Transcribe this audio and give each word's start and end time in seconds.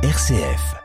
RCF. 0.00 0.76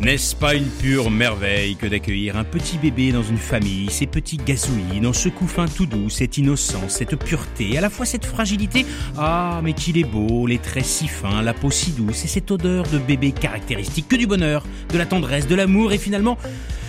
N'est-ce 0.00 0.34
pas 0.34 0.54
une 0.54 0.64
pure 0.64 1.10
merveille 1.10 1.76
que 1.76 1.86
d'accueillir 1.86 2.38
un 2.38 2.44
petit 2.44 2.78
bébé 2.78 3.12
dans 3.12 3.22
une 3.22 3.36
famille, 3.36 3.90
ces 3.90 4.06
petits 4.06 4.38
gazouillis, 4.38 5.00
dans 5.02 5.12
ce 5.12 5.28
couffin 5.28 5.66
tout 5.66 5.84
doux, 5.84 6.08
cette 6.08 6.38
innocence, 6.38 6.94
cette 6.94 7.16
pureté, 7.16 7.76
à 7.76 7.82
la 7.82 7.90
fois 7.90 8.06
cette 8.06 8.24
fragilité? 8.24 8.86
Ah, 9.18 9.60
mais 9.62 9.74
qu'il 9.74 9.98
est 9.98 10.04
beau, 10.04 10.46
les 10.46 10.58
traits 10.58 10.86
si 10.86 11.06
fins, 11.06 11.42
la 11.42 11.52
peau 11.52 11.70
si 11.70 11.90
douce, 11.90 12.24
et 12.24 12.28
cette 12.28 12.50
odeur 12.50 12.86
de 12.88 12.96
bébé 12.96 13.32
caractéristique, 13.32 14.08
que 14.08 14.16
du 14.16 14.26
bonheur, 14.26 14.64
de 14.90 14.96
la 14.96 15.04
tendresse, 15.04 15.46
de 15.46 15.54
l'amour, 15.54 15.92
et 15.92 15.98
finalement, 15.98 16.38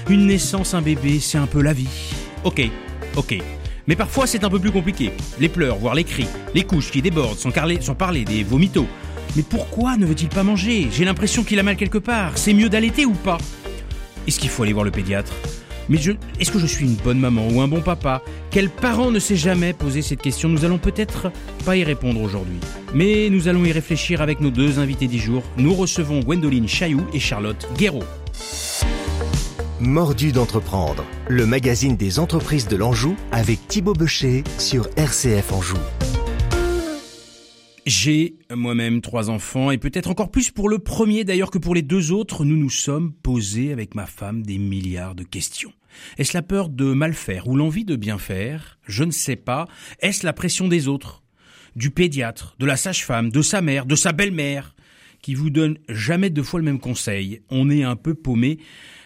une 0.10 0.26
naissance, 0.26 0.74
un 0.74 0.82
bébé, 0.82 1.20
c'est 1.20 1.38
un 1.38 1.48
peu 1.48 1.62
la 1.62 1.74
vie. 1.74 2.21
Ok, 2.44 2.62
ok. 3.16 3.38
Mais 3.88 3.96
parfois 3.96 4.28
c'est 4.28 4.44
un 4.44 4.50
peu 4.50 4.60
plus 4.60 4.72
compliqué. 4.72 5.12
Les 5.40 5.50
pleurs, 5.50 5.78
voire 5.78 5.96
les 5.96 6.04
cris, 6.04 6.28
les 6.54 6.64
couches 6.64 6.92
qui 6.92 7.02
débordent, 7.02 7.38
sans, 7.38 7.52
parler, 7.52 8.26
des 8.26 8.44
vomitos. 8.44 8.88
Mais 9.36 9.44
pourquoi 9.44 9.98
ne 9.98 10.06
veut-il 10.06 10.28
pas 10.28 10.44
manger? 10.44 10.88
J'ai 10.92 11.06
l'impression 11.06 11.44
qu'il 11.44 11.60
a 11.60 11.64
mal 11.64 11.76
quelque 11.76 11.98
part. 11.98 12.38
C'est 12.38 12.54
mieux 12.54 12.70
d'allaiter 12.70 13.06
ou 13.06 13.14
pas? 13.14 13.38
Est-ce 14.28 14.40
qu'il 14.40 14.50
faut 14.50 14.64
aller 14.64 14.74
voir 14.74 14.86
le 14.86 14.92
pédiatre? 14.92 15.34
Mais 15.90 15.98
je, 15.98 16.12
est-ce 16.40 16.52
que 16.52 16.60
je 16.60 16.66
suis 16.66 16.86
une 16.86 16.96
bonne 16.96 17.20
maman 17.20 17.48
ou 17.50 17.62
un 17.62 17.68
bon 17.68 17.82
papa? 17.82 18.22
Quel 18.50 18.70
parent 18.70 19.12
ne 19.12 19.20
s'est 19.20 19.36
jamais 19.36 19.74
posé 19.74 20.02
cette 20.02 20.22
question? 20.22 20.50
Nous 20.50 20.64
allons 20.66 20.78
peut-être 20.78 21.32
pas 21.66 21.76
y 21.76 21.84
répondre 21.84 22.22
aujourd'hui. 22.22 22.60
Mais 22.94 23.30
nous 23.30 23.48
allons 23.48 23.66
y 23.66 23.72
réfléchir 23.72 24.22
avec 24.22 24.40
nos 24.42 24.52
deux 24.52 24.80
invités 24.80 25.08
du 25.08 25.20
jour. 25.20 25.44
Nous 25.58 25.74
recevons 25.74 26.22
Gwendoline 26.22 26.68
Chailloux 26.68 27.06
et 27.14 27.20
Charlotte 27.20 27.68
Guéraud. 27.78 28.04
Mordu 29.82 30.32
d'entreprendre, 30.32 31.04
le 31.28 31.48
magazine 31.48 31.98
des 31.98 32.20
entreprises 32.20 32.68
de 32.68 32.76
l'Anjou 32.76 33.16
avec 33.32 33.68
Thibaut 33.68 33.94
Becher 33.94 34.44
sur 34.60 34.88
RCF 34.96 35.52
Anjou. 35.52 35.80
J'ai 37.88 38.36
moi-même 38.54 39.02
trois 39.02 39.32
enfants 39.32 39.72
et 39.72 39.80
peut-être 39.80 40.12
encore 40.12 40.30
plus 40.30 40.52
pour 40.52 40.70
le 40.70 40.78
premier 40.78 41.24
d'ailleurs 41.24 41.50
que 41.50 41.58
pour 41.58 41.74
les 41.74 41.82
deux 41.82 42.12
autres, 42.12 42.46
nous 42.46 42.58
nous 42.58 42.70
sommes 42.70 43.12
posés 43.12 43.72
avec 43.72 43.96
ma 43.96 44.06
femme 44.06 44.44
des 44.44 44.60
milliards 44.60 45.16
de 45.16 45.24
questions. 45.24 45.74
Est-ce 46.20 46.38
la 46.38 46.44
peur 46.44 46.70
de 46.70 46.94
mal 46.94 47.16
faire 47.16 47.48
ou 47.48 47.56
l'envie 47.56 47.84
de 47.84 47.96
bien 47.96 48.20
faire? 48.20 48.78
Je 48.86 49.04
ne 49.04 49.10
sais 49.10 49.36
pas. 49.36 49.68
Est-ce 50.00 50.28
la 50.28 50.34
pression 50.34 50.68
des 50.68 50.88
autres? 50.88 51.24
Du 51.76 51.90
pédiatre, 51.90 52.56
de 52.60 52.68
la 52.68 52.78
sage-femme, 52.78 53.32
de 53.32 53.42
sa 53.42 53.62
mère, 53.62 53.88
de 53.88 53.96
sa 53.96 54.12
belle-mère? 54.12 54.76
Qui 55.22 55.36
vous 55.36 55.50
donne 55.50 55.78
jamais 55.90 56.30
deux 56.30 56.44
fois 56.44 56.60
le 56.60 56.66
même 56.66 56.80
conseil. 56.80 57.42
On 57.50 57.70
est 57.70 57.84
un 57.84 57.96
peu 57.96 58.14
paumé. 58.14 58.60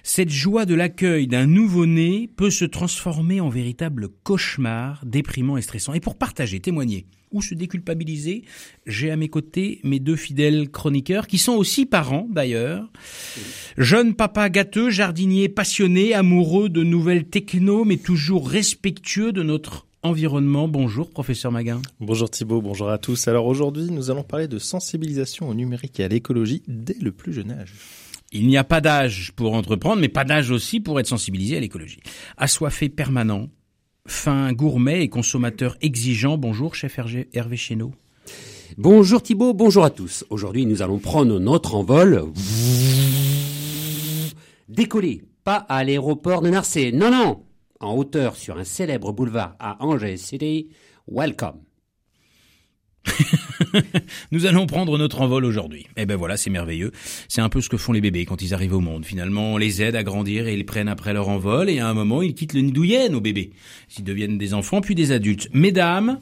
Cette 0.03 0.29
joie 0.29 0.65
de 0.65 0.75
l'accueil 0.75 1.27
d'un 1.27 1.47
nouveau-né 1.47 2.29
peut 2.35 2.51
se 2.51 2.65
transformer 2.65 3.41
en 3.41 3.49
véritable 3.49 4.09
cauchemar, 4.23 5.03
déprimant 5.05 5.57
et 5.57 5.61
stressant. 5.61 5.93
Et 5.93 5.99
pour 5.99 6.17
partager, 6.17 6.59
témoigner 6.59 7.07
ou 7.31 7.41
se 7.41 7.53
déculpabiliser, 7.53 8.43
j'ai 8.85 9.11
à 9.11 9.17
mes 9.17 9.27
côtés 9.27 9.81
mes 9.83 9.99
deux 9.99 10.15
fidèles 10.15 10.69
chroniqueurs, 10.69 11.27
qui 11.27 11.37
sont 11.37 11.53
aussi 11.53 11.85
parents 11.85 12.27
d'ailleurs. 12.29 12.89
Jeune 13.77 14.13
papa 14.13 14.49
gâteux, 14.49 14.89
jardinier 14.89 15.49
passionné, 15.49 16.13
amoureux 16.13 16.69
de 16.69 16.83
nouvelles 16.83 17.25
techno, 17.25 17.83
mais 17.83 17.97
toujours 17.97 18.47
respectueux 18.47 19.33
de 19.33 19.43
notre 19.43 19.85
environnement. 20.05 20.67
Bonjour, 20.67 21.09
professeur 21.09 21.51
Maguin. 21.51 21.81
Bonjour 21.99 22.29
Thibault, 22.29 22.61
bonjour 22.61 22.89
à 22.89 22.97
tous. 22.97 23.27
Alors 23.27 23.47
aujourd'hui, 23.47 23.89
nous 23.91 24.11
allons 24.11 24.23
parler 24.23 24.47
de 24.47 24.59
sensibilisation 24.59 25.49
au 25.49 25.53
numérique 25.53 25.99
et 25.99 26.03
à 26.03 26.07
l'écologie 26.07 26.63
dès 26.67 26.97
le 27.01 27.11
plus 27.11 27.33
jeune 27.33 27.51
âge. 27.51 27.73
Il 28.31 28.47
n'y 28.47 28.57
a 28.57 28.63
pas 28.63 28.81
d'âge 28.81 29.31
pour 29.35 29.53
entreprendre, 29.53 30.01
mais 30.01 30.09
pas 30.09 30.23
d'âge 30.23 30.51
aussi 30.51 30.79
pour 30.79 30.99
être 30.99 31.07
sensibilisé 31.07 31.57
à 31.57 31.59
l'écologie. 31.59 32.01
Assoiffé 32.37 32.89
permanent, 32.89 33.49
fin 34.07 34.53
gourmet 34.53 35.01
et 35.01 35.09
consommateur 35.09 35.75
exigeant. 35.81 36.37
Bonjour, 36.37 36.75
chef 36.75 36.99
Hervé 37.33 37.57
Chéneau. 37.57 37.91
Bonjour 38.77 39.23
Thibault, 39.23 39.53
bonjour 39.53 39.85
à 39.85 39.89
tous. 39.89 40.25
Aujourd'hui, 40.29 40.65
nous 40.65 40.81
allons 40.81 40.99
prendre 40.99 41.39
notre 41.39 41.75
envol. 41.75 42.25
Décoller, 44.69 45.23
pas 45.43 45.65
à 45.69 45.83
l'aéroport 45.83 46.41
de 46.41 46.49
Narcé, 46.49 46.91
non, 46.91 47.09
non, 47.09 47.44
en 47.79 47.95
hauteur 47.95 48.35
sur 48.35 48.57
un 48.57 48.63
célèbre 48.63 49.11
boulevard 49.11 49.55
à 49.59 49.83
Angers 49.83 50.17
City. 50.17 50.69
Welcome. 51.07 51.59
nous 54.31 54.45
allons 54.45 54.65
prendre 54.65 54.97
notre 54.97 55.21
envol 55.21 55.45
aujourd'hui. 55.45 55.85
Eh 55.95 56.05
ben 56.05 56.15
voilà, 56.15 56.37
c'est 56.37 56.49
merveilleux. 56.49 56.91
C'est 57.27 57.41
un 57.41 57.49
peu 57.49 57.61
ce 57.61 57.69
que 57.69 57.77
font 57.77 57.93
les 57.93 58.01
bébés 58.01 58.25
quand 58.25 58.41
ils 58.41 58.53
arrivent 58.53 58.73
au 58.73 58.79
monde. 58.79 59.05
Finalement, 59.05 59.53
on 59.53 59.57
les 59.57 59.81
aide 59.81 59.95
à 59.95 60.03
grandir 60.03 60.47
et 60.47 60.55
ils 60.55 60.65
prennent 60.65 60.87
après 60.87 61.13
leur 61.13 61.29
envol 61.29 61.69
et 61.69 61.79
à 61.79 61.87
un 61.87 61.93
moment, 61.93 62.21
ils 62.21 62.33
quittent 62.33 62.53
le 62.53 62.61
nid 62.61 62.71
douillet, 62.71 63.09
nos 63.09 63.21
bébés. 63.21 63.51
Ils 63.97 64.03
deviennent 64.03 64.37
des 64.37 64.53
enfants 64.53 64.81
puis 64.81 64.95
des 64.95 65.11
adultes. 65.11 65.49
Mesdames, 65.53 66.19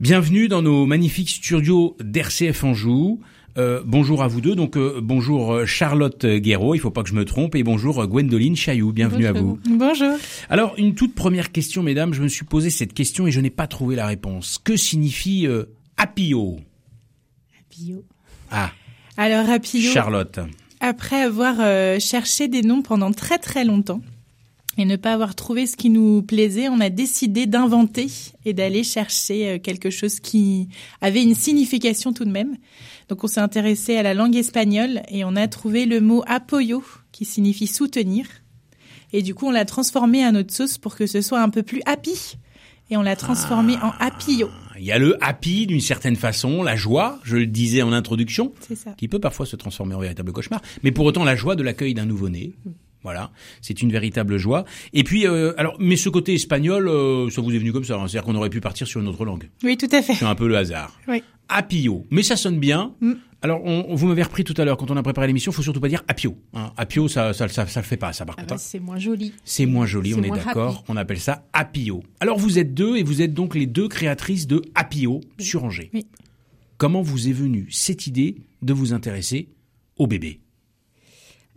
bienvenue 0.00 0.48
dans 0.48 0.62
nos 0.62 0.86
magnifiques 0.86 1.30
studios 1.30 1.96
d'RCF 2.00 2.64
Anjou. 2.64 3.20
Euh, 3.58 3.82
bonjour 3.84 4.22
à 4.22 4.28
vous 4.28 4.40
deux. 4.40 4.54
Donc 4.54 4.76
euh, 4.76 5.00
bonjour 5.02 5.52
euh, 5.52 5.66
Charlotte 5.66 6.26
Guéraud, 6.26 6.74
il 6.74 6.78
faut 6.78 6.90
pas 6.90 7.02
que 7.02 7.08
je 7.08 7.14
me 7.14 7.24
trompe, 7.24 7.54
et 7.54 7.62
bonjour 7.62 8.06
Gwendoline 8.06 8.56
Chailloux. 8.56 8.92
Bienvenue 8.92 9.26
à 9.26 9.32
vous. 9.32 9.58
Bonjour. 9.68 10.14
Alors 10.50 10.74
une 10.76 10.94
toute 10.94 11.14
première 11.14 11.52
question, 11.52 11.82
mesdames. 11.82 12.12
Je 12.12 12.22
me 12.22 12.28
suis 12.28 12.44
posé 12.44 12.70
cette 12.70 12.92
question 12.92 13.26
et 13.26 13.30
je 13.30 13.40
n'ai 13.40 13.50
pas 13.50 13.66
trouvé 13.66 13.96
la 13.96 14.06
réponse. 14.06 14.58
Que 14.62 14.76
signifie 14.76 15.46
Apio? 15.96 16.58
Apio. 17.60 18.04
Ah. 18.50 18.72
Alors 19.16 19.48
Apio. 19.48 19.90
Charlotte. 19.90 20.40
Après 20.80 21.22
avoir 21.22 21.56
cherché 21.98 22.48
des 22.48 22.62
noms 22.62 22.82
pendant 22.82 23.12
très 23.12 23.38
très 23.38 23.64
longtemps 23.64 24.02
et 24.78 24.84
ne 24.84 24.96
pas 24.96 25.12
avoir 25.12 25.34
trouvé 25.34 25.66
ce 25.66 25.76
qui 25.76 25.90
nous 25.90 26.22
plaisait, 26.22 26.68
on 26.68 26.80
a 26.80 26.90
décidé 26.90 27.46
d'inventer 27.46 28.08
et 28.44 28.52
d'aller 28.52 28.84
chercher 28.84 29.58
quelque 29.60 29.90
chose 29.90 30.20
qui 30.20 30.68
avait 31.00 31.22
une 31.22 31.34
signification 31.34 32.12
tout 32.12 32.24
de 32.24 32.30
même. 32.30 32.56
Donc 33.08 33.24
on 33.24 33.26
s'est 33.26 33.40
intéressé 33.40 33.96
à 33.96 34.02
la 34.02 34.14
langue 34.14 34.36
espagnole 34.36 35.02
et 35.08 35.24
on 35.24 35.36
a 35.36 35.48
trouvé 35.48 35.86
le 35.86 36.00
mot 36.00 36.22
apoyo 36.26 36.82
qui 37.12 37.24
signifie 37.24 37.66
soutenir. 37.66 38.26
Et 39.12 39.22
du 39.22 39.34
coup, 39.34 39.46
on 39.46 39.50
l'a 39.50 39.64
transformé 39.64 40.24
à 40.24 40.32
notre 40.32 40.52
sauce 40.52 40.78
pour 40.78 40.96
que 40.96 41.06
ce 41.06 41.20
soit 41.20 41.40
un 41.40 41.48
peu 41.48 41.62
plus 41.62 41.80
happy. 41.86 42.36
Et 42.90 42.96
on 42.96 43.02
l'a 43.02 43.16
transformé 43.16 43.74
en 43.76 43.92
ah. 43.98 44.06
happyo. 44.06 44.48
Il 44.78 44.84
y 44.84 44.92
a 44.92 44.98
le 44.98 45.16
happy 45.24 45.66
d'une 45.66 45.80
certaine 45.80 46.16
façon, 46.16 46.62
la 46.62 46.76
joie, 46.76 47.18
je 47.24 47.36
le 47.36 47.46
disais 47.46 47.82
en 47.82 47.92
introduction, 47.92 48.52
ça. 48.74 48.92
qui 48.92 49.08
peut 49.08 49.18
parfois 49.18 49.46
se 49.46 49.56
transformer 49.56 49.94
en 49.94 50.00
véritable 50.00 50.32
cauchemar, 50.32 50.60
mais 50.82 50.92
pour 50.92 51.06
autant 51.06 51.24
la 51.24 51.34
joie 51.34 51.56
de 51.56 51.62
l'accueil 51.62 51.94
d'un 51.94 52.04
nouveau-né. 52.04 52.52
Voilà, 53.06 53.30
c'est 53.62 53.82
une 53.82 53.92
véritable 53.92 54.36
joie. 54.36 54.64
Et 54.92 55.04
puis, 55.04 55.28
euh, 55.28 55.52
alors, 55.58 55.76
mais 55.78 55.94
ce 55.94 56.08
côté 56.08 56.34
espagnol, 56.34 56.88
euh, 56.88 57.30
ça 57.30 57.40
vous 57.40 57.54
est 57.54 57.58
venu 57.58 57.72
comme 57.72 57.84
ça, 57.84 57.94
hein. 57.94 58.08
c'est-à-dire 58.08 58.24
qu'on 58.24 58.34
aurait 58.34 58.50
pu 58.50 58.60
partir 58.60 58.88
sur 58.88 59.00
une 59.00 59.06
autre 59.06 59.24
langue. 59.24 59.48
Oui, 59.62 59.76
tout 59.76 59.86
à 59.92 60.02
fait. 60.02 60.14
C'est 60.14 60.24
un 60.24 60.34
peu 60.34 60.48
le 60.48 60.56
hasard. 60.56 60.98
Oui. 61.06 61.22
Apio, 61.48 62.04
mais 62.10 62.24
ça 62.24 62.34
sonne 62.34 62.58
bien. 62.58 62.94
Mm. 63.00 63.12
Alors, 63.42 63.64
on, 63.64 63.94
vous 63.94 64.08
m'avez 64.08 64.24
repris 64.24 64.42
tout 64.42 64.54
à 64.56 64.64
l'heure 64.64 64.76
quand 64.76 64.90
on 64.90 64.96
a 64.96 65.04
préparé 65.04 65.28
l'émission. 65.28 65.52
Faut 65.52 65.62
surtout 65.62 65.78
pas 65.78 65.86
dire 65.86 66.02
apio. 66.08 66.36
Hein. 66.52 66.72
Apio, 66.76 67.06
ça, 67.06 67.32
ça, 67.32 67.46
ça, 67.46 67.64
ça, 67.68 67.80
le 67.80 67.86
fait 67.86 67.96
pas, 67.96 68.12
ça 68.12 68.26
par 68.26 68.34
ah 68.38 68.40
contre. 68.40 68.54
Bah, 68.54 68.56
hein. 68.56 68.64
c'est 68.66 68.80
moins 68.80 68.98
joli. 68.98 69.34
C'est 69.44 69.66
moins 69.66 69.86
joli, 69.86 70.12
on 70.14 70.22
est 70.24 70.30
d'accord. 70.30 70.82
On 70.88 70.96
appelle 70.96 71.20
ça 71.20 71.46
apio. 71.52 72.02
Alors, 72.18 72.40
vous 72.40 72.58
êtes 72.58 72.74
deux 72.74 72.96
et 72.96 73.04
vous 73.04 73.22
êtes 73.22 73.34
donc 73.34 73.54
les 73.54 73.66
deux 73.66 73.86
créatrices 73.86 74.48
de 74.48 74.62
Apio 74.74 75.20
sur 75.38 75.62
Angers. 75.62 75.90
Oui. 75.94 76.06
Comment 76.76 77.02
vous 77.02 77.28
est 77.28 77.32
venue 77.32 77.68
cette 77.70 78.08
idée 78.08 78.34
de 78.62 78.72
vous 78.72 78.92
intéresser 78.92 79.48
au 79.96 80.08
bébé? 80.08 80.40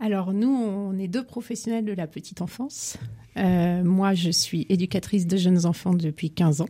Alors 0.00 0.32
nous, 0.32 0.48
on 0.48 0.98
est 0.98 1.08
deux 1.08 1.22
professionnels 1.22 1.84
de 1.84 1.92
la 1.92 2.06
petite 2.06 2.40
enfance. 2.40 2.96
Euh, 3.36 3.84
moi, 3.84 4.14
je 4.14 4.30
suis 4.30 4.66
éducatrice 4.70 5.26
de 5.26 5.36
jeunes 5.36 5.66
enfants 5.66 5.92
depuis 5.92 6.30
15 6.30 6.62
ans. 6.62 6.68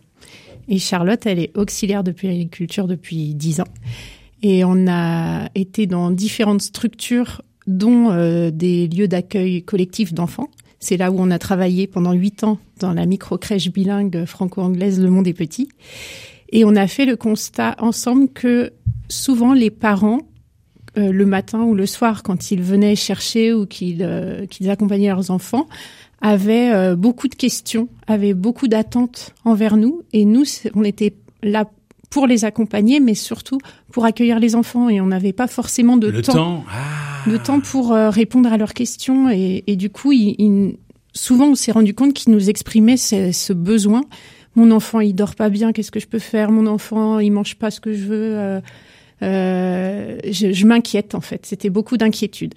Et 0.69 0.79
Charlotte, 0.79 1.25
elle 1.27 1.39
est 1.39 1.57
auxiliaire 1.57 2.05
de 2.05 2.11
périculture 2.11 2.89
depuis 2.89 3.35
10 3.35 3.61
ans. 3.61 3.69
Et 4.43 4.65
on 4.65 4.87
a 4.89 5.49
été 5.55 5.87
dans 5.87 6.11
différentes 6.11 6.63
structures, 6.63 7.43
dont 7.67 8.11
euh, 8.11 8.51
des 8.51 8.89
lieux 8.89 9.09
d'accueil 9.09 9.63
collectifs 9.63 10.13
d'enfants. 10.13 10.49
C'est 10.81 10.97
là 10.97 11.13
où 11.13 11.17
on 11.19 11.31
a 11.31 11.39
travaillé 11.39 11.87
pendant 11.87 12.13
8 12.13 12.45
ans 12.45 12.59
dans 12.81 12.95
la 12.95 13.07
micro-crèche 13.07 13.71
bilingue 13.71 14.25
franco-anglaise 14.25 15.01
Le 15.01 15.11
Monde 15.11 15.29
est 15.29 15.35
Petit. 15.35 15.69
Et 16.53 16.65
on 16.65 16.75
a 16.75 16.89
fait 16.89 17.07
le 17.07 17.17
constat 17.17 17.77
ensemble 17.79 18.29
que 18.29 18.73
souvent 19.09 19.53
les 19.53 19.71
parents 19.71 20.23
euh, 20.99 21.13
le 21.13 21.25
matin 21.25 21.63
ou 21.63 21.75
le 21.75 21.87
soir 21.87 22.25
quand 22.25 22.51
ils 22.51 22.63
venaient 22.63 22.97
chercher 22.97 23.53
ou 23.53 23.65
qu'ils 23.65 24.03
euh, 24.03 24.45
qu'ils 24.47 24.71
accompagnaient 24.71 25.09
leurs 25.09 25.31
enfants 25.31 25.69
avaient 26.21 26.73
euh, 26.73 26.97
beaucoup 26.97 27.29
de 27.29 27.35
questions, 27.37 27.89
avaient 28.09 28.35
beaucoup 28.35 28.67
d'attentes 28.67 29.33
envers 29.45 29.77
nous. 29.77 30.03
Et 30.13 30.25
nous 30.25 30.45
on 30.75 30.83
était 30.83 31.15
là 31.45 31.71
pour 32.11 32.27
les 32.27 32.45
accompagner 32.45 32.99
mais 32.99 33.15
surtout 33.15 33.59
pour 33.93 34.05
accueillir 34.05 34.41
les 34.41 34.57
enfants. 34.57 34.89
Et 34.89 35.01
on 35.01 35.07
n'avait 35.07 35.33
pas 35.33 35.47
forcément 35.47 35.97
de 35.97 36.09
Le 36.09 36.23
temps, 36.23 36.33
temps, 36.33 36.65
ah. 36.69 37.31
de 37.31 37.37
temps 37.37 37.61
pour 37.61 37.93
répondre 37.93 38.53
à 38.53 38.57
leurs 38.57 38.75
questions. 38.75 39.31
Et, 39.31 39.63
et 39.69 39.77
du 39.77 39.91
coup 39.91 40.13
souvent 41.13 41.51
on 41.51 41.55
s'est 41.55 41.73
rendu 41.73 41.95
compte 41.95 42.15
qu'ils 42.15 42.33
nous 42.33 42.51
exprimaient 42.51 42.97
ce, 42.97 43.31
ce, 43.31 43.53
besoin. 43.53 44.03
Mon 44.57 44.73
enfant 44.73 44.99
il 44.99 45.15
dort 45.15 45.37
pas 45.37 45.51
bien 45.51 45.73
qu'est-ce 45.73 45.93
que 45.93 46.01
je 46.01 46.09
peux 46.09 46.19
faire? 46.19 46.51
Mon 46.51 46.67
enfant 46.67 47.21
il 47.21 47.31
mange 47.31 47.55
pas 47.55 47.71
ce 47.71 47.81
que 47.81 47.93
je 47.93 48.05
veux 48.05 48.37
euh, 48.37 48.61
je, 49.21 50.53
je 50.53 50.67
m'inquiète 50.67 51.15
en 51.15 51.21
fait. 51.21 51.47
C'était 51.47 51.71
beaucoup 51.71 51.97
d'inquiétude. 51.97 52.55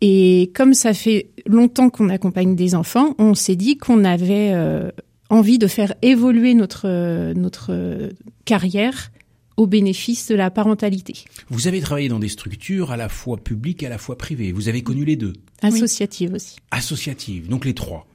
Et 0.00 0.50
comme 0.54 0.74
ça 0.74 0.92
fait 0.92 1.30
longtemps 1.46 1.90
qu'on 1.90 2.08
accompagne 2.08 2.54
des 2.54 2.74
enfants, 2.74 3.14
on 3.18 3.34
s'est 3.34 3.56
dit 3.56 3.78
qu'on 3.78 4.04
avait 4.04 4.50
euh, 4.52 4.90
envie 5.30 5.58
de 5.58 5.66
faire 5.66 5.94
évoluer 6.02 6.54
notre, 6.54 6.82
euh, 6.86 7.34
notre 7.34 8.10
carrière 8.44 9.10
au 9.56 9.66
bénéfice 9.66 10.28
de 10.28 10.34
la 10.34 10.50
parentalité. 10.50 11.24
Vous 11.48 11.66
avez 11.66 11.80
travaillé 11.80 12.08
dans 12.08 12.18
des 12.18 12.28
structures 12.28 12.90
à 12.90 12.96
la 12.96 13.08
fois 13.08 13.38
publiques 13.38 13.82
et 13.82 13.86
à 13.86 13.88
la 13.88 13.98
fois 13.98 14.18
privées. 14.18 14.52
Vous 14.52 14.68
avez 14.68 14.82
connu 14.82 15.04
les 15.04 15.16
deux. 15.16 15.32
Associatives 15.62 16.34
aussi. 16.34 16.56
Associatives, 16.70 17.48
donc 17.48 17.64
les 17.64 17.72
trois, 17.72 18.06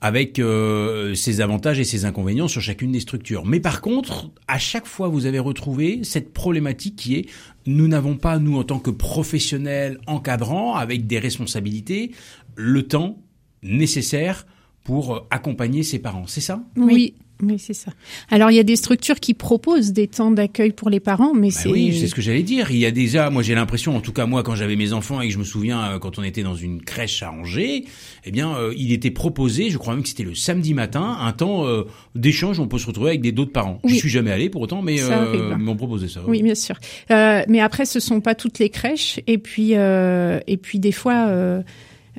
avec 0.00 0.38
euh, 0.38 1.14
ses 1.14 1.42
avantages 1.42 1.78
et 1.78 1.84
ses 1.84 2.06
inconvénients 2.06 2.48
sur 2.48 2.62
chacune 2.62 2.92
des 2.92 3.00
structures. 3.00 3.44
Mais 3.44 3.60
par 3.60 3.82
contre, 3.82 4.30
à 4.48 4.58
chaque 4.58 4.86
fois, 4.86 5.08
vous 5.08 5.26
avez 5.26 5.38
retrouvé 5.38 6.00
cette 6.04 6.32
problématique 6.32 6.96
qui 6.96 7.16
est 7.16 7.26
nous 7.66 7.88
n'avons 7.88 8.16
pas, 8.16 8.38
nous, 8.38 8.56
en 8.56 8.64
tant 8.64 8.78
que 8.78 8.90
professionnels 8.90 9.98
encadrants, 10.06 10.76
avec 10.76 11.06
des 11.06 11.18
responsabilités, 11.18 12.12
le 12.54 12.84
temps 12.84 13.18
nécessaire 13.62 14.46
pour 14.84 15.16
euh, 15.16 15.20
accompagner 15.30 15.82
ses 15.82 15.98
parents. 15.98 16.26
C'est 16.26 16.40
ça? 16.40 16.62
Oui. 16.76 17.14
Oui, 17.42 17.58
c'est 17.58 17.74
ça. 17.74 17.92
Alors, 18.30 18.50
il 18.50 18.54
y 18.54 18.58
a 18.58 18.62
des 18.62 18.76
structures 18.76 19.20
qui 19.20 19.34
proposent 19.34 19.92
des 19.92 20.08
temps 20.08 20.30
d'accueil 20.30 20.72
pour 20.72 20.88
les 20.88 21.00
parents, 21.00 21.34
mais 21.34 21.48
Bah 21.48 21.54
c'est... 21.62 21.68
oui, 21.68 21.94
c'est 21.98 22.06
ce 22.06 22.14
que 22.14 22.22
j'allais 22.22 22.42
dire. 22.42 22.70
Il 22.70 22.78
y 22.78 22.86
a 22.86 22.90
déjà, 22.90 23.28
moi 23.28 23.42
j'ai 23.42 23.54
l'impression, 23.54 23.94
en 23.94 24.00
tout 24.00 24.12
cas 24.14 24.24
moi 24.24 24.42
quand 24.42 24.54
j'avais 24.54 24.74
mes 24.76 24.94
enfants 24.94 25.20
et 25.20 25.26
que 25.28 25.34
je 25.34 25.38
me 25.38 25.44
souviens 25.44 25.82
euh, 25.82 25.98
quand 25.98 26.18
on 26.18 26.22
était 26.22 26.42
dans 26.42 26.54
une 26.54 26.80
crèche 26.80 27.22
à 27.22 27.30
Angers, 27.30 27.84
eh 28.24 28.30
bien 28.30 28.54
euh, 28.56 28.72
il 28.78 28.90
était 28.90 29.10
proposé, 29.10 29.68
je 29.68 29.76
crois 29.76 29.92
même 29.92 30.02
que 30.02 30.08
c'était 30.08 30.22
le 30.22 30.34
samedi 30.34 30.72
matin, 30.72 31.18
un 31.20 31.32
temps 31.32 31.66
euh, 31.66 31.82
d'échange 32.14 32.58
où 32.58 32.62
on 32.62 32.68
peut 32.68 32.78
se 32.78 32.86
retrouver 32.86 33.10
avec 33.10 33.20
des 33.20 33.32
d'autres 33.32 33.52
parents. 33.52 33.80
Je 33.84 33.92
Oui. 33.92 33.98
suis 33.98 34.08
jamais 34.08 34.30
allé 34.32 34.48
pour 34.48 34.62
autant, 34.62 34.80
mais 34.80 34.96
euh, 35.02 35.54
mais 35.58 35.70
on 35.70 35.76
proposait 35.76 36.08
ça. 36.08 36.20
Oui, 36.26 36.42
bien 36.42 36.54
sûr. 36.54 36.76
Mais 37.10 37.60
après, 37.60 37.84
ce 37.84 38.00
sont 38.00 38.22
pas 38.22 38.34
toutes 38.34 38.58
les 38.58 38.70
crèches. 38.70 39.20
Et 39.26 39.36
puis, 39.36 39.72
et 39.72 40.56
puis 40.56 40.78
des 40.78 40.92
fois, 40.92 41.28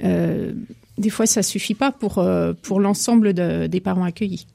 des 0.03 1.09
fois, 1.09 1.25
ça 1.25 1.43
suffit 1.43 1.73
pas 1.75 1.91
pour 1.91 2.17
euh, 2.19 2.53
pour 2.61 2.79
l'ensemble 2.79 3.33
de- 3.33 3.67
des 3.67 3.79
parents 3.79 4.03
accueillis. 4.03 4.45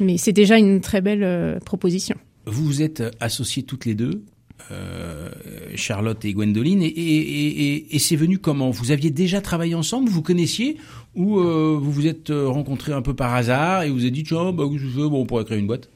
Mais 0.00 0.16
c'est 0.18 0.32
déjà 0.32 0.58
une 0.58 0.80
très 0.80 1.00
belle 1.00 1.22
euh, 1.22 1.58
proposition. 1.60 2.16
Vous 2.46 2.64
vous 2.64 2.82
êtes 2.82 3.02
associées 3.20 3.62
toutes 3.62 3.84
les 3.84 3.94
deux. 3.94 4.22
euh, 4.70 5.28
Charlotte 5.74 6.24
et 6.24 6.32
Gwendoline 6.34 6.82
et, 6.82 6.86
et, 6.86 6.90
et, 7.18 7.74
et- 7.74 7.96
et 7.96 7.98
c'est 7.98 8.16
venu 8.16 8.38
comment? 8.38 8.70
Vous 8.70 8.90
aviez 8.92 9.10
déjà 9.10 9.40
travaillé 9.40 9.74
ensemble, 9.74 10.08
vous 10.08 10.22
connaissiez 10.22 10.76
ou 11.16 11.38
euh, 11.40 11.76
vous 11.80 11.90
vous 11.90 12.06
êtes 12.06 12.30
rencontrés 12.30 12.92
un 12.92 13.02
peu 13.02 13.14
par 13.14 13.34
hasard 13.34 13.82
et 13.82 13.90
vous 13.90 14.00
avez 14.00 14.10
dit 14.12 14.22
tiens 14.22 14.52
bah, 14.52 14.64
je 14.76 14.86
veux, 14.86 15.08
bon, 15.08 15.22
on 15.22 15.26
pourrait 15.26 15.44
créer 15.44 15.58
une 15.58 15.66
boîte 15.66 15.88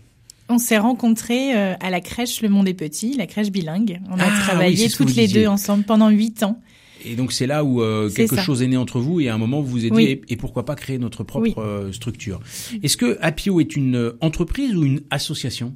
On 0.48 0.58
s'est 0.58 0.78
rencontrés 0.78 1.52
à 1.54 1.90
la 1.90 2.00
crèche 2.00 2.42
Le 2.42 2.48
Monde 2.48 2.68
est 2.68 2.74
Petit, 2.74 3.16
la 3.16 3.26
crèche 3.26 3.50
bilingue. 3.50 4.00
On 4.10 4.18
a 4.18 4.24
Ah, 4.26 4.40
travaillé 4.42 4.88
toutes 4.88 5.14
les 5.14 5.26
disiez. 5.26 5.42
deux 5.42 5.46
ensemble 5.48 5.84
pendant 5.84 6.08
huit 6.10 6.42
ans. 6.42 6.60
Et 7.04 7.14
donc 7.14 7.32
c'est 7.32 7.46
là 7.46 7.62
où 7.64 7.82
euh, 7.82 8.10
quelque 8.10 8.36
ça. 8.36 8.42
chose 8.42 8.62
est 8.62 8.66
né 8.68 8.76
entre 8.76 8.98
vous 9.00 9.20
et 9.20 9.28
à 9.28 9.34
un 9.34 9.38
moment 9.38 9.60
vous 9.60 9.70
vous 9.70 9.84
êtes 9.86 9.92
dit 9.92 9.96
Oui. 9.96 10.04
et, 10.04 10.22
et 10.32 10.36
pourquoi 10.36 10.64
pas 10.64 10.74
créer 10.74 10.98
notre 10.98 11.22
propre 11.24 11.42
Oui. 11.46 11.54
euh, 11.58 11.92
structure. 11.92 12.40
Est-ce 12.82 12.96
que 12.96 13.18
Appio 13.20 13.60
est 13.60 13.76
une 13.76 13.96
euh, 13.96 14.18
entreprise 14.20 14.74
ou 14.74 14.84
une 14.84 15.02
association? 15.10 15.74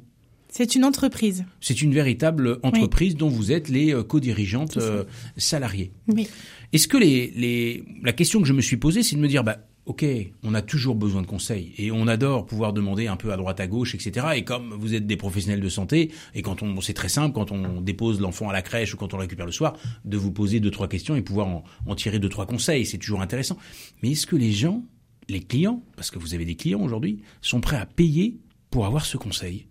C'est 0.49 0.75
une 0.75 0.83
entreprise. 0.83 1.45
C'est 1.61 1.81
une 1.81 1.93
véritable 1.93 2.59
entreprise 2.63 3.15
dont 3.15 3.29
vous 3.29 3.53
êtes 3.53 3.69
les 3.69 3.93
euh, 3.93 4.03
co-dirigeantes 4.03 4.75
euh, 4.77 5.05
salariées. 5.37 5.91
Oui. 6.09 6.27
Est-ce 6.73 6.89
que 6.89 6.97
les, 6.97 7.31
les 7.37 7.85
la 8.03 8.11
question 8.11 8.41
que 8.41 8.47
je 8.47 8.53
me 8.53 8.61
suis 8.61 8.77
posée 8.77 9.01
c'est 9.03 9.15
de 9.15 9.21
me 9.21 9.27
dire 9.29 9.43
bah 9.45 9.59
Ok, 9.87 10.05
on 10.43 10.53
a 10.53 10.61
toujours 10.61 10.93
besoin 10.95 11.23
de 11.23 11.27
conseils 11.27 11.73
et 11.79 11.91
on 11.91 12.05
adore 12.07 12.45
pouvoir 12.45 12.71
demander 12.71 13.07
un 13.07 13.15
peu 13.15 13.33
à 13.33 13.37
droite 13.37 13.59
à 13.59 13.65
gauche, 13.65 13.95
etc. 13.95 14.27
Et 14.35 14.43
comme 14.43 14.75
vous 14.77 14.93
êtes 14.93 15.07
des 15.07 15.17
professionnels 15.17 15.59
de 15.59 15.69
santé 15.69 16.11
et 16.35 16.43
quand 16.43 16.61
on 16.61 16.79
c'est 16.81 16.93
très 16.93 17.09
simple 17.09 17.33
quand 17.33 17.51
on 17.51 17.81
dépose 17.81 18.21
l'enfant 18.21 18.47
à 18.47 18.53
la 18.53 18.61
crèche 18.61 18.93
ou 18.93 18.97
quand 18.97 19.13
on 19.15 19.17
le 19.17 19.21
récupère 19.21 19.47
le 19.47 19.51
soir, 19.51 19.75
de 20.05 20.17
vous 20.17 20.31
poser 20.31 20.59
deux 20.59 20.69
trois 20.69 20.87
questions 20.87 21.15
et 21.15 21.23
pouvoir 21.23 21.47
en, 21.47 21.63
en 21.87 21.95
tirer 21.95 22.19
deux 22.19 22.29
trois 22.29 22.45
conseils, 22.45 22.85
c'est 22.85 22.99
toujours 22.99 23.21
intéressant. 23.21 23.57
Mais 24.03 24.11
est-ce 24.11 24.27
que 24.27 24.35
les 24.35 24.51
gens, 24.51 24.83
les 25.29 25.39
clients, 25.39 25.81
parce 25.95 26.11
que 26.11 26.19
vous 26.19 26.35
avez 26.35 26.45
des 26.45 26.55
clients 26.55 26.81
aujourd'hui, 26.81 27.21
sont 27.41 27.59
prêts 27.59 27.77
à 27.77 27.87
payer 27.87 28.37
pour 28.69 28.85
avoir 28.85 29.03
ce 29.05 29.17
conseil? 29.17 29.65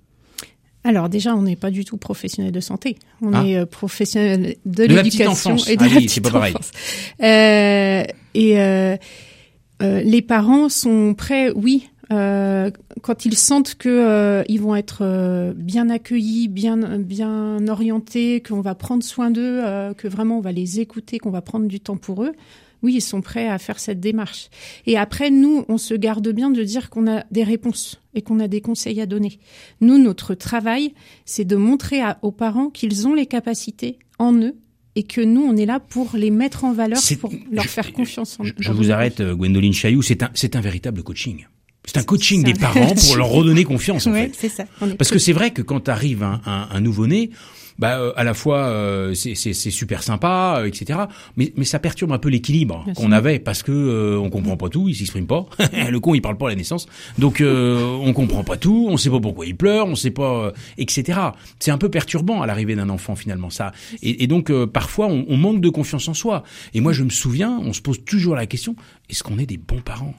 Alors 0.82 1.08
déjà, 1.08 1.36
on 1.36 1.42
n'est 1.42 1.56
pas 1.56 1.70
du 1.70 1.84
tout 1.84 1.98
professionnel 1.98 2.50
de 2.52 2.60
santé. 2.60 2.96
On 3.22 3.32
Ah. 3.34 3.44
est 3.46 3.56
euh, 3.58 3.66
professionnel 3.66 4.56
de, 4.64 4.86
De 4.86 4.94
la 4.94 5.02
petite 5.02 5.20
l'éducation 5.20 5.30
enfance. 5.52 5.68
et 5.68 5.76
de 5.76 5.84
Ah 5.84 5.88
la 5.88 5.94
oui, 5.96 6.06
petite 6.06 6.28
pas 6.30 6.48
enfance. 6.48 6.70
Euh, 7.22 8.02
et 8.34 8.58
euh, 8.60 8.96
euh, 9.82 10.00
les 10.02 10.22
parents 10.22 10.68
sont 10.68 11.14
prêts, 11.14 11.50
oui, 11.50 11.88
euh, 12.12 12.70
quand 13.02 13.24
ils 13.24 13.36
sentent 13.36 13.76
que 13.76 13.88
euh, 13.88 14.42
ils 14.48 14.60
vont 14.60 14.74
être 14.74 14.98
euh, 15.02 15.52
bien 15.54 15.88
accueillis, 15.90 16.48
bien 16.48 16.98
bien 16.98 17.68
orientés, 17.68 18.42
qu'on 18.42 18.60
va 18.60 18.74
prendre 18.74 19.04
soin 19.04 19.30
d'eux, 19.30 19.60
euh, 19.64 19.94
que 19.94 20.08
vraiment 20.08 20.38
on 20.38 20.40
va 20.40 20.52
les 20.52 20.80
écouter, 20.80 21.18
qu'on 21.18 21.30
va 21.30 21.40
prendre 21.40 21.66
du 21.66 21.78
temps 21.80 21.96
pour 21.96 22.24
eux. 22.24 22.32
Oui, 22.82 22.94
ils 22.94 23.02
sont 23.02 23.20
prêts 23.20 23.46
à 23.46 23.58
faire 23.58 23.78
cette 23.78 24.00
démarche. 24.00 24.48
Et 24.86 24.96
après, 24.96 25.30
nous, 25.30 25.66
on 25.68 25.76
se 25.76 25.92
garde 25.92 26.26
bien 26.30 26.50
de 26.50 26.64
dire 26.64 26.88
qu'on 26.88 27.06
a 27.06 27.24
des 27.30 27.44
réponses 27.44 28.00
et 28.14 28.22
qu'on 28.22 28.40
a 28.40 28.48
des 28.48 28.62
conseils 28.62 29.02
à 29.02 29.06
donner. 29.06 29.38
Nous, 29.82 29.98
notre 29.98 30.34
travail, 30.34 30.94
c'est 31.26 31.44
de 31.44 31.56
montrer 31.56 32.00
aux 32.22 32.32
parents 32.32 32.70
qu'ils 32.70 33.06
ont 33.06 33.12
les 33.12 33.26
capacités 33.26 33.98
en 34.18 34.32
eux 34.32 34.54
et 34.96 35.02
que 35.04 35.20
nous, 35.20 35.42
on 35.42 35.56
est 35.56 35.66
là 35.66 35.78
pour 35.80 36.10
les 36.14 36.30
mettre 36.30 36.64
en 36.64 36.72
valeur, 36.72 36.98
pour 37.20 37.32
leur 37.52 37.64
je- 37.64 37.68
faire 37.68 37.92
confiance 37.92 38.38
en 38.40 38.44
Je, 38.44 38.72
vous 38.72 38.90
arrête, 38.90 39.20
euh, 39.20 39.34
Gwendoline 39.34 39.72
Chailloux, 39.72 40.02
c'est 40.02 40.22
un, 40.22 40.30
c'est 40.34 40.56
un 40.56 40.60
véritable 40.60 41.02
coaching. 41.02 41.46
C'est 41.86 41.96
un 41.96 42.02
coaching 42.02 42.42
des 42.42 42.52
un 42.52 42.54
parents 42.56 42.94
pour 42.94 43.16
leur 43.16 43.28
redonner 43.28 43.64
confiance, 43.64 44.06
en 44.06 44.12
Oui, 44.12 44.18
fait. 44.24 44.32
c'est 44.36 44.48
ça. 44.48 44.64
Parce 44.98 45.10
que 45.10 45.18
c'est 45.18 45.32
vrai 45.32 45.50
que 45.52 45.62
quand 45.62 45.88
arrive 45.88 46.22
un, 46.22 46.40
un, 46.44 46.68
un 46.70 46.80
nouveau-né, 46.80 47.30
bah, 47.80 47.98
euh, 47.98 48.12
à 48.14 48.24
la 48.24 48.34
fois 48.34 48.58
euh, 48.58 49.14
c'est 49.14 49.54
super 49.54 50.02
sympa, 50.02 50.58
euh, 50.58 50.66
etc. 50.66 51.00
Mais, 51.36 51.52
mais 51.56 51.64
ça 51.64 51.78
perturbe 51.78 52.12
un 52.12 52.18
peu 52.18 52.28
l'équilibre 52.28 52.84
qu'on 52.94 53.10
avait 53.10 53.38
parce 53.38 53.62
que 53.62 53.72
euh, 53.72 54.18
on 54.18 54.28
comprend 54.28 54.58
pas 54.58 54.68
tout, 54.68 54.88
il 54.88 54.94
s'exprime 54.94 55.26
pas. 55.26 55.46
le 55.90 55.98
con 55.98 56.14
il 56.14 56.20
parle 56.20 56.36
pas 56.36 56.46
à 56.46 56.50
la 56.50 56.56
naissance, 56.56 56.86
donc 57.18 57.40
euh, 57.40 57.82
on 58.02 58.12
comprend 58.12 58.44
pas 58.44 58.58
tout, 58.58 58.86
on 58.90 58.98
sait 58.98 59.08
pas 59.08 59.18
pourquoi 59.18 59.46
il 59.46 59.56
pleure, 59.56 59.86
on 59.86 59.94
sait 59.94 60.10
pas, 60.10 60.44
euh, 60.44 60.52
etc. 60.76 61.18
C'est 61.58 61.70
un 61.70 61.78
peu 61.78 61.88
perturbant 61.88 62.42
à 62.42 62.46
l'arrivée 62.46 62.76
d'un 62.76 62.90
enfant 62.90 63.16
finalement 63.16 63.48
ça. 63.48 63.72
Et, 64.02 64.24
et 64.24 64.26
donc 64.26 64.50
euh, 64.50 64.66
parfois 64.66 65.06
on, 65.06 65.24
on 65.28 65.38
manque 65.38 65.62
de 65.62 65.70
confiance 65.70 66.06
en 66.06 66.14
soi. 66.14 66.44
Et 66.74 66.80
moi 66.80 66.92
je 66.92 67.02
me 67.02 67.10
souviens, 67.10 67.58
on 67.62 67.72
se 67.72 67.80
pose 67.80 68.04
toujours 68.04 68.36
la 68.36 68.46
question 68.46 68.76
est-ce 69.10 69.24
qu'on 69.24 69.38
est 69.38 69.46
des 69.46 69.56
bons 69.56 69.80
parents? 69.80 70.14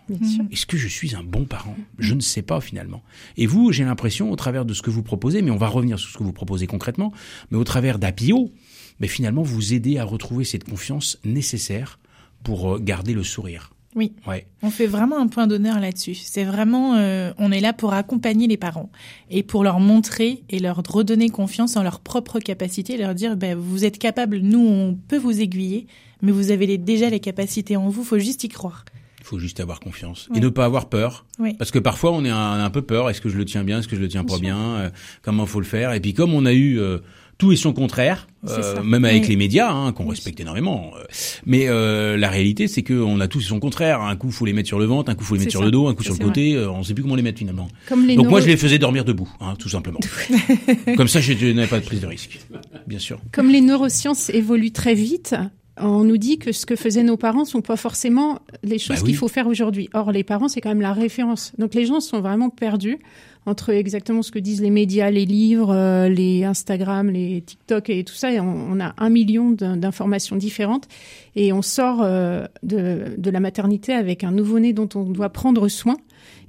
Est-ce 0.52 0.66
que 0.66 0.76
je 0.76 0.88
suis 0.90 1.16
un 1.16 1.24
bon 1.24 1.46
parent? 1.46 1.78
Je 1.98 2.14
ne 2.14 2.20
sais 2.20 2.42
pas 2.42 2.60
finalement. 2.60 3.04
Et 3.38 3.48
vous, 3.48 3.72
j'ai 3.72 3.86
l'impression, 3.86 4.30
au 4.32 4.36
travers 4.36 4.66
de 4.66 4.74
ce 4.74 4.82
que 4.82 4.90
vous 4.90 5.02
proposez, 5.02 5.42
mais 5.42 5.50
on 5.50 5.56
va 5.56 5.68
revenir 5.68 5.98
sur 5.98 6.10
ce 6.10 6.18
que 6.18 6.24
vous 6.24 6.34
proposez 6.34 6.68
concrètement, 6.68 7.14
mais 7.52 7.58
au 7.58 7.64
travers 7.64 8.00
d'Apio, 8.00 8.52
mais 9.00 9.08
finalement 9.08 9.44
vous 9.44 9.74
aidez 9.74 9.98
à 9.98 10.04
retrouver 10.04 10.44
cette 10.46 10.64
confiance 10.64 11.20
nécessaire 11.26 12.00
pour 12.44 12.74
euh, 12.76 12.80
garder 12.80 13.14
le 13.14 13.24
sourire. 13.24 13.72
Oui. 13.94 14.14
Ouais. 14.26 14.48
On 14.62 14.70
fait 14.70 14.88
vraiment 14.88 15.20
un 15.20 15.28
point 15.28 15.48
d'honneur 15.48 15.82
là-dessus. 15.82 16.16
C'est 16.16 16.46
vraiment, 16.46 16.96
euh, 16.96 17.34
on 17.38 17.52
est 17.52 17.60
là 17.60 17.74
pour 17.74 17.94
accompagner 17.94 18.48
les 18.48 18.56
parents 18.56 18.90
et 19.30 19.44
pour 19.44 19.66
leur 19.66 19.82
montrer 19.82 20.44
et 20.50 20.60
leur 20.60 20.82
redonner 20.88 21.30
confiance 21.30 21.76
en 21.76 21.84
leur 21.84 22.00
propre 22.00 22.40
capacité, 22.40 22.96
leur 22.96 23.14
dire, 23.16 23.36
ben, 23.36 23.58
vous 23.58 23.84
êtes 23.84 23.98
capable, 23.98 24.38
nous, 24.38 24.66
on 24.66 24.96
peut 24.96 25.18
vous 25.18 25.42
aiguiller, 25.42 25.88
mais 26.22 26.32
vous 26.32 26.52
avez 26.52 26.68
les- 26.68 26.78
déjà 26.78 27.10
les 27.10 27.20
capacités 27.20 27.76
en 27.76 27.90
vous, 27.90 28.06
faut 28.06 28.18
juste 28.18 28.46
y 28.46 28.48
croire. 28.48 28.86
Il 29.20 29.26
faut 29.26 29.40
juste 29.40 29.60
avoir 29.60 29.82
confiance 29.82 30.30
et 30.32 30.36
Ouais. 30.36 30.40
ne 30.40 30.48
pas 30.50 30.64
avoir 30.64 30.88
peur. 30.88 31.26
Oui. 31.38 31.54
Parce 31.56 31.72
que 31.72 31.78
parfois 31.80 32.12
on 32.14 32.24
est 32.24 32.30
un, 32.30 32.64
un 32.64 32.70
peu 32.70 32.82
peur. 32.82 33.10
Est-ce 33.10 33.20
que 33.22 33.28
je 33.30 33.38
le 33.38 33.44
tiens 33.46 33.64
bien? 33.66 33.80
Est-ce 33.80 33.88
que 33.90 33.96
je 33.98 34.02
le 34.02 34.08
tiens 34.08 34.24
Bien 34.24 34.28
pas 34.30 34.34
sûr. 34.36 34.42
bien? 34.42 34.58
Euh, 34.58 34.90
Comment 35.22 35.46
faut 35.46 35.60
le 35.60 35.66
faire? 35.66 35.92
Et 35.94 36.00
puis 36.00 36.14
comme 36.14 36.34
on 36.34 36.46
a 36.46 36.54
eu 36.54 36.80
euh, 36.80 37.00
tout 37.42 37.52
et 37.52 37.56
son 37.56 37.74
contraire, 37.74 38.28
euh, 38.48 38.84
même 38.84 39.04
avec 39.04 39.24
Oui. 39.24 39.30
les 39.30 39.36
médias, 39.36 39.72
hein, 39.72 39.94
qu'on 39.94 40.04
Oui. 40.04 40.12
respecte 40.12 40.40
énormément. 40.40 40.92
euh, 40.96 41.04
mais 41.48 41.68
euh, 41.68 42.16
la 42.16 42.30
réalité, 42.30 42.68
c'est 42.68 42.84
qu'on 42.84 43.20
a 43.20 43.28
tout 43.28 43.40
et 43.40 43.44
son 43.44 43.60
contraire. 43.60 44.02
Un 44.02 44.16
coup, 44.16 44.30
faut 44.30 44.46
les 44.46 44.54
mettre 44.54 44.68
sur 44.68 44.78
le 44.78 44.86
ventre, 44.86 45.10
un 45.10 45.16
coup, 45.16 45.24
faut 45.24 45.34
les 45.34 45.40
mettre 45.40 45.52
sur 45.52 45.64
le 45.64 45.72
dos, 45.72 45.88
un 45.88 45.96
coup 45.96 46.04
sur 46.04 46.14
le 46.14 46.20
côté. 46.24 46.54
euh, 46.54 46.70
on 46.70 46.84
sait 46.84 46.94
plus 46.94 47.02
comment 47.02 47.16
les 47.16 47.24
mettre 47.24 47.40
finalement. 47.40 47.68
Comme 47.90 48.06
les 48.06 48.16
Donc 48.16 48.28
moi, 48.28 48.42
je 48.42 48.46
les 48.48 48.58
faisais 48.58 48.78
dormir 48.78 49.06
debout, 49.06 49.28
hein, 49.40 49.56
tout 49.58 49.70
simplement. 49.70 50.00
Comme 50.98 51.08
ça, 51.08 51.20
je 51.20 51.34
n'avais 51.52 51.68
pas 51.68 51.80
de 51.80 51.86
prise 51.86 52.02
de 52.02 52.06
risque, 52.08 52.40
bien 52.86 53.00
sûr. 53.00 53.20
Comme 53.32 53.50
les 53.50 53.62
neurosciences 53.62 54.30
évoluent 54.30 54.72
très 54.72 54.94
vite, 54.94 55.34
on 55.78 56.04
nous 56.04 56.18
dit 56.18 56.38
que 56.38 56.52
ce 56.52 56.68
que 56.68 56.76
faisaient 56.76 57.02
nos 57.02 57.18
parents 57.18 57.46
sont 57.46 57.62
pas 57.62 57.76
forcément 57.78 58.40
les 58.64 58.78
choses 58.78 58.98
Bah 58.98 59.02
oui. 59.04 59.10
qu'il 59.10 59.18
faut 59.18 59.30
faire 59.30 59.48
aujourd'hui. 59.48 59.90
Or, 59.96 60.12
les 60.12 60.24
parents, 60.24 60.48
c'est 60.48 60.62
quand 60.62 60.70
même 60.70 60.82
la 60.82 60.94
référence. 60.94 61.54
Donc, 61.58 61.74
les 61.74 61.88
gens 61.88 62.02
sont 62.02 62.22
vraiment 62.22 62.50
perdus 62.52 63.00
entre 63.46 63.72
exactement 63.72 64.22
ce 64.22 64.32
que 64.32 64.40
disent 64.40 64.62
les 64.62 64.70
médias, 64.70 65.10
les 65.10 65.26
livres, 65.26 65.72
euh, 65.74 66.08
les 66.10 66.44
Instagram, 66.44 67.10
les 67.10 67.42
TikTok 67.42 67.90
et 67.90 68.04
tout 68.04 68.14
ça. 68.14 68.32
Et 68.32 68.40
on, 68.40 68.72
on 68.72 68.80
a 68.80 68.94
un 68.98 69.10
million 69.10 69.50
d'in- 69.52 69.78
d'informations 69.78 70.36
différentes 70.36 70.88
et 71.36 71.52
on 71.52 71.62
sort 71.62 72.02
euh, 72.04 72.46
de, 72.62 73.16
de 73.18 73.30
la 73.32 73.40
maternité 73.40 73.94
avec 73.94 74.24
un 74.24 74.32
nouveau-né 74.32 74.74
dont 74.74 74.90
on 74.94 75.04
doit 75.04 75.30
prendre 75.30 75.68
soin. 75.70 75.98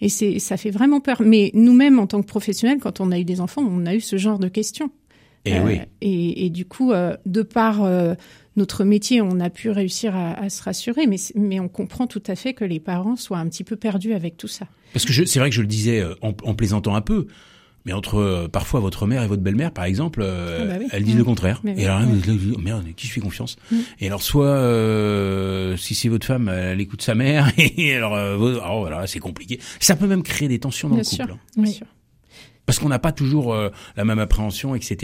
Et 0.03 0.09
c'est, 0.09 0.39
ça 0.39 0.57
fait 0.57 0.71
vraiment 0.71 1.01
peur. 1.01 1.23
Mais 1.25 1.51
nous-mêmes, 1.55 1.99
en 1.99 2.07
tant 2.07 2.21
que 2.21 2.27
professionnels, 2.27 2.79
quand 2.81 3.01
on 3.01 3.11
a 3.11 3.19
eu 3.19 3.25
des 3.25 3.41
enfants, 3.41 3.63
on 3.67 3.87
a 3.87 3.95
eu 3.95 4.01
ce 4.01 4.17
genre 4.17 4.39
de 4.39 4.49
questions. 4.49 4.91
Et 5.45 5.55
Euh, 5.55 5.65
oui. 5.65 5.81
et, 6.03 6.47
et 6.47 6.51
du 6.51 6.67
coup, 6.67 6.93
euh, 6.93 7.17
de 7.27 7.43
par 7.43 7.83
euh, 7.83 8.15
notre 8.57 8.85
métier, 8.85 9.21
on 9.23 9.41
a 9.41 9.51
pu 9.51 9.71
réussir 9.71 10.15
à, 10.17 10.33
à 10.35 10.49
se 10.51 10.63
rassurer, 10.63 11.07
mais, 11.07 11.61
on 11.61 11.69
comprend 11.69 12.07
tout 12.07 12.23
à 12.27 12.35
fait 12.35 12.53
que 12.55 12.65
les 12.65 12.81
parents 12.81 13.17
soient 13.17 13.39
un 13.39 13.49
petit 13.49 13.65
peu 13.65 13.77
perdus 13.77 14.13
avec 14.15 14.37
tout 14.37 14.49
ça. 14.49 14.67
Parce 14.93 15.05
que 15.05 15.13
c'est 15.25 15.39
vrai 15.39 15.49
que 15.51 15.57
je 15.57 15.63
le 15.63 15.67
disais 15.67 16.01
euh, 16.01 16.15
en, 16.23 16.33
en 16.45 16.55
plaisantant 16.55 16.95
un 16.95 17.01
peu. 17.01 17.27
Mais 17.85 17.93
entre 17.93 18.15
euh, 18.21 18.47
parfois 18.47 18.79
votre 18.79 19.09
mère 19.09 19.25
et 19.25 19.27
votre 19.27 19.43
belle-mère, 19.43 19.73
par 19.73 19.87
exemple, 19.87 20.21
euh, 20.23 20.61
Ah 20.63 20.67
bah 20.67 20.77
oui. 20.79 20.87
elles 20.93 21.03
disent 21.03 21.17
le 21.17 21.25
contraire. 21.25 21.61
Mais 21.65 21.73
et 21.73 21.75
oui, 21.79 21.85
alors, 21.87 21.99
là, 22.01 22.07
vous 22.07 22.15
dites, 22.37 22.59
merde, 22.63 22.85
qui 22.95 23.09
je 23.09 23.13
fais 23.13 23.21
confiance? 23.21 23.57
Mm. 23.73 23.77
Et 23.99 24.07
alors, 24.07 24.23
soit 24.23 24.47
euh, 24.47 25.77
si 25.77 25.95
c'est 25.97 26.09
votre 26.09 26.27
femme, 26.27 26.49
elle 26.49 26.81
écoute 26.81 27.03
sa 27.03 27.15
mère, 27.17 27.51
et 27.59 27.95
alors, 27.97 28.15
euh, 28.15 28.37
vous- 28.37 28.59
oh, 28.65 28.81
voilà, 28.81 29.07
c'est 29.09 29.19
compliqué. 29.19 29.59
Ça 29.81 29.97
peut 29.97 30.07
même 30.07 30.23
créer 30.23 30.47
des 30.49 30.59
tensions 30.61 30.89
dans 30.89 30.95
Bien 30.95 31.03
le 31.03 31.09
couple. 31.09 31.25
sûr. 31.25 31.35
hein. 31.35 31.39
Bien 31.57 31.65
Oui. 31.65 31.73
sûr. 31.73 31.87
Parce 32.65 32.79
qu'on 32.79 32.89
n'a 32.89 33.01
pas 33.01 33.11
toujours 33.13 33.53
euh, 33.53 33.71
la 33.97 34.05
même 34.05 34.21
appréhension, 34.21 34.75
etc. 34.77 34.97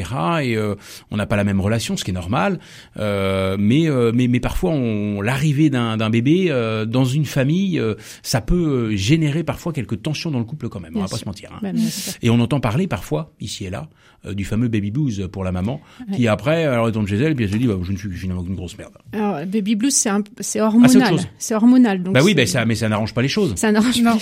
Et 0.43 0.57
euh, 0.57 0.77
on 1.11 1.17
n'a 1.17 1.27
pas 1.27 1.35
la 1.37 1.43
même 1.45 1.61
relation, 1.61 1.97
ce 1.97 2.05
qui 2.05 2.13
est 2.13 2.15
normal. 2.15 2.61
Euh, 2.99 3.57
mais, 3.59 3.89
euh, 3.91 4.13
mais 4.15 4.29
mais 4.29 4.39
parfois, 4.41 4.71
on, 4.71 5.21
l'arrivée 5.21 5.69
d'un 5.69 5.97
d'un 5.97 6.09
bébé 6.09 6.47
euh, 6.51 6.85
dans 6.87 7.05
une 7.05 7.25
famille, 7.25 7.79
euh, 7.81 7.95
ça 8.23 8.41
peut 8.41 8.95
générer 8.95 9.43
parfois 9.43 9.73
quelques 9.73 10.01
tensions 10.03 10.31
dans 10.31 10.39
le 10.39 10.45
couple 10.45 10.69
quand 10.69 10.81
même. 10.81 10.93
on 10.97 11.01
va 11.01 11.09
pas 11.09 11.17
se 11.17 11.25
mentir. 11.27 11.51
hein. 11.53 11.59
Bah, 11.63 11.73
bien. 11.73 11.85
Et 12.23 12.31
on 12.31 12.39
entend 12.41 12.61
parler 12.61 12.87
parfois, 12.87 13.33
ici 13.41 13.65
et 13.65 13.71
là, 13.71 13.89
euh, 14.27 14.35
du 14.35 14.45
fameux 14.45 14.69
baby 14.69 14.91
blues 14.91 15.29
pour 15.31 15.45
la 15.45 15.53
maman, 15.53 15.81
Ouais. 16.09 16.17
qui 16.17 16.29
après, 16.29 16.63
elle 16.63 16.79
retourne 16.81 17.07
chez 17.07 17.17
elle, 17.17 17.35
puis 17.35 17.45
elle 17.45 17.53
se 17.53 17.57
dit, 17.57 17.67
bah, 17.67 17.77
je 17.83 17.93
ne 17.93 17.97
suis 17.97 18.11
finalement 18.11 18.43
qu'une 18.43 18.55
grosse 18.57 18.77
merde. 18.79 18.93
Alors, 19.13 19.47
baby 19.47 19.77
blues, 19.77 19.95
c'est 19.95 20.09
un- 20.09 20.23
c'est 20.41 20.41
Ah, 20.41 20.43
c'est 20.43 20.61
hormonal. 20.61 21.17
c'est 21.39 21.55
hormonal. 21.55 22.03
Donc 22.03 22.15
bah 22.15 22.21
oui, 22.25 22.35
bah, 22.35 22.47
ça, 22.47 22.65
mais 22.65 22.75
ça 22.75 22.89
n'arrange 22.89 23.15
pas 23.15 23.23
les 23.23 23.29
choses. 23.29 23.55
Ça 23.57 23.71
n'arrange 23.73 24.03
pas. 24.03 24.19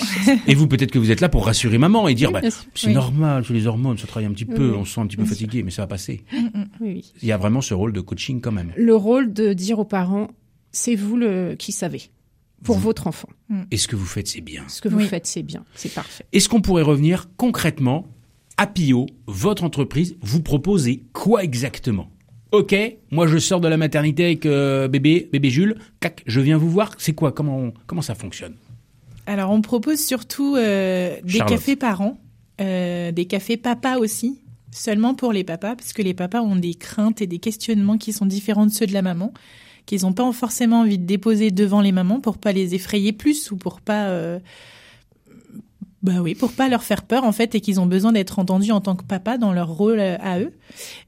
Et 0.46 0.54
vous, 0.54 0.66
peut-être 0.66 0.90
que 0.90 0.98
vous 0.98 1.10
êtes 1.10 1.20
là 1.20 1.28
pour 1.28 1.46
rassurer 1.46 1.78
maman 1.78 2.08
et 2.08 2.14
dire, 2.14 2.30
Oui, 2.32 2.40
bah, 2.42 2.48
c'est 2.74 2.88
Oui. 2.88 2.94
normal, 2.94 3.44
c'est 3.46 3.54
les 3.54 3.66
hormones, 3.66 3.96
ça 3.98 4.06
travaille 4.06 4.28
un 4.28 4.32
petit 4.32 4.44
peu, 4.44 4.70
Oui, 4.70 4.76
on 4.78 4.84
se 4.84 4.94
sent 4.94 5.00
un 5.00 5.06
petit 5.06 5.16
peu 5.16 5.24
fatigué, 5.24 5.62
mais 5.62 5.70
ça 5.70 5.82
va 5.82 5.86
passer. 5.88 6.24
Oui, 6.32 6.48
oui. 6.80 7.12
Il 7.22 7.28
y 7.28 7.32
a 7.32 7.36
vraiment 7.36 7.60
ce 7.60 7.74
rôle 7.74 7.92
de 7.92 8.00
coaching 8.00 8.40
quand 8.40 8.52
même. 8.52 8.72
Le 8.76 8.94
rôle 8.94 9.32
de 9.32 9.52
dire 9.52 9.78
aux 9.78 9.84
parents, 9.84 10.28
c'est 10.72 10.94
vous 10.94 11.16
le 11.16 11.54
qui 11.58 11.72
savez 11.72 12.02
pour 12.62 12.76
Vous- 12.76 12.82
votre 12.82 13.06
enfant. 13.06 13.28
Et 13.70 13.76
ce 13.76 13.86
que 13.88 13.96
vous 13.96 14.04
faites, 14.06 14.28
c'est 14.28 14.40
bien. 14.40 14.64
Ce 14.68 14.80
que 14.80 14.88
vous 14.88 14.98
Oui. 14.98 15.06
faites, 15.06 15.26
c'est 15.26 15.42
bien, 15.42 15.64
c'est 15.74 15.92
parfait. 15.94 16.24
Est-ce 16.32 16.48
qu'on 16.48 16.60
pourrait 16.60 16.82
revenir 16.82 17.28
concrètement 17.36 18.06
à 18.56 18.66
Pio, 18.66 19.06
votre 19.26 19.64
entreprise, 19.64 20.16
vous 20.20 20.42
proposez 20.42 21.04
quoi 21.12 21.44
exactement? 21.44 22.08
Ok, 22.52 22.74
moi 23.10 23.26
je 23.26 23.38
sors 23.38 23.60
de 23.60 23.68
la 23.68 23.76
maternité 23.76 24.24
avec 24.24 24.46
euh, 24.46 24.88
bébé, 24.88 25.28
bébé 25.30 25.50
Jules, 25.50 25.76
cac, 26.00 26.22
je 26.26 26.40
viens 26.40 26.56
vous 26.56 26.70
voir, 26.70 26.94
c'est 26.96 27.12
quoi? 27.12 27.32
Comment, 27.32 27.72
comment 27.86 28.02
ça 28.02 28.14
fonctionne? 28.14 28.54
Alors, 29.26 29.50
on 29.50 29.60
propose 29.60 29.98
surtout 29.98 30.54
euh, 30.56 31.16
des 31.22 31.38
Charlotte. 31.38 31.58
cafés 31.58 31.76
parents, 31.76 32.18
euh, 32.60 33.10
des 33.10 33.24
cafés 33.26 33.56
papas 33.56 33.98
aussi, 33.98 34.40
seulement 34.70 35.14
pour 35.14 35.32
les 35.32 35.42
papas, 35.42 35.74
parce 35.74 35.92
que 35.92 36.00
les 36.00 36.14
papas 36.14 36.40
ont 36.40 36.56
des 36.56 36.74
craintes 36.74 37.20
et 37.20 37.26
des 37.26 37.40
questionnements 37.40 37.98
qui 37.98 38.12
sont 38.12 38.26
différents 38.26 38.66
de 38.66 38.70
ceux 38.70 38.86
de 38.86 38.92
la 38.92 39.02
maman, 39.02 39.34
qu'ils 39.84 40.02
n'ont 40.02 40.12
pas 40.12 40.30
forcément 40.32 40.80
envie 40.80 40.98
de 40.98 41.04
déposer 41.04 41.50
devant 41.50 41.80
les 41.80 41.92
mamans 41.92 42.20
pour 42.20 42.38
pas 42.38 42.52
les 42.52 42.74
effrayer 42.74 43.12
plus 43.12 43.50
ou 43.50 43.56
pour 43.56 43.80
pas, 43.80 44.38
bah 46.06 46.20
oui, 46.22 46.36
pour 46.36 46.52
pas 46.52 46.68
leur 46.68 46.84
faire 46.84 47.02
peur 47.02 47.24
en 47.24 47.32
fait, 47.32 47.56
et 47.56 47.60
qu'ils 47.60 47.80
ont 47.80 47.86
besoin 47.86 48.12
d'être 48.12 48.38
entendus 48.38 48.70
en 48.70 48.80
tant 48.80 48.94
que 48.94 49.02
papa 49.02 49.38
dans 49.38 49.52
leur 49.52 49.68
rôle 49.68 49.98
euh, 49.98 50.16
à 50.20 50.38
eux. 50.38 50.52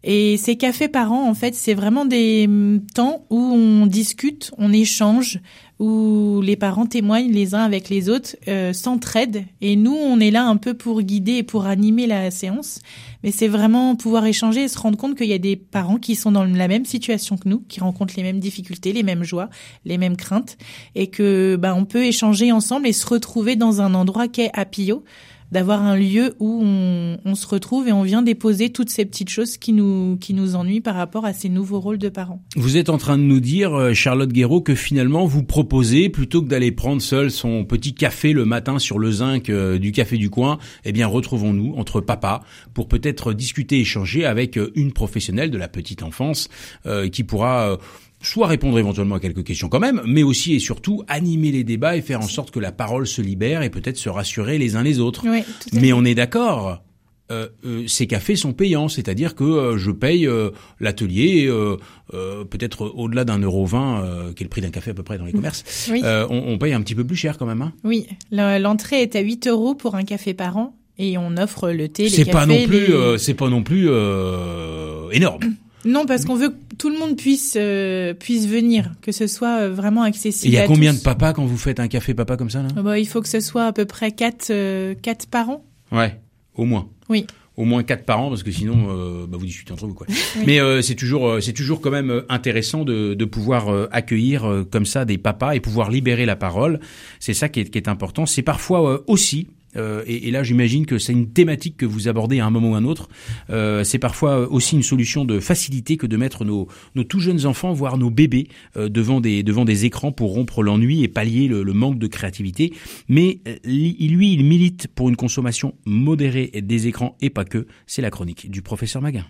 Et 0.03 0.37
ces 0.39 0.57
cafés 0.57 0.89
parents, 0.89 1.29
en 1.31 1.35
fait, 1.35 1.55
c'est 1.55 1.75
vraiment 1.75 2.05
des 2.05 2.47
hum, 2.49 2.81
temps 2.95 3.25
où 3.31 3.39
on 3.39 3.87
discute, 3.87 4.51
on 4.59 4.73
échange, 4.73 5.39
où 5.79 6.41
les 6.43 6.57
parents 6.57 6.87
témoignent 6.87 7.31
les 7.31 7.55
uns 7.55 7.63
avec 7.63 7.89
les 7.89 8.09
autres, 8.09 8.37
euh, 8.49 8.73
s'entraident. 8.73 9.45
Et 9.61 9.77
nous, 9.77 9.95
on 9.95 10.19
est 10.19 10.31
là 10.31 10.45
un 10.45 10.57
peu 10.57 10.75
pour 10.75 11.03
guider 11.03 11.35
et 11.35 11.43
pour 11.45 11.67
animer 11.67 12.07
la 12.07 12.31
séance. 12.31 12.81
Mais 13.23 13.31
c'est 13.31 13.49
vraiment 13.49 13.95
pouvoir 13.95 14.27
échanger 14.27 14.65
et 14.65 14.69
se 14.69 14.79
rendre 14.79 14.99
compte 14.99 15.17
qu'il 15.17 15.29
y 15.29 15.33
a 15.33 15.39
des 15.39 15.57
parents 15.57 15.99
qui 15.99 16.17
sont 16.17 16.33
dans 16.33 16.45
la 16.45 16.69
même 16.69 16.85
situation 16.85 17.37
que 17.37 17.49
nous, 17.49 17.61
qui 17.69 17.81
rencontrent 17.81 18.15
les 18.17 18.23
mêmes 18.25 18.41
difficultés, 18.41 18.93
les 18.93 19.05
mêmes 19.05 19.23
joies, 19.23 19.51
les 19.85 19.99
mêmes 19.99 20.17
craintes, 20.17 20.57
et 20.95 21.09
que 21.09 21.57
bah, 21.57 21.75
on 21.77 21.85
peut 21.85 22.05
échanger 22.05 22.51
ensemble 22.51 22.89
et 22.89 22.93
se 22.93 23.07
retrouver 23.07 23.55
dans 23.55 23.81
un 23.81 23.95
endroit 23.95 24.27
qu'est 24.27 24.51
Apio, 24.55 25.05
d'avoir 25.51 25.83
un 25.83 25.97
lieu 25.97 26.35
où 26.39 26.61
on, 26.63 27.19
on 27.25 27.35
se 27.35 27.47
retrouve 27.47 27.89
et 27.89 27.93
on 27.93 28.03
vient 28.03 28.23
déposer 28.23 28.71
toutes 28.71 28.91
ces 28.91 29.05
petites 29.05 29.31
choses 29.31 29.57
qui 29.57 29.73
nous 29.73 30.17
qui 30.19 30.35
nous 30.35 30.57
ennuient 30.57 30.81
par 30.81 30.95
rapport 30.95 31.25
à 31.25 31.33
ces 31.33 31.49
nouveaux 31.49 31.81
rôles 31.81 31.99
de 31.99 32.09
parents. 32.09 32.43
Vous 32.57 32.77
êtes 32.77 32.89
en 32.91 32.99
train 32.99 33.17
de 33.17 33.23
nous 33.23 33.41
dire, 33.41 33.75
euh, 33.75 33.95
Charlotte 33.95 34.33
Guéraud, 34.33 34.61
que 34.61 34.75
finalement 34.75 35.25
vous 35.25 35.43
proposez, 35.43 36.09
plutôt 36.09 36.43
que 36.43 36.49
d'aller 36.49 36.73
prendre 36.73 37.01
seul 37.01 37.31
son 37.31 37.65
petit 37.65 37.95
café 37.95 38.33
le 38.33 38.45
matin 38.45 38.79
sur 38.79 38.99
le 38.99 39.11
zinc 39.11 39.49
euh, 39.49 39.79
du 39.79 39.93
café 39.93 40.17
du 40.19 40.31
coin, 40.31 40.59
eh 40.85 40.93
bien 40.93 41.07
retrouvons-nous 41.07 41.75
entre 41.77 42.01
papas 42.01 42.43
pour 42.75 42.89
peut-être 42.89 43.33
discuter, 43.33 43.81
échanger 43.81 44.27
avec 44.27 44.59
euh, 44.59 44.71
une 44.75 44.93
professionnelle 44.93 45.51
de 45.51 45.59
la 45.59 45.69
petite 45.69 46.03
enfance 46.03 46.49
euh, 46.87 47.09
qui 47.09 47.25
pourra... 47.25 47.71
euh, 47.71 47.77
soit 48.21 48.47
répondre 48.49 48.79
éventuellement 48.79 49.15
à 49.17 49.21
quelques 49.21 49.45
questions 49.45 49.69
quand 49.69 49.81
même, 49.81 50.03
mais 50.07 50.23
aussi 50.23 50.55
et 50.55 50.59
surtout 50.59 51.03
animer 51.09 51.53
les 51.53 51.65
débats 51.65 51.97
et 51.97 52.03
faire 52.03 52.21
en 52.21 52.27
sorte 52.29 52.51
que 52.51 52.59
la 52.61 52.73
parole 52.73 53.07
se 53.07 53.23
libère 53.23 53.63
et 53.63 53.71
peut-être 53.71 53.97
se 53.97 54.09
rassurer 54.09 54.59
les 54.59 54.75
uns 54.77 54.83
les 54.83 54.99
autres. 55.01 55.23
Oui, 55.29 55.43
Mais 55.73 55.93
on 55.93 56.05
est 56.05 56.15
d'accord. 56.15 56.83
Euh, 57.31 57.47
euh, 57.67 57.87
ces 57.87 58.07
cafés 58.07 58.37
sont 58.37 58.55
payants, 58.55 58.89
c'est-à-dire 58.89 59.35
que 59.35 59.45
euh, 59.45 59.77
je 59.77 59.91
paye 59.91 60.27
euh, 60.27 60.51
l'atelier 60.81 61.45
euh, 61.47 61.77
euh, 62.15 62.43
peut-être 62.45 62.87
au-delà 62.97 63.27
d'un 63.27 63.39
euro 63.39 63.67
vingt, 63.67 64.03
euh, 64.03 64.33
qui 64.33 64.43
est 64.43 64.47
le 64.47 64.49
prix 64.49 64.63
d'un 64.63 64.71
café 64.71 64.93
à 64.93 64.95
peu 64.95 65.03
près 65.03 65.19
dans 65.19 65.27
les 65.27 65.33
commerces. 65.33 65.89
Oui. 65.93 66.01
Euh, 66.05 66.27
on, 66.31 66.43
on 66.55 66.57
paye 66.59 66.73
un 66.73 66.81
petit 66.81 66.95
peu 66.95 67.05
plus 67.07 67.17
cher 67.17 67.37
quand 67.37 67.45
même. 67.45 67.61
Hein. 67.61 67.75
Oui, 67.85 68.07
Le- 68.33 68.59
l'entrée 68.59 69.03
est 69.03 69.15
à 69.15 69.21
8 69.21 69.47
euros 69.47 69.75
pour 69.75 69.95
un 69.95 70.05
café 70.05 70.33
par 70.33 70.57
an 70.57 70.75
et 70.97 71.19
on 71.19 71.37
offre 71.37 71.69
le 71.71 71.89
thé, 71.91 72.05
les 72.05 72.09
C'est 72.09 72.17
cafés. 72.25 72.31
pas 72.33 72.47
non 72.47 72.65
plus, 72.67 72.87
les- 72.87 72.93
euh, 72.95 73.19
c'est 73.19 73.35
pas 73.35 73.51
non 73.51 73.63
plus 73.63 73.89
euh, 73.91 75.11
énorme. 75.11 75.41
Non, 75.85 76.07
parce 76.07 76.25
qu'on 76.25 76.35
veut 76.35 76.49
que 76.51 76.75
tout 76.77 76.91
le 76.91 76.99
monde 76.99 77.17
puisse 77.17 77.55
euh, 77.59 78.13
puisse 78.15 78.47
venir, 78.47 78.93
que 79.01 79.13
ce 79.13 79.27
soit 79.27 79.61
euh, 79.61 79.73
vraiment 79.73 80.03
accessible. 80.03 80.53
il 80.53 80.57
y 80.57 80.59
a 80.59 80.65
à 80.65 80.67
combien 80.67 80.93
tous. 80.93 80.99
de 80.99 81.05
papas 81.05 81.33
quand 81.33 81.45
vous 81.45 81.57
faites 81.57 81.79
un 81.81 81.89
café 81.89 82.15
papa 82.15 82.37
comme 82.37 82.51
ça 82.51 82.63
là 82.63 82.69
Ah 82.77 82.83
bah, 82.83 82.99
Il 82.99 83.07
faut 83.07 83.21
que 83.23 83.29
ce 83.29 83.41
soit 83.41 83.65
à 83.67 83.73
peu 83.73 83.85
près 83.85 84.11
4 84.13 84.49
euh, 84.51 84.95
quatre 85.01 85.27
par 85.27 85.51
an. 85.51 85.65
Ouais, 85.93 86.19
au 86.55 86.65
moins. 86.65 86.89
Oui. 87.09 87.27
Au 87.57 87.65
moins 87.65 87.83
quatre 87.83 88.05
par 88.05 88.21
an 88.21 88.29
parce 88.29 88.43
que 88.45 88.51
sinon 88.53 88.87
euh, 88.91 89.27
bah, 89.27 89.37
vous 89.39 89.47
discutez 89.47 89.73
entre 89.73 89.87
vous 89.87 89.95
quoi. 89.95 90.07
Mais 90.47 90.61
c'est 90.83 90.95
toujours 90.95 91.39
c'est 91.41 91.53
toujours 91.53 91.81
quand 91.81 91.91
même 91.91 92.23
intéressant 92.29 92.85
de, 92.85 93.15
de 93.15 93.25
pouvoir 93.25 93.89
accueillir 93.93 94.65
comme 94.71 94.87
ça 94.87 95.05
des 95.05 95.19
papas 95.19 95.53
et 95.55 95.61
pouvoir 95.61 95.91
libérer 95.91 96.27
la 96.27 96.37
parole. 96.37 96.79
C'est 97.19 97.35
ça 97.35 97.49
qui 97.49 97.61
est, 97.61 97.65
qui 97.71 97.79
est 97.79 97.89
important. 97.89 98.27
C'est 98.27 98.43
parfois 98.43 99.03
aussi 99.09 99.49
euh, 99.77 100.03
et, 100.07 100.29
et 100.29 100.31
là 100.31 100.43
j'imagine 100.43 100.87
que 100.87 100.99
c'est 100.99 101.13
une 101.13 101.33
thématique 101.33 101.77
que 101.77 101.87
vous 101.87 102.09
abordez 102.09 102.41
à 102.41 102.47
un 102.47 102.51
moment 102.51 102.71
ou 102.71 102.75
à 102.75 102.79
un 102.79 102.85
autre. 102.85 103.09
Euh, 103.51 103.85
c'est 103.85 103.99
parfois 103.99 104.51
aussi 104.51 104.77
une 104.77 104.83
solution 104.83 105.25
de 105.25 105.41
facilité 105.41 105.97
que 105.97 106.07
de 106.07 106.17
mettre 106.17 106.45
nos, 106.45 106.69
nos 106.95 107.05
tout 107.05 107.21
jeunes 107.21 107.47
enfants, 107.47 107.73
voire 107.73 107.99
nos 107.99 108.11
bébés, 108.11 108.49
euh, 108.77 108.89
devant 108.89 109.21
des 109.21 109.43
devant 109.43 109.65
des 109.65 109.85
écrans 109.85 110.13
pour 110.13 110.33
rompre 110.33 110.63
l'ennui 110.63 111.03
et 111.03 111.09
pallier 111.09 111.49
le, 111.49 111.63
le 111.63 111.73
manque 111.73 111.99
de 111.99 112.07
créativité. 112.07 112.73
Mais 113.09 113.41
euh, 113.47 113.57
lui, 113.65 113.95
lui, 114.09 114.33
il 114.33 114.45
milite 114.45 114.89
pour 114.89 115.09
une 115.09 115.17
consommation 115.17 115.75
modérée 115.85 116.51
des 116.63 116.87
écrans 116.87 117.17
et 117.21 117.31
pas 117.31 117.45
que. 117.45 117.67
C'est 117.87 118.03
la 118.03 118.11
chronique 118.11 118.51
du 118.51 118.63
professeur 118.63 119.03
Maguin. 119.03 119.27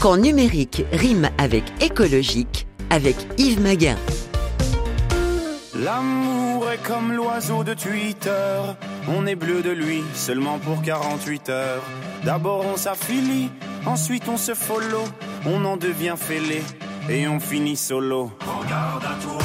Quand 0.00 0.16
numérique 0.18 0.84
rime 0.92 1.30
avec 1.38 1.64
écologique, 1.80 2.66
avec 2.90 3.16
Yves 3.38 3.60
Maguin. 3.60 3.96
L'amour 5.82 6.43
comme 6.82 7.12
l'oiseau 7.12 7.64
de 7.64 7.74
Twitter. 7.74 8.60
On 9.08 9.26
est 9.26 9.34
bleu 9.34 9.62
de 9.62 9.70
lui 9.70 10.02
seulement 10.14 10.58
pour 10.58 10.82
48 10.82 11.48
heures. 11.48 11.82
D'abord 12.24 12.64
on 12.66 12.76
s'affilie, 12.76 13.50
ensuite 13.86 14.28
on 14.28 14.36
se 14.36 14.54
follow. 14.54 15.04
On 15.46 15.64
en 15.64 15.76
devient 15.76 16.16
fêlé 16.16 16.62
et 17.08 17.28
on 17.28 17.40
finit 17.40 17.76
solo. 17.76 18.32
Regarde 18.40 19.04
à 19.04 19.22
toi. 19.22 19.43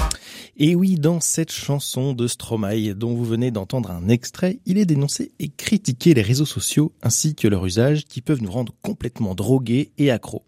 Et 0.61 0.75
oui, 0.75 0.95
dans 0.95 1.21
cette 1.21 1.53
chanson 1.53 2.11
de 2.11 2.27
Stromae 2.27 2.93
dont 2.93 3.15
vous 3.15 3.23
venez 3.23 3.49
d'entendre 3.49 3.91
un 3.91 4.09
extrait, 4.09 4.59
il 4.65 4.77
est 4.77 4.85
dénoncé 4.85 5.31
et 5.39 5.47
critiqué 5.47 6.13
les 6.13 6.21
réseaux 6.21 6.45
sociaux 6.45 6.91
ainsi 7.01 7.33
que 7.33 7.47
leur 7.47 7.65
usage 7.65 8.03
qui 8.03 8.21
peuvent 8.21 8.43
nous 8.43 8.51
rendre 8.51 8.73
complètement 8.81 9.35
drogués 9.35 9.93
et 9.97 10.11
accros. 10.11 10.43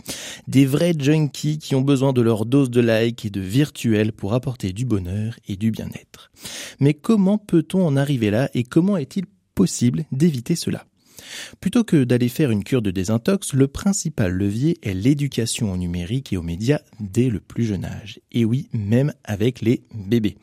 Des 0.49 0.65
vrais 0.65 0.93
junkies 0.99 1.59
qui 1.59 1.75
ont 1.75 1.81
besoin 1.81 2.11
de 2.11 2.19
leur 2.19 2.45
dose 2.45 2.69
de 2.69 2.81
like 2.81 3.23
et 3.23 3.29
de 3.29 3.39
virtuel 3.39 4.11
pour 4.11 4.33
apporter 4.33 4.73
du 4.73 4.83
bonheur 4.83 5.39
et 5.47 5.55
du 5.55 5.71
bien-être. 5.71 6.29
Mais 6.81 6.93
comment 6.93 7.37
peut-on 7.37 7.87
en 7.87 7.95
arriver 7.95 8.31
là 8.31 8.49
et 8.53 8.63
comment 8.63 8.97
est-il 8.97 9.23
possible 9.55 10.03
d'éviter 10.11 10.57
cela? 10.57 10.85
Plutôt 11.59 11.83
que 11.83 12.03
d'aller 12.03 12.29
faire 12.29 12.51
une 12.51 12.63
cure 12.63 12.81
de 12.81 12.91
désintox, 12.91 13.53
le 13.53 13.67
principal 13.67 14.31
levier 14.31 14.77
est 14.81 14.93
l'éducation 14.93 15.71
au 15.71 15.77
numérique 15.77 16.33
et 16.33 16.37
aux 16.37 16.41
médias 16.43 16.79
dès 16.99 17.29
le 17.29 17.39
plus 17.39 17.65
jeune 17.65 17.85
âge. 17.85 18.19
Et 18.31 18.45
oui, 18.45 18.69
même 18.73 19.13
avec 19.23 19.61
les 19.61 19.83
bébés. 19.93 20.37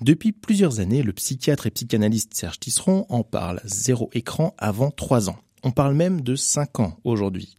Depuis 0.00 0.32
plusieurs 0.32 0.80
années, 0.80 1.02
le 1.02 1.12
psychiatre 1.12 1.66
et 1.66 1.70
psychanalyste 1.70 2.34
Serge 2.34 2.60
Tisseron 2.60 3.06
en 3.08 3.22
parle 3.22 3.60
zéro 3.64 4.10
écran 4.12 4.54
avant 4.58 4.90
3 4.90 5.28
ans. 5.30 5.38
On 5.62 5.70
parle 5.70 5.94
même 5.94 6.22
de 6.22 6.36
5 6.36 6.80
ans 6.80 6.96
aujourd'hui. 7.04 7.56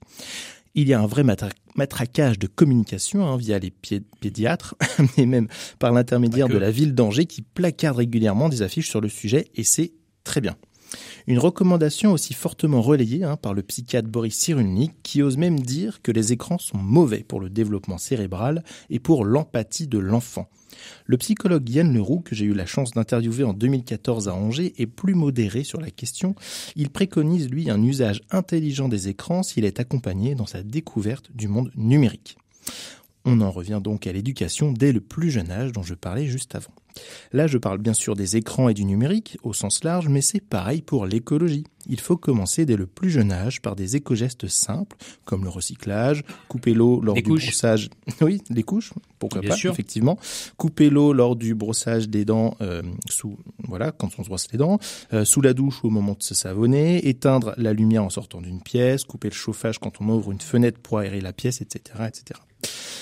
Il 0.73 0.87
y 0.87 0.93
a 0.93 0.99
un 1.01 1.05
vrai 1.05 1.23
matra- 1.23 1.51
matraquage 1.75 2.39
de 2.39 2.47
communication 2.47 3.27
hein, 3.27 3.37
via 3.37 3.59
les 3.59 3.73
pédiatres, 4.21 4.75
et 5.17 5.25
même 5.25 5.47
par 5.79 5.91
l'intermédiaire 5.91 6.47
de 6.47 6.57
la 6.57 6.71
ville 6.71 6.95
d'Angers 6.95 7.25
qui 7.25 7.41
placarde 7.41 7.97
régulièrement 7.97 8.49
des 8.49 8.61
affiches 8.61 8.89
sur 8.89 9.01
le 9.01 9.09
sujet, 9.09 9.49
et 9.55 9.63
c'est 9.63 9.91
très 10.23 10.39
bien. 10.41 10.55
Une 11.27 11.39
recommandation 11.39 12.11
aussi 12.11 12.33
fortement 12.33 12.81
relayée 12.81 13.23
hein, 13.23 13.37
par 13.37 13.53
le 13.53 13.61
psychiatre 13.61 14.09
Boris 14.09 14.35
Cyrulnik 14.35 14.91
qui 15.03 15.21
ose 15.21 15.37
même 15.37 15.59
dire 15.59 16.01
que 16.01 16.11
les 16.11 16.33
écrans 16.33 16.57
sont 16.57 16.77
mauvais 16.77 17.23
pour 17.23 17.39
le 17.39 17.49
développement 17.49 17.97
cérébral 17.97 18.63
et 18.89 18.99
pour 18.99 19.25
l'empathie 19.25 19.87
de 19.87 19.99
l'enfant. 19.99 20.49
Le 21.05 21.17
psychologue 21.17 21.69
Yann 21.69 21.93
Leroux, 21.93 22.21
que 22.21 22.35
j'ai 22.35 22.45
eu 22.45 22.53
la 22.53 22.65
chance 22.65 22.91
d'interviewer 22.91 23.43
en 23.43 23.53
2014 23.53 24.27
à 24.27 24.33
Angers, 24.33 24.73
est 24.77 24.87
plus 24.87 25.13
modéré 25.13 25.63
sur 25.63 25.79
la 25.79 25.91
question. 25.91 26.35
Il 26.75 26.89
préconise, 26.89 27.49
lui, 27.49 27.69
un 27.69 27.81
usage 27.81 28.21
intelligent 28.31 28.89
des 28.89 29.07
écrans 29.07 29.43
s'il 29.43 29.65
est 29.65 29.79
accompagné 29.79 30.35
dans 30.35 30.45
sa 30.45 30.63
découverte 30.63 31.29
du 31.33 31.47
monde 31.47 31.71
numérique. 31.75 32.37
On 33.23 33.39
en 33.41 33.51
revient 33.51 33.79
donc 33.83 34.07
à 34.07 34.11
l'éducation 34.11 34.71
dès 34.71 34.91
le 34.91 34.99
plus 35.01 35.29
jeune 35.29 35.51
âge 35.51 35.71
dont 35.71 35.83
je 35.83 35.93
parlais 35.93 36.25
juste 36.25 36.55
avant. 36.55 36.71
Là, 37.31 37.47
je 37.47 37.57
parle 37.57 37.77
bien 37.77 37.93
sûr 37.93 38.15
des 38.15 38.35
écrans 38.35 38.67
et 38.67 38.73
du 38.73 38.83
numérique 38.83 39.37
au 39.43 39.53
sens 39.53 39.83
large, 39.83 40.09
mais 40.09 40.21
c'est 40.21 40.41
pareil 40.41 40.81
pour 40.81 41.05
l'écologie. 41.05 41.63
Il 41.87 41.99
faut 41.99 42.17
commencer 42.17 42.65
dès 42.65 42.75
le 42.75 42.85
plus 42.85 43.09
jeune 43.09 43.31
âge 43.31 43.61
par 43.61 43.75
des 43.75 43.95
éco-gestes 43.95 44.47
simples, 44.47 44.97
comme 45.23 45.43
le 45.43 45.49
recyclage, 45.49 46.23
couper 46.49 46.73
l'eau 46.73 46.99
lors 46.99 47.15
Les 47.15 47.21
du 47.21 47.29
couches. 47.29 47.45
brossage. 47.45 47.89
Oui, 48.21 48.41
les 48.49 48.63
couches, 48.63 48.91
pourquoi 49.19 49.39
Bien 49.41 49.51
pas, 49.51 49.55
sûr. 49.55 49.71
effectivement. 49.71 50.19
Couper 50.57 50.89
l'eau 50.89 51.13
lors 51.13 51.35
du 51.37 51.55
brossage 51.55 52.09
des 52.09 52.25
dents, 52.25 52.57
euh, 52.61 52.81
sous, 53.09 53.37
voilà, 53.67 53.91
quand 53.91 54.09
on 54.19 54.23
se 54.23 54.27
brosse 54.27 54.47
les 54.51 54.57
dents, 54.57 54.77
euh, 55.13 55.23
sous 55.23 55.41
la 55.41 55.53
douche 55.53 55.79
au 55.85 55.89
moment 55.89 56.13
de 56.17 56.23
se 56.23 56.33
savonner, 56.35 57.07
éteindre 57.07 57.53
la 57.57 57.71
lumière 57.71 58.03
en 58.03 58.09
sortant 58.09 58.41
d'une 58.41 58.61
pièce, 58.61 59.05
couper 59.05 59.29
le 59.29 59.35
chauffage 59.35 59.79
quand 59.79 60.01
on 60.01 60.09
ouvre 60.09 60.31
une 60.31 60.41
fenêtre 60.41 60.79
pour 60.81 60.97
aérer 60.99 61.21
la 61.21 61.31
pièce, 61.33 61.61
etc., 61.61 61.81
etc. 62.07 62.39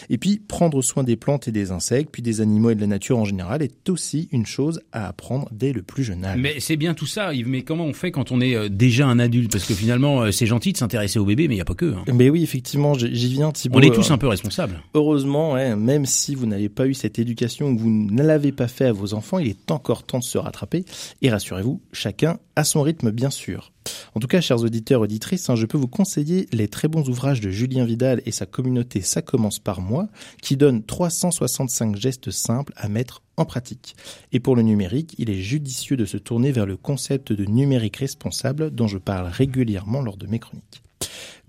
Et 0.10 0.18
puis, 0.18 0.42
prendre 0.48 0.82
soin 0.82 1.04
des 1.04 1.16
plantes 1.16 1.48
et 1.48 1.52
des 1.52 1.72
insectes, 1.72 2.10
puis 2.12 2.22
des 2.22 2.42
animaux 2.42 2.72
et 2.72 2.76
de 2.76 2.82
la 2.82 2.88
nature 2.88 3.18
en 3.18 3.26
général, 3.26 3.62
est 3.62 3.90
aussi 3.90 4.28
une 4.32 4.46
chose 4.46 4.82
à 4.92 5.08
apprendre 5.08 5.48
dès 5.52 5.72
le 5.74 5.82
plus 5.84 6.04
jeune 6.04 6.26
âge. 6.26 6.40
Mais 6.40 6.60
c'est 6.60 6.78
bien 6.78 6.94
tout 6.94 7.06
ça, 7.06 7.34
Yves. 7.34 7.48
Mais 7.48 7.62
comment 7.62 7.86
on 7.86 7.94
fait 7.94 8.12
quand 8.12 8.32
on 8.32 8.42
est 8.42 8.56
euh, 8.56 8.70
déjà 8.70 9.08
un 9.08 9.20
adulte? 9.20 9.52
Parce 9.52 9.66
que 9.66 9.74
finalement, 9.74 10.22
euh, 10.22 10.32
c'est 10.32 10.46
gentil 10.48 10.72
de 10.74 10.78
s'intéresser 10.78 11.20
au 11.20 11.26
bébé, 11.26 11.48
mais 11.48 11.54
il 11.54 11.58
n'y 11.58 11.62
a 11.62 11.66
pas 11.66 11.76
que. 11.76 11.94
hein. 11.94 12.04
Mais 12.14 12.30
oui, 12.30 12.42
effectivement, 12.44 12.94
j'y 12.96 13.08
viens, 13.30 13.52
Thibault. 13.52 13.80
On 13.80 13.82
est 13.82 13.94
tous 13.94 14.10
Euh, 14.10 14.14
un 14.14 14.18
peu 14.18 14.28
responsables. 14.28 14.82
Heureusement, 14.94 15.54
ouais, 15.54 15.76
même 15.76 16.06
si 16.06 16.34
vous 16.36 16.46
n'avez 16.48 16.70
pas 16.70 16.88
eu 16.88 16.94
cette 16.94 17.20
éducation 17.20 17.70
ou 17.70 17.78
vous 17.78 17.90
ne 17.90 18.24
l'avez 18.24 18.52
pas 18.52 18.68
fait 18.68 18.86
à 18.86 18.92
vos 18.94 19.14
enfants, 19.14 19.40
il 19.40 19.48
est 19.48 19.72
encore 19.72 20.04
temps 20.04 20.20
de 20.20 20.24
se 20.24 20.38
rattraper. 20.38 20.86
Et 21.22 21.30
rassurez-vous, 21.30 21.82
chacun 21.94 22.38
à 22.56 22.64
son 22.64 22.82
rythme, 22.82 23.12
bien 23.12 23.30
sûr. 23.30 23.72
En 24.16 24.20
tout 24.20 24.28
cas, 24.28 24.42
chers 24.42 24.62
auditeurs, 24.62 25.02
auditrices, 25.02 25.50
hein, 25.50 25.56
je 25.56 25.66
peux 25.66 25.78
vous 25.78 25.88
conseiller 25.88 26.48
les 26.52 26.68
très 26.68 26.88
bons 26.88 27.08
ouvrages 27.10 27.42
de 27.42 27.50
Julien 27.50 27.86
Vidal 27.86 28.22
et 28.26 28.32
sa 28.32 28.46
communauté 28.46 29.02
Ça 29.02 29.22
commence 29.22 29.60
par 29.60 29.82
moi, 29.82 30.08
qui 30.42 30.58
donne 30.58 30.84
365 30.84 31.96
gestes 31.96 32.32
simples 32.32 32.74
à 32.76 32.90
mettre 32.90 33.22
en 33.38 33.46
pratique. 33.46 33.96
Et 34.32 34.40
pour 34.40 34.56
le 34.56 34.62
numérique, 34.62 35.16
il 35.18 35.30
est 35.30 35.42
judicieux 35.42 35.98
de 35.98 36.06
se 36.06 36.18
tourner 36.18 36.52
vers 36.52 36.66
le 36.66 36.78
concept 36.78 37.32
de 37.32 37.46
numérique 37.46 37.98
responsable 37.98 38.72
dont 38.72 38.88
je 38.88 38.98
parle 38.98 39.28
régulièrement 39.28 40.02
lors 40.02 40.18
de 40.18 40.28
mes 40.28 40.40
chroniques. 40.40 40.84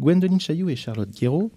Gwendoline 0.01 0.41
Chailloux 0.41 0.71
et 0.71 0.77
Charlotte 0.77 1.11
Guéraud, 1.11 1.51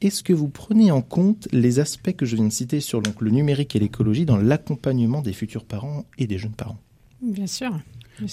est-ce 0.00 0.22
que 0.22 0.32
vous 0.32 0.48
prenez 0.48 0.90
en 0.90 1.02
compte 1.02 1.48
les 1.52 1.80
aspects 1.80 2.12
que 2.12 2.24
je 2.24 2.36
viens 2.36 2.46
de 2.46 2.52
citer 2.52 2.80
sur 2.80 3.02
donc, 3.02 3.20
le 3.20 3.30
numérique 3.30 3.76
et 3.76 3.78
l'écologie 3.78 4.24
dans 4.24 4.38
l'accompagnement 4.38 5.20
des 5.20 5.32
futurs 5.32 5.64
parents 5.64 6.04
et 6.16 6.26
des 6.26 6.38
jeunes 6.38 6.54
parents? 6.54 6.78
Bien 7.20 7.46
sûr. 7.46 7.78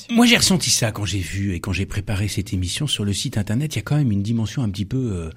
Moi, 0.10 0.26
j'ai 0.26 0.38
ressenti 0.38 0.70
ça 0.70 0.92
quand 0.92 1.06
j'ai 1.06 1.20
vu 1.20 1.54
et 1.54 1.60
quand 1.60 1.74
j'ai 1.74 1.86
préparé 1.86 2.28
cette 2.28 2.54
émission 2.54 2.88
sur 2.88 3.06
le 3.06 3.14
site 3.14 3.38
internet. 3.38 3.76
Il 3.76 3.78
y 3.78 3.80
a 3.80 3.84
quand 3.84 3.98
même 3.98 4.12
une 4.12 4.24
dimension 4.24 4.64
un 4.64 4.70
petit 4.70 4.86
peu 4.86 5.12
euh, 5.14 5.30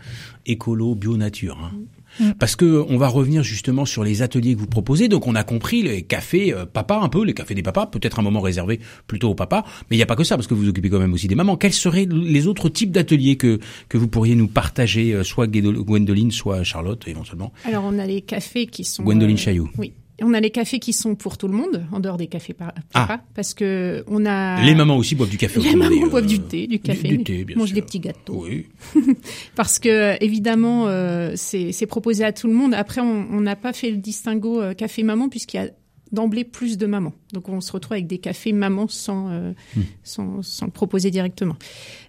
écolo, 0.47 0.95
bio 0.95 1.17
nature. 1.17 1.59
Hein. 1.63 1.73
Mm. 2.19 2.33
Parce 2.39 2.57
que 2.57 2.85
on 2.89 2.97
va 2.97 3.09
revenir 3.09 3.43
justement 3.43 3.85
sur 3.85 4.03
les 4.03 4.23
ateliers 4.23 4.55
que 4.55 4.61
vous 4.61 4.67
proposez. 4.67 5.09
Donc, 5.09 5.27
on 5.27 5.35
a 5.35 5.45
compris 5.45 5.83
les 5.83 6.03
cafés 6.03 6.53
euh, 6.53 6.67
papa 6.67 6.97
un 6.97 7.09
peu, 7.09 7.25
les 7.25 7.35
cafés 7.35 7.55
des 7.55 7.63
papas, 7.63 7.87
peut-être 7.87 8.19
un 8.19 8.23
moment 8.23 8.41
réservé 8.41 8.81
plutôt 9.07 9.31
aux 9.31 9.35
papas. 9.35 9.65
Mais 9.91 9.97
il 9.97 9.99
n'y 9.99 10.03
a 10.03 10.07
pas 10.07 10.17
que 10.17 10.25
ça, 10.25 10.37
parce 10.37 10.47
que 10.47 10.55
vous 10.55 10.63
vous 10.63 10.69
occupez 10.69 10.91
quand 10.91 10.99
même 10.99 11.13
aussi 11.13 11.29
des 11.29 11.35
mamans. 11.35 11.57
Quels 11.57 11.73
seraient 11.73 12.09
les 12.11 12.47
autres 12.47 12.69
types 12.69 12.91
d'ateliers 12.91 13.37
que 13.37 13.61
que 13.89 13.99
vous 13.99 14.09
pourriez 14.09 14.35
nous 14.35 14.49
partager, 14.49 15.13
euh, 15.13 15.25
soit 15.25 15.47
Gwendoline, 15.47 16.31
soit 16.31 16.63
Charlotte, 16.65 17.07
éventuellement? 17.07 17.53
Alors, 17.65 17.85
on 17.85 17.99
a 17.99 18.07
les 18.07 18.23
cafés 18.23 18.67
qui 18.67 18.85
sont. 18.85 19.03
Gwendoline 19.03 19.37
euh, 19.37 19.41
Chailloux. 19.41 19.71
Oui. 19.79 19.93
On 20.23 20.35
a 20.35 20.41
les 20.41 20.51
cafés 20.51 20.79
qui 20.79 20.93
sont 20.93 21.15
pour 21.15 21.39
tout 21.39 21.49
le 21.49 21.55
monde, 21.55 21.85
en 21.93 22.01
dehors 22.01 22.17
des 22.17 22.27
cafés 22.27 22.53
par 22.55 22.73
Ah. 22.95 23.07
papa, 23.07 23.23
parce 23.35 23.55
que 23.55 24.05
on 24.07 24.27
a. 24.27 24.63
Les 24.63 24.75
mamans 24.75 24.97
aussi 24.97 25.15
boivent 25.15 25.31
du 25.31 25.39
café. 25.39 25.61
Les 25.61 25.75
mamans 25.77 26.07
euh, 26.07 26.09
boivent 26.09 26.27
du 26.27 26.41
thé, 26.41 26.67
du 26.67 26.79
café, 26.79 27.09
du 27.09 27.25
thé, 27.25 27.45
bien 27.45 27.57
mangent 27.57 27.69
sûr. 27.69 27.75
des 27.77 27.83
petits 27.83 28.01
gâteaux. 28.01 28.45
Oui. 28.47 28.67
Parce 29.57 29.79
que 29.79 30.23
évidemment, 30.23 30.87
euh, 30.89 31.33
c'est 31.37 31.87
proposé 31.87 32.25
à 32.25 32.33
tout 32.33 32.47
le 32.47 32.55
monde. 32.55 32.75
Après, 32.75 33.01
on 33.01 33.41
n'a 33.41 33.57
pas 33.57 33.73
fait 33.73 33.91
le 33.91 33.97
distinguo 33.97 34.61
euh, 34.61 34.75
café 34.75 35.03
maman 35.03 35.29
puisqu'il 35.29 35.57
y 35.57 35.61
a 35.61 35.69
d'emblée 36.13 36.43
plus 36.43 36.77
de 36.77 36.87
mamans. 36.87 37.13
Donc, 37.33 37.49
on 37.49 37.61
se 37.61 37.71
retrouve 37.71 37.93
avec 37.93 38.09
des 38.09 38.19
cafés 38.19 38.53
mamans 38.53 38.89
sans 38.89 39.29
euh, 39.31 39.53
Hmm. 39.77 39.81
sans, 40.03 40.43
sans 40.43 40.67
le 40.67 40.73
proposer 40.73 41.11
directement. 41.13 41.55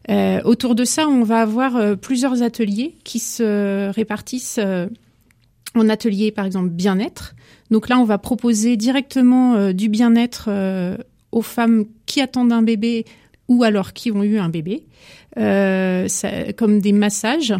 Euh, 0.10 0.42
autour 0.44 0.74
de 0.74 0.86
ça, 0.86 1.08
on 1.08 1.24
va 1.24 1.40
avoir 1.42 1.76
euh, 1.76 1.96
plusieurs 1.96 2.42
ateliers 2.42 2.96
qui 3.04 3.20
se 3.20 3.90
répartissent 3.92 4.60
en 5.76 5.88
atelier, 5.90 6.32
par 6.32 6.46
exemple, 6.46 6.70
bien-être. 6.70 7.36
Donc 7.72 7.90
là, 7.90 7.98
on 8.00 8.04
va 8.06 8.18
proposer 8.18 8.78
directement 8.78 9.56
euh, 9.56 9.74
du 9.74 9.90
bien-être 9.90 10.46
euh, 10.50 10.98
aux 11.32 11.42
femmes 11.42 11.86
qui 12.06 12.22
attendent 12.22 12.52
un 12.52 12.62
bébé 12.62 13.06
ou 13.48 13.64
alors 13.64 13.94
qui 13.94 14.12
ont 14.12 14.24
eu 14.24 14.38
un 14.38 14.50
bébé, 14.50 14.84
euh, 15.38 16.08
ça- 16.08 16.54
comme 16.54 16.80
des 16.80 16.92
massages. 16.94 17.52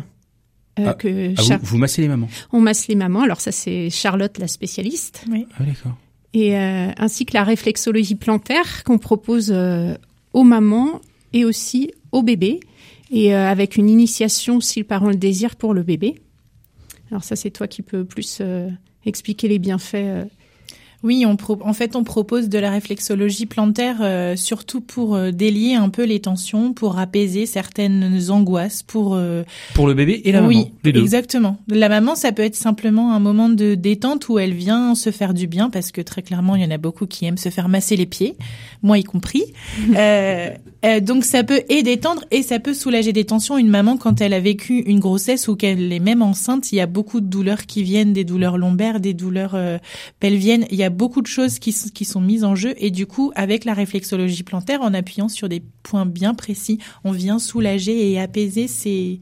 euh, 0.80 0.86
Ah, 0.88 0.94
que 0.94 1.34
Ah, 1.38 1.42
Char- 1.42 1.60
vous, 1.60 1.66
vous 1.66 1.78
massez 1.78 2.02
les 2.02 2.08
mamans? 2.08 2.28
on 2.54 2.60
masse 2.62 2.88
les 2.88 2.96
mamans. 2.96 3.22
Alors 3.22 3.42
ça, 3.42 3.52
c'est 3.52 3.90
Charlotte, 3.90 4.38
la 4.38 4.48
spécialiste, 4.48 5.26
Ah, 5.58 5.64
d'accord. 5.64 5.98
et 6.34 6.58
euh, 6.58 6.92
ainsi 6.98 7.26
que 7.26 7.34
la 7.34 7.44
réflexologie 7.44 8.16
plantaire 8.16 8.84
qu'on 8.86 8.98
propose 8.98 9.52
euh, 9.54 9.96
aux 10.34 10.44
mamans 10.44 11.02
et 11.34 11.44
aussi 11.46 11.92
aux 12.14 12.24
bébés, 12.24 12.60
et 13.12 13.34
euh, 13.36 13.50
avec 13.50 13.76
une 13.76 13.90
initiation 13.90 14.62
si 14.62 14.80
le 14.80 14.86
parent 14.86 15.10
le 15.10 15.16
désire 15.16 15.56
pour 15.58 15.74
le 15.74 15.84
bébé. 15.84 16.16
Alors 17.10 17.24
ça, 17.26 17.36
c'est 17.36 17.52
toi 17.52 17.68
qui 17.68 17.82
peux 17.82 18.06
plus 18.06 18.38
euh, 18.40 18.70
expliquer 19.06 19.48
les 19.48 19.60
bienfaits. 19.60 20.28
Oui, 21.04 21.26
on 21.26 21.36
pro- 21.36 21.60
en 21.64 21.74
fait, 21.74 21.96
on 21.96 22.04
propose 22.04 22.48
de 22.50 22.60
la 22.60 22.70
réflexologie 22.70 23.46
plantaire 23.46 23.98
euh, 24.02 24.36
surtout 24.36 24.82
pour 24.82 25.16
euh, 25.16 25.32
délier 25.32 25.74
un 25.76 25.90
peu 25.90 26.04
les 26.04 26.20
tensions, 26.20 26.74
pour 26.74 27.00
apaiser 27.00 27.46
certaines 27.46 28.30
angoisses, 28.30 28.84
pour 28.84 29.16
euh, 29.16 29.44
Pour 29.74 29.88
le 29.88 29.94
bébé 29.94 30.22
et 30.26 30.32
la 30.32 30.44
oui, 30.44 30.56
maman, 30.58 30.72
les 30.84 30.92
deux. 30.94 31.02
exactement. 31.02 31.58
La 31.68 31.90
maman, 31.90 32.16
ça 32.16 32.32
peut 32.32 32.44
être 32.44 32.56
simplement 32.56 33.14
un 33.14 33.20
moment 33.20 33.50
de 33.50 33.76
détente 33.76 34.30
où 34.30 34.38
elle 34.38 34.54
vient 34.54 34.94
se 34.96 35.10
faire 35.12 35.34
du 35.34 35.48
bien 35.48 35.70
parce 35.70 35.92
que 35.92 36.02
très 36.02 36.22
clairement, 36.22 36.56
il 36.56 36.62
y 36.62 36.66
en 36.66 36.72
a 36.72 36.78
beaucoup 36.78 37.08
qui 37.08 37.26
aiment 37.26 37.38
se 37.38 37.50
faire 37.50 37.68
masser 37.70 37.96
les 37.96 38.06
pieds, 38.06 38.36
moi 38.84 38.98
y 39.00 39.04
compris. 39.04 39.44
Euh, 39.98 40.50
euh, 40.86 41.00
donc 41.00 41.24
ça 41.26 41.44
peut 41.44 41.62
et 41.70 41.84
détendre 41.84 42.24
et 42.32 42.42
ça 42.44 42.60
peut 42.60 42.74
soulager 42.74 43.14
des 43.14 43.26
tensions. 43.26 43.58
Une 43.58 43.68
maman 43.68 43.98
quand 43.98 44.22
elle 44.22 44.34
a 44.34 44.40
vécu 44.40 44.80
une 44.80 45.00
grossesse 45.00 45.48
ou 45.48 45.56
qu'elle 45.56 45.92
est 45.92 46.00
même 46.00 46.22
enceinte, 46.22 46.72
il 46.72 46.76
y 46.78 46.82
a 46.82 46.86
beaucoup 46.88 47.20
de 47.22 47.26
douleurs 47.28 47.66
qui 47.66 47.84
viennent, 47.84 48.14
des 48.14 48.24
douleurs 48.24 48.58
lombaires, 48.58 49.00
des 49.00 49.14
douleurs 49.14 49.54
euh, 49.56 49.78
pelviennes. 50.20 50.66
Il 50.72 50.78
y 50.78 50.84
a 50.84 50.90
beaucoup 50.92 51.22
de 51.22 51.28
choses 51.28 51.60
qui, 51.60 51.72
sont 51.72 52.22
mises 52.22 52.44
en 52.44 52.56
jeu 52.56 52.74
et 52.78 52.92
du 52.92 53.06
coup, 53.06 53.32
avec 53.36 53.66
la 53.66 53.74
réflexologie 53.74 54.44
plantaire, 54.44 54.82
en 54.82 54.94
appuyant 54.94 55.30
sur 55.30 55.50
des 55.50 55.64
points 55.84 56.06
bien 56.06 56.34
précis, 56.34 56.80
on 57.04 57.12
vient 57.12 57.40
soulager 57.40 58.12
et 58.12 58.20
apaiser 58.20 58.68
ces 58.68 59.20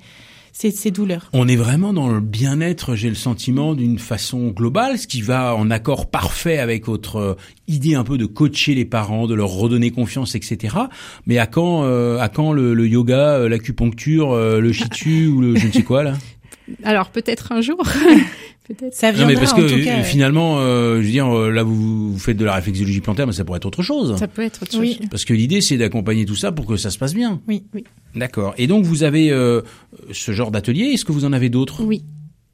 ces, 0.51 0.71
ces 0.71 0.91
douleurs. 0.91 1.29
On 1.31 1.47
est 1.47 1.55
vraiment 1.55 1.93
dans 1.93 2.09
le 2.09 2.19
bien-être, 2.19 2.95
j'ai 2.95 3.07
le 3.07 3.15
sentiment, 3.15 3.75
d'une 3.75 3.97
façon 3.97 4.49
globale, 4.49 4.97
ce 4.97 5.07
qui 5.07 5.21
va 5.21 5.55
en 5.55 5.71
accord 5.71 6.09
parfait 6.09 6.57
avec 6.57 6.85
votre 6.85 7.15
euh, 7.15 7.35
idée 7.67 7.95
un 7.95 8.03
peu 8.03 8.17
de 8.17 8.25
coacher 8.25 8.75
les 8.75 8.83
parents, 8.83 9.25
de 9.25 9.35
leur 9.35 9.51
redonner 9.51 9.91
confiance, 9.91 10.35
etc. 10.35 10.75
Mais 11.25 11.37
à 11.37 11.47
quand, 11.47 11.83
euh, 11.83 12.19
à 12.19 12.27
quand 12.27 12.51
le, 12.51 12.73
le 12.73 12.87
yoga, 12.87 13.35
euh, 13.35 13.47
l'acupuncture, 13.47 14.35
le 14.35 14.73
shiatsu 14.73 15.27
ou 15.27 15.39
le 15.39 15.55
je 15.55 15.67
ne 15.67 15.71
sais 15.71 15.83
quoi 15.83 16.03
là? 16.03 16.13
Alors 16.83 17.09
peut-être 17.09 17.51
un 17.51 17.61
jour. 17.61 17.81
peut-être. 18.73 18.93
Ça 18.93 19.11
Non 19.11 19.17
viendra 19.17 19.33
mais 19.33 19.39
parce 19.39 19.53
que 19.53 19.61
en 19.61 19.67
tout 19.77 19.83
cas. 19.83 19.99
euh, 19.99 20.03
finalement, 20.03 20.59
euh, 20.59 20.97
je 21.01 21.05
veux 21.05 21.11
dire, 21.11 21.27
euh, 21.37 21.51
là 21.51 21.63
vous, 21.63 22.11
vous 22.13 22.19
faites 22.19 22.37
de 22.37 22.45
la 22.45 22.53
réflexologie 22.53 23.01
plantaire, 23.01 23.27
mais 23.27 23.33
ça 23.33 23.43
pourrait 23.45 23.57
être 23.57 23.65
autre 23.65 23.83
chose. 23.83 24.15
Ça 24.17 24.27
peut 24.27 24.41
être 24.43 24.61
autre 24.63 24.79
Oui. 24.79 24.95
chose. 24.99 25.07
Parce 25.09 25.25
que 25.25 25.33
l'idée 25.33 25.61
c'est 25.61 25.77
d'accompagner 25.77 26.25
tout 26.25 26.35
ça 26.35 26.51
pour 26.51 26.65
que 26.65 26.77
ça 26.77 26.89
se 26.89 26.97
passe 26.97 27.13
bien. 27.13 27.41
Oui. 27.47 27.63
Oui. 27.73 27.83
D'accord. 28.15 28.53
Et 28.57 28.67
donc 28.67 28.85
vous 28.85 29.03
avez 29.03 29.31
euh, 29.31 29.61
ce 30.11 30.31
genre 30.31 30.51
d'atelier. 30.51 30.85
Est-ce 30.93 31.05
que 31.05 31.11
vous 31.11 31.25
en 31.25 31.33
avez 31.33 31.49
d'autres? 31.49 31.83
Oui. 31.83 32.03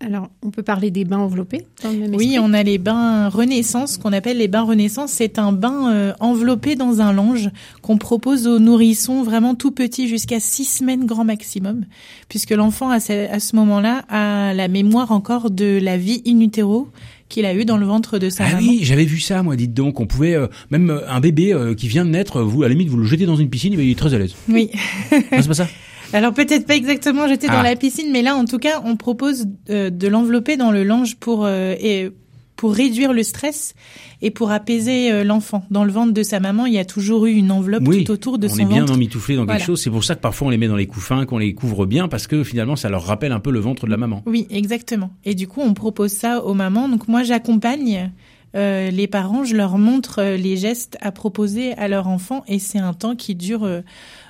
Alors, 0.06 0.30
on 0.44 0.52
peut 0.52 0.62
parler 0.62 0.92
des 0.92 1.04
bains 1.04 1.18
enveloppés 1.18 1.66
dans 1.82 1.92
le 1.92 1.98
même 1.98 2.14
Oui, 2.16 2.38
on 2.40 2.54
a 2.54 2.62
les 2.62 2.78
bains 2.78 3.28
Renaissance, 3.28 3.98
qu'on 3.98 4.14
appelle 4.14 4.38
les 4.38 4.48
bains 4.48 4.62
Renaissance. 4.62 5.12
C'est 5.12 5.40
un 5.40 5.52
bain 5.52 5.92
euh, 5.92 6.14
enveloppé 6.20 6.76
dans 6.76 7.02
un 7.02 7.12
linge 7.12 7.50
qu'on 7.82 7.98
propose 7.98 8.46
aux 8.46 8.60
nourrissons 8.60 9.24
vraiment 9.24 9.56
tout 9.56 9.72
petits 9.72 10.08
jusqu'à 10.08 10.40
six 10.40 10.66
semaines 10.66 11.08
grand 11.08 11.24
maximum, 11.26 11.86
puisque 12.30 12.52
l'enfant 12.52 12.92
à 12.92 13.00
ce, 13.00 13.32
à 13.32 13.40
ce 13.40 13.56
moment-là 13.56 14.04
a 14.10 14.54
la 14.54 14.68
mémoire 14.68 15.12
encore 15.12 15.50
de 15.50 15.80
la 15.82 15.98
vie 15.98 16.22
in 16.28 16.40
utero 16.40 16.88
qu'il 17.28 17.46
a 17.48 17.56
eu 17.56 17.66
dans 17.66 17.78
le 17.78 17.88
ventre 17.88 18.20
de 18.20 18.30
sa 18.30 18.44
Ah 18.46 18.54
maman. 18.54 18.60
oui, 18.68 18.80
j'avais 18.84 19.06
vu 19.06 19.20
ça, 19.20 19.42
moi. 19.42 19.56
Dites 19.56 19.74
donc, 19.74 20.00
on 20.00 20.06
pouvait 20.06 20.36
euh, 20.36 20.46
même 20.70 21.02
un 21.10 21.20
bébé 21.20 21.52
euh, 21.52 21.74
qui 21.74 21.88
vient 21.88 22.06
de 22.06 22.12
naître, 22.12 22.42
vous 22.44 22.62
à 22.62 22.68
la 22.68 22.74
limite 22.76 22.90
vous 22.90 22.98
le 22.98 23.06
jetez 23.06 23.26
dans 23.26 23.38
une 23.38 23.50
piscine, 23.50 23.74
il 23.74 23.90
est 23.90 23.98
très 23.98 24.14
à 24.14 24.20
l'aise. 24.20 24.36
Oui. 24.48 24.70
Non, 25.12 25.20
c'est 25.32 25.48
pas 25.48 25.54
ça? 25.56 25.68
Alors 26.14 26.34
peut-être 26.34 26.66
pas 26.66 26.76
exactement 26.76 27.28
jeter 27.28 27.48
Ah. 27.50 27.58
dans 27.58 27.62
la 27.64 27.76
piscine, 27.76 28.12
mais 28.12 28.22
là 28.22 28.36
en 28.36 28.46
tout 28.46 28.60
cas 28.60 28.82
on 28.86 28.96
propose 28.96 29.48
euh, 29.70 29.90
de 29.90 30.08
l'envelopper 30.08 30.58
dans 30.58 30.72
le 30.72 30.84
linge 30.84 31.16
pour 31.18 31.46
euh, 31.46 31.76
et 31.80 32.10
pour 32.56 32.74
réduire 32.74 33.12
le 33.12 33.22
stress 33.22 33.76
et 34.22 34.32
pour 34.32 34.50
apaiser 34.52 35.12
euh, 35.12 35.26
l'enfant. 35.26 35.66
Dans 35.72 35.84
le 35.84 35.92
ventre 35.92 36.14
de 36.14 36.24
sa 36.24 36.40
maman, 36.40 36.66
il 36.66 36.72
y 36.74 36.80
a 36.80 36.86
toujours 36.86 37.26
eu 37.26 37.34
une 37.34 37.52
enveloppe 37.52 37.84
Oui, 37.86 38.06
tout 38.06 38.14
autour 38.14 38.38
de 38.40 38.48
on 38.48 38.50
son 38.50 38.60
est 38.60 38.66
bien 38.66 38.80
ventre. 38.82 38.94
emmitouflé 38.94 39.36
dans 39.36 39.42
quelque 39.42 39.50
Voilà. 39.52 39.66
chose. 39.66 39.82
C'est 39.82 39.90
pour 39.90 40.06
ça 40.06 40.16
que 40.16 40.22
parfois 40.22 40.48
on 40.48 40.52
les 40.52 40.58
met 40.58 40.70
dans 40.70 40.78
les 40.78 40.88
couffins, 40.88 41.26
qu'on 41.26 41.38
les 41.38 41.54
couvre 41.54 41.86
bien, 41.86 42.08
parce 42.08 42.28
que 42.28 42.46
finalement 42.46 42.78
ça 42.78 42.88
leur 42.88 43.04
rappelle 43.04 43.34
un 43.34 43.42
peu 43.42 43.52
le 43.52 43.60
ventre 43.60 43.86
de 43.86 43.92
la 43.92 43.98
maman. 43.98 44.24
Oui, 44.26 44.48
exactement. 44.50 45.12
Et 45.26 45.36
du 45.36 45.50
coup, 45.50 45.60
on 45.62 45.74
propose 45.74 46.12
ça 46.14 46.46
aux 46.46 46.54
mamans. 46.54 46.88
Donc 46.88 47.10
moi, 47.10 47.24
j'accompagne 47.24 48.12
euh, 48.56 48.90
les 48.90 49.08
parents, 49.08 49.44
je 49.44 49.54
leur 49.54 49.78
montre 49.78 50.20
euh, 50.22 50.38
les 50.38 50.56
gestes 50.56 50.98
à 51.02 51.12
proposer 51.12 51.74
à 51.74 51.90
leur 51.90 52.08
enfant 52.08 52.46
et 52.48 52.58
c'est 52.58 52.80
un 52.80 52.94
temps 52.94 53.18
qui 53.18 53.36
dure 53.36 53.66
euh, 53.66 53.82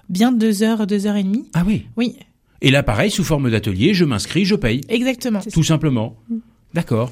bien 0.10 0.32
deux 0.32 0.64
heures, 0.64 0.88
deux 0.88 1.08
heures 1.08 1.16
et 1.18 1.24
demie. 1.24 1.46
Ah 1.54 1.64
oui. 1.66 1.86
Oui, 1.98 2.16
Et 2.62 2.72
là, 2.72 2.84
pareil, 2.84 3.12
sous 3.12 3.24
forme 3.24 3.50
d'atelier, 3.52 3.94
je 3.94 4.06
m'inscris, 4.06 4.46
je 4.46 4.56
paye, 4.56 4.82
exactement. 4.90 5.40
tout 5.54 5.64
simplement. 5.64 6.16
D'accord. 6.74 7.10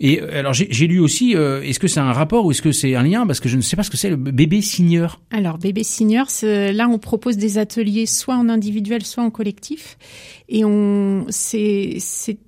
Et 0.00 0.20
euh, 0.20 0.40
alors 0.40 0.52
j'ai 0.54 0.86
lu 0.88 0.98
aussi, 0.98 1.36
euh, 1.36 1.62
est-ce 1.62 1.78
que 1.78 1.86
c'est 1.86 2.00
un 2.00 2.12
rapport 2.12 2.44
ou 2.44 2.50
est-ce 2.50 2.62
que 2.62 2.72
c'est 2.72 2.96
un 2.96 3.04
lien? 3.04 3.26
Parce 3.28 3.38
que 3.38 3.48
je 3.48 3.56
ne 3.56 3.60
sais 3.62 3.76
pas 3.76 3.84
ce 3.84 3.90
que 3.90 3.96
c'est 3.96 4.10
le 4.10 4.16
bébé 4.16 4.60
signeur. 4.60 5.20
Alors, 5.30 5.56
bébé 5.58 5.84
senior, 5.84 6.30
c'est- 6.30 6.72
là, 6.72 6.88
on 6.88 6.98
propose 6.98 7.36
des 7.36 7.58
ateliers 7.58 8.06
soit 8.06 8.34
en 8.36 8.48
individuel, 8.48 9.04
soit 9.04 9.22
en 9.22 9.30
collectif. 9.30 9.96
Et 10.48 10.64
on, 10.64 11.26
c'est, 11.28 11.96
c'est, 12.00 12.38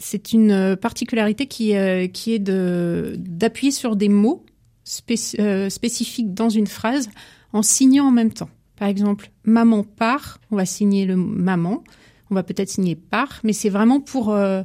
c'est 0.00 0.32
une 0.32 0.76
particularité 0.80 1.46
qui, 1.46 1.76
euh, 1.76 2.06
qui 2.06 2.32
est 2.32 2.38
de, 2.38 3.16
d'appuyer 3.18 3.70
sur 3.70 3.96
des 3.96 4.08
mots 4.08 4.42
spéc- 4.86 5.38
euh, 5.40 5.68
spécifiques 5.68 6.32
dans 6.32 6.48
une 6.48 6.66
phrase 6.66 7.10
en 7.52 7.60
signant 7.62 8.06
en 8.06 8.12
même 8.12 8.32
temps. 8.32 8.48
Par 8.76 8.88
exemple, 8.88 9.30
maman 9.44 9.84
part, 9.84 10.38
on 10.50 10.56
va 10.56 10.66
signer 10.66 11.06
le 11.06 11.16
maman. 11.16 11.84
On 12.30 12.34
va 12.34 12.42
peut-être 12.42 12.70
signer 12.70 12.96
part, 12.96 13.40
mais 13.44 13.52
c'est 13.52 13.68
vraiment 13.68 14.00
pour 14.00 14.30
euh, 14.30 14.62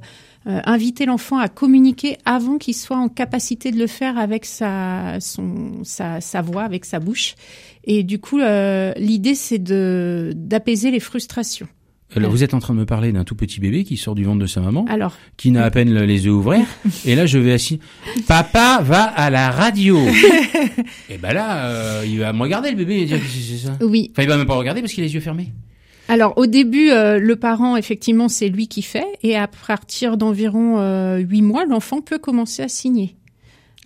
euh, 0.48 0.62
inviter 0.66 1.06
l'enfant 1.06 1.38
à 1.38 1.50
communiquer 1.50 2.18
avant 2.26 2.58
qu'il 2.58 2.74
soit 2.74 2.98
en 2.98 3.10
capacité 3.10 3.72
de 3.72 3.78
le 3.78 3.88
faire 3.88 4.18
avec 4.18 4.46
sa, 4.46 5.20
son, 5.20 5.84
sa, 5.84 6.22
sa 6.22 6.42
voix, 6.42 6.64
avec 6.64 6.86
sa 6.86 7.00
bouche. 7.00 7.36
Et 7.84 8.04
du 8.04 8.20
coup, 8.20 8.40
euh, 8.40 8.94
l'idée, 8.96 9.36
c'est 9.36 9.60
d'apaiser 9.62 10.90
les 10.90 11.00
frustrations. 11.00 11.68
Euh, 12.18 12.22
Ouais. 12.22 12.28
vous 12.28 12.44
êtes 12.44 12.54
en 12.56 12.60
train 12.60 12.74
de 12.74 12.80
me 12.80 12.86
parler 12.86 13.12
d'un 13.12 13.24
tout 13.24 13.36
petit 13.36 13.60
bébé 13.60 13.84
qui 13.84 13.96
sort 13.96 14.16
du 14.16 14.24
ventre 14.24 14.40
de 14.40 14.48
sa 14.48 14.62
maman, 14.62 14.86
Alors, 14.90 15.16
qui 15.38 15.52
n'a 15.52 15.64
à 15.64 15.70
peine 15.70 15.94
le- 15.94 16.06
les 16.06 16.26
yeux 16.26 16.32
ouverts. 16.32 16.66
et 17.06 17.16
là, 17.16 17.26
je 17.28 17.38
vais 17.38 17.52
assis. 17.54 17.80
Papa 18.28 18.80
va 18.84 19.04
à 19.04 19.30
la 19.30 19.52
radio. 19.52 20.00
et 21.10 21.18
ben 21.18 21.34
là, 21.34 21.66
euh, 21.68 22.04
il 22.08 22.20
va 22.20 22.34
me 22.34 22.42
regarder 22.42 22.72
le 22.72 22.78
bébé 22.78 22.96
et 23.02 23.06
dire 23.06 23.20
c'est 23.28 23.58
ça? 23.68 23.78
oui. 23.82 24.10
Enfin, 24.12 24.24
il 24.24 24.30
va 24.30 24.38
même 24.38 24.48
pas 24.48 24.56
regarder 24.56 24.82
parce 24.82 24.94
qu'il 24.94 25.04
a 25.04 25.08
les 25.08 25.14
yeux 25.14 25.20
fermés. 25.20 25.54
Alors, 26.08 26.34
au 26.38 26.48
début, 26.48 26.90
euh, 26.90 27.20
le 27.20 27.36
parent, 27.36 27.78
effectivement, 27.78 28.30
c'est 28.30 28.50
lui 28.50 28.68
qui 28.68 28.82
fait. 28.82 29.06
Et 29.22 29.36
à 29.36 29.48
partir 29.48 30.18
d'environ 30.18 30.80
euh, 30.80 31.18
huit 31.18 31.44
mois, 31.44 31.66
l'enfant 31.66 32.02
peut 32.02 32.18
commencer 32.18 32.64
à 32.64 32.68
signer. 32.68 33.16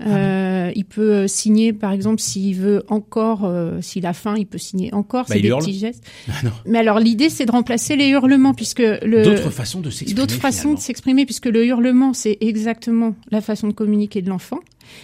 Euh, 0.02 0.72
il 0.76 0.86
peut 0.86 1.14
euh, 1.14 1.28
signer, 1.28 1.72
par 1.72 1.92
exemple, 1.92 2.20
s'il 2.20 2.56
veut 2.56 2.84
encore, 2.88 3.46
euh, 3.46 3.80
s'il 3.82 4.06
a 4.06 4.14
faim, 4.14 4.36
il 4.38 4.48
peut 4.48 4.58
signer 4.58 4.94
encore. 4.94 5.26
Bah, 5.26 5.34
c'est 5.34 5.40
il 5.40 5.44
des 5.44 5.48
hurle. 5.50 5.62
petits 5.62 5.78
gestes. 5.80 6.04
Ah 6.30 6.34
non. 6.44 6.52
Mais 6.66 6.80
alors, 6.80 7.00
l'idée, 7.00 7.30
c'est 7.30 7.46
de 7.46 7.52
remplacer 7.52 7.96
les 7.96 8.08
hurlements, 8.08 8.54
puisque 8.54 8.80
le 8.80 9.24
D'autres 9.24 9.52
façons 9.52 9.82
de 9.82 9.90
s'exprimer. 9.90 10.20
d'autres 10.20 10.40
façons 10.40 10.74
de 10.74 10.80
s'exprimer, 10.80 11.26
puisque 11.26 11.46
le 11.46 11.66
hurlement, 11.66 12.14
c'est 12.14 12.38
exactement 12.42 13.14
la 13.30 13.42
façon 13.42 13.68
de 13.68 13.74
communiquer 13.74 14.22
de 14.22 14.30
l'enfant. 14.30 14.60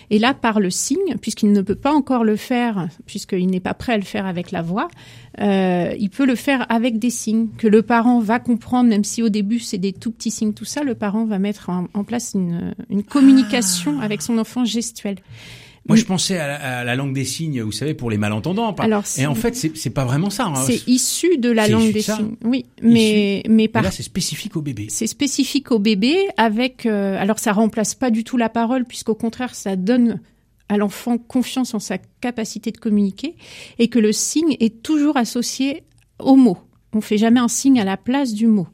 Et 0.10 0.20
là, 0.20 0.34
par 0.34 0.60
le 0.60 0.70
signe, 0.70 1.18
puisqu'il 1.22 1.52
ne 1.52 1.62
peut 1.62 1.76
pas 1.76 1.94
encore 1.94 2.24
le 2.24 2.36
faire, 2.36 2.88
puisqu'il 3.06 3.48
n'est 3.48 3.60
pas 3.60 3.74
prêt 3.74 3.94
à 3.94 3.98
le 3.98 4.04
faire 4.04 4.26
avec 4.26 4.52
la 4.52 4.62
voix, 4.62 4.88
euh, 5.39 5.94
il 6.00 6.10
peut 6.10 6.26
le 6.26 6.36
faire 6.36 6.65
avec 6.72 7.00
des 7.00 7.10
signes 7.10 7.48
que 7.58 7.68
le 7.68 7.82
parent 7.82 8.20
va 8.20 8.39
comprendre, 8.39 8.89
même 8.89 9.04
si 9.04 9.24
au 9.24 9.30
début 9.30 9.60
c'est 9.60 9.78
des 9.78 9.94
tout 9.94 10.12
petits 10.12 10.32
signes, 10.32 10.54
tout 10.54 10.65
ça, 10.65 10.84
le 10.84 10.96
parent 10.96 11.26
va 11.26 11.39
mettre 11.39 11.70
en, 11.70 11.88
en 11.94 12.04
place 12.04 12.32
une, 12.34 12.74
une 12.89 13.04
communication 13.04 14.00
avec 14.00 14.22
son 14.22 14.38
enfant 14.38 14.65
gestuelle. 14.65 15.18
Moi, 15.89 15.97
je 15.97 16.06
pensais 16.06 16.38
à 16.38 16.47
la, 16.47 16.56
à 16.80 16.84
la 16.86 16.95
langue 16.95 17.13
des 17.13 17.25
signes, 17.25 17.62
vous 17.62 17.71
savez, 17.73 17.93
pour 17.93 18.10
les 18.10 18.17
malentendants. 18.17 18.71
par- 18.73 18.86
Alors, 18.86 19.04
Et 19.17 19.25
en 19.25 19.36
fait, 19.36 19.56
c'est 19.56 19.89
pas 19.89 20.06
vraiment 20.06 20.30
ça. 20.30 20.45
hein. 20.45 20.56
c'est 20.56 20.88
issu 20.88 21.38
de 21.38 21.49
la 21.52 21.67
langue 21.67 21.88
de 21.88 21.91
des 21.91 22.02
signes. 22.02 22.36
Oui, 22.43 22.65
mais, 22.82 23.43
mais 23.49 23.63
Et 23.65 23.67
par 23.67 23.84
là, 23.84 23.91
c'est 23.91 24.04
spécifique 24.04 24.56
au 24.56 24.62
bébé. 24.62 24.88
C'est 24.89 25.08
spécifique 25.08 25.71
au 25.71 25.80
bébé 25.80 26.15
avec 26.38 26.86
euh, 26.86 27.17
alors 27.19 27.39
ça 27.39 27.52
remplace 27.52 27.95
pas 27.95 28.12
du 28.12 28.23
tout 28.23 28.38
la 28.38 28.49
parole 28.49 28.86
puisqu'au 28.86 29.15
contraire 29.15 29.54
ça 29.56 29.75
donne 29.75 30.21
à 30.69 30.78
l'enfant 30.78 31.17
confiance 31.17 31.73
en 31.73 31.80
sa 31.80 31.97
capacité 31.97 32.71
de 32.71 32.78
communiquer 32.78 33.36
et 33.80 33.88
que 33.88 33.97
le 33.99 34.12
signe 34.12 34.56
est 34.60 34.84
toujours 34.84 35.17
associé 35.17 35.84
au 36.19 36.36
mot. 36.36 36.58
On 36.93 37.02
fait 37.02 37.17
jamais 37.17 37.39
un 37.39 37.47
signe 37.47 37.80
à 37.80 37.84
la 37.84 37.97
place 37.97 38.34
du 38.34 38.45
mot. 38.47 38.67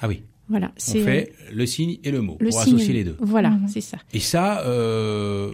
Ah 0.00 0.06
oui. 0.08 0.22
Voilà, 0.48 0.66
On 0.68 0.70
c'est 0.76 1.00
fait 1.00 1.32
le 1.52 1.64
signe 1.66 1.98
et 2.04 2.10
le 2.10 2.20
mot 2.20 2.36
le 2.38 2.50
pour 2.50 2.62
signe. 2.62 2.74
associer 2.74 2.92
les 2.94 3.02
deux. 3.04 3.16
Voilà, 3.20 3.50
Mhm. 3.50 3.66
c'est 3.68 3.80
ça. 3.80 3.96
Et 4.12 4.20
ça, 4.20 4.60
euh, 4.66 5.52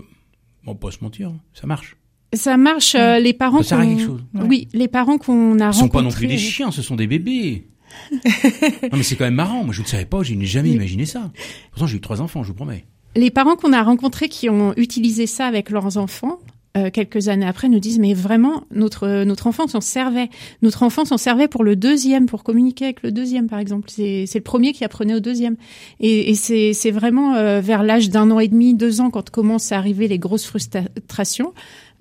on 0.67 0.75
peut 0.75 0.89
pas 0.89 0.93
se 0.93 1.03
mentir, 1.03 1.29
hein, 1.31 1.41
ça 1.55 1.67
marche. 1.67 1.97
Ça 2.33 2.57
marche 2.57 2.95
euh, 2.95 3.19
les 3.19 3.33
parents 3.33 3.63
Ça 3.63 3.71
sert 3.71 3.79
à 3.81 3.85
qu'on- 3.85 3.97
quelque 3.97 4.07
chose. 4.07 4.25
Oui, 4.47 4.69
les 4.73 4.87
parents 4.89 5.19
qu'on 5.19 5.59
a 5.61 5.73
Ce 5.73 5.81
sont 5.81 5.89
pas 5.89 5.99
non 6.03 6.09
rencontrés- 6.09 6.27
plus 6.27 6.35
des 6.35 6.39
chiens, 6.39 6.71
ce 6.71 6.83
sont 6.83 6.95
des 6.97 7.07
bébés. 7.07 7.67
non 8.13 8.97
mais 8.99 9.03
c'est 9.03 9.17
quand 9.17 9.25
même 9.25 9.35
marrant. 9.35 9.65
Moi, 9.65 9.73
je 9.75 9.83
ne 9.83 9.87
savais 9.87 10.05
pas, 10.05 10.23
je 10.23 10.35
n'ai 10.35 10.45
jamais 10.47 10.71
imaginé 10.71 11.07
ça. 11.07 11.31
Pourtant, 11.73 11.87
j'ai 11.89 11.97
eu 11.97 12.01
trois 12.01 12.21
enfants, 12.21 12.43
je 12.45 12.49
vous 12.49 12.55
promets. 12.55 12.85
Les 13.17 13.31
parents 13.33 13.57
qu'on 13.57 13.73
a 13.73 13.83
rencontrés 13.83 14.29
qui 14.29 14.49
ont 14.49 14.73
utilisé 14.77 15.27
ça 15.27 15.47
avec 15.47 15.71
leurs 15.71 15.97
enfants, 15.97 16.39
euh, 16.77 16.91
quelques 16.91 17.29
années 17.29 17.47
après, 17.47 17.69
nous 17.69 17.81
disent 17.81 17.99
mais 17.99 18.15
vraiment 18.15 18.65
notre 18.71 19.25
notre 19.25 19.47
enfant 19.47 19.67
s'en 19.67 19.81
servait. 19.81 20.31
Notre 20.63 20.83
enfant 20.83 21.05
s'en 21.05 21.19
servait 21.19 21.49
pour 21.49 21.65
le 21.65 21.77
deuxième, 21.77 22.27
pour 22.27 22.45
communiquer 22.45 22.85
avec 22.85 23.03
le 23.03 23.11
deuxième 23.11 23.49
par 23.49 23.59
exemple. 23.59 23.91
C'est 23.91 24.27
le 24.35 24.41
premier 24.41 24.73
qui 24.73 24.85
apprenait 24.85 25.15
au 25.15 25.21
deuxième. 25.21 25.57
Et, 25.99 26.31
et 26.31 26.35
c'est 26.35 26.73
c'est 26.73 26.91
vraiment 26.91 27.35
euh, 27.35 27.61
vers 27.61 27.83
l'âge 27.83 28.11
d'un 28.11 28.31
an 28.31 28.39
et 28.39 28.49
demi, 28.49 28.75
deux 28.75 29.01
ans, 29.01 29.11
quand 29.11 29.31
commencent 29.31 29.73
à 29.73 29.79
arriver 29.79 30.09
les 30.09 30.19
grosses 30.19 30.47
frustrations. 30.47 31.53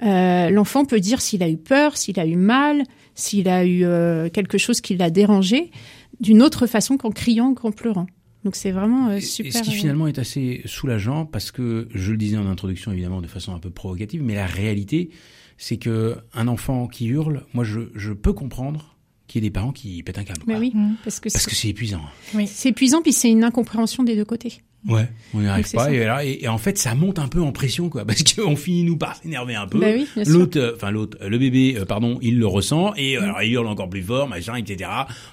Euh, 0.03 0.49
L'enfant 0.49 0.85
peut 0.85 0.99
dire 0.99 1.21
s'il 1.21 1.43
a 1.43 1.49
eu 1.49 1.57
peur, 1.57 1.97
s'il 1.97 2.19
a 2.19 2.25
eu 2.25 2.35
mal, 2.35 2.83
s'il 3.15 3.49
a 3.49 3.65
eu 3.65 3.83
euh, 3.83 4.29
quelque 4.29 4.57
chose 4.57 4.81
qui 4.81 4.95
l'a 4.95 5.09
dérangé, 5.09 5.71
d'une 6.19 6.41
autre 6.41 6.67
façon 6.67 6.97
qu'en 6.97 7.11
criant, 7.11 7.53
qu'en 7.53 7.71
pleurant. 7.71 8.07
Donc 8.45 8.55
c'est 8.55 8.71
vraiment 8.71 9.09
euh, 9.09 9.17
Et- 9.17 9.21
super. 9.21 9.49
Et 9.49 9.51
ce 9.51 9.61
qui 9.63 9.69
euh, 9.71 9.73
finalement 9.79 10.07
est 10.07 10.17
assez 10.19 10.61
soulageant 10.65 11.25
parce 11.25 11.51
que 11.51 11.87
je 11.93 12.11
le 12.11 12.17
disais 12.17 12.37
en 12.37 12.47
introduction 12.47 12.91
évidemment 12.91 13.21
de 13.21 13.27
façon 13.27 13.53
un 13.53 13.59
peu 13.59 13.69
provocative, 13.69 14.23
mais 14.23 14.35
la 14.35 14.45
réalité 14.45 15.09
c'est 15.57 15.77
que 15.77 16.15
un 16.33 16.47
enfant 16.47 16.87
qui 16.87 17.07
hurle, 17.07 17.43
moi 17.53 17.65
je, 17.65 17.81
je 17.95 18.13
peux 18.13 18.31
comprendre 18.31 18.95
qu'il 19.27 19.43
y 19.43 19.45
ait 19.45 19.49
des 19.49 19.53
parents 19.53 19.73
qui 19.73 20.01
pètent 20.03 20.17
un 20.19 20.23
câble. 20.23 20.41
Mais 20.47 20.57
oui, 20.57 20.71
Mhm. 20.73 20.95
parce 21.03 21.19
que 21.19 21.29
Parce 21.29 21.43
c'est- 21.43 21.49
que 21.49 21.55
c'est 21.55 21.67
épuisant. 21.69 22.01
C'est 22.47 22.69
épuisant, 22.69 23.01
puis 23.01 23.11
c'est 23.13 23.29
une 23.29 23.43
incompréhension 23.43 24.03
des 24.03 24.15
deux 24.15 24.25
côtés. 24.25 24.61
Ouais, 24.87 25.09
on 25.33 25.41
n'y 25.41 25.47
arrive 25.47 25.69
pas. 25.73 25.85
ça. 25.85 25.91
Et, 25.91 26.05
là, 26.05 26.23
et, 26.23 26.39
et 26.43 26.47
en 26.47 26.57
fait, 26.57 26.77
ça 26.77 26.95
monte 26.95 27.19
un 27.19 27.27
peu 27.27 27.41
en 27.41 27.51
pression, 27.51 27.89
quoi, 27.89 28.05
parce 28.07 28.23
qu'on 28.23 28.55
finit 28.55 28.83
nous 28.83 28.95
par 28.97 29.15
s'énerver 29.17 29.55
un 29.55 29.67
peu. 29.67 29.77
Bah 29.79 29.87
oui, 29.93 30.07
l'autre, 30.25 30.57
euh, 30.57 30.71
enfin 30.75 30.89
l'autre, 30.89 31.17
euh, 31.21 31.27
le 31.27 31.37
bébé, 31.37 31.75
euh, 31.77 31.85
pardon, 31.85 32.17
il 32.21 32.39
le 32.39 32.47
ressent 32.47 32.93
et 32.95 33.17
euh, 33.17 33.23
alors, 33.23 33.43
il 33.43 33.51
hurle 33.51 33.67
encore 33.67 33.89
plus 33.89 34.01
fort, 34.03 34.29
machin, 34.29 34.55
etc. 34.55 34.89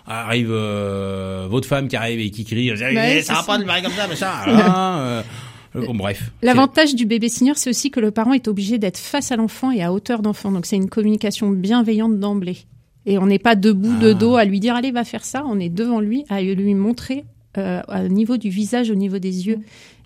Arrive 0.07 0.49
euh, 0.51 1.47
votre 1.49 1.69
femme 1.69 1.87
qui 1.89 1.95
arrive 1.97 2.19
et 2.19 2.31
qui 2.31 2.45
crie, 2.45 2.69
Eh, 2.71 2.77
ça 2.77 2.85
Bah 2.87 2.91
oui, 2.91 2.97
va 2.97 3.23
c'est 3.23 3.33
pas 3.33 3.43
ça. 3.43 3.59
de 3.59 3.65
parler 3.65 3.83
comme 3.83 3.93
ça, 3.93 4.07
machin. 4.09 4.27
Ah, 4.47 4.99
euh, 5.01 5.23
euh, 5.77 5.87
bon, 5.87 5.95
bref. 5.95 6.31
L'avantage 6.43 6.95
du 6.97 7.07
bébé 7.07 7.29
senior, 7.29 7.57
c'est 7.57 7.71
aussi 7.71 7.91
que 7.93 8.01
le 8.01 8.11
parent 8.11 8.33
est 8.33 8.49
obligé 8.49 8.79
d'être 8.79 8.99
face 8.99 9.31
à 9.31 9.37
l'enfant 9.37 9.71
et 9.71 9.83
à 9.83 9.93
hauteur 9.93 10.23
d'enfant. 10.23 10.51
Donc 10.51 10.67
c'est 10.67 10.77
une 10.77 10.89
communication 10.89 11.51
bienveillante 11.51 12.19
d'emblée. 12.19 12.59
Et 13.05 13.19
on 13.19 13.27
n'est 13.27 13.39
pas 13.39 13.55
debout 13.55 13.97
de 14.01 14.11
Ah. 14.11 14.15
dos 14.15 14.35
à 14.37 14.45
lui 14.45 14.59
dire 14.59 14.75
allez 14.75 14.91
va 14.91 15.05
faire 15.05 15.25
ça. 15.25 15.45
On 15.47 15.61
est 15.61 15.69
devant 15.69 16.01
lui 16.01 16.25
à 16.29 16.43
lui 16.43 16.75
montrer 16.75 17.25
euh, 17.59 17.81
au 17.89 18.09
niveau 18.09 18.37
du 18.37 18.49
visage, 18.51 18.91
au 18.91 18.95
niveau 18.95 19.19
des 19.19 19.47
yeux. 19.47 19.59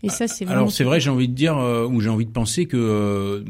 Et 0.02 0.08
ça 0.08 0.26
c'est 0.28 0.46
vraiment. 0.46 0.60
Alors 0.60 0.72
c'est 0.72 0.84
vrai, 0.84 0.98
j'ai 0.98 1.10
envie 1.10 1.28
de 1.28 1.34
dire 1.34 1.58
euh, 1.58 1.86
ou 1.86 2.00
j'ai 2.00 2.08
envie 2.08 2.24
de 2.24 2.30
penser 2.30 2.64
que 2.64 2.76
euh, 2.78 3.44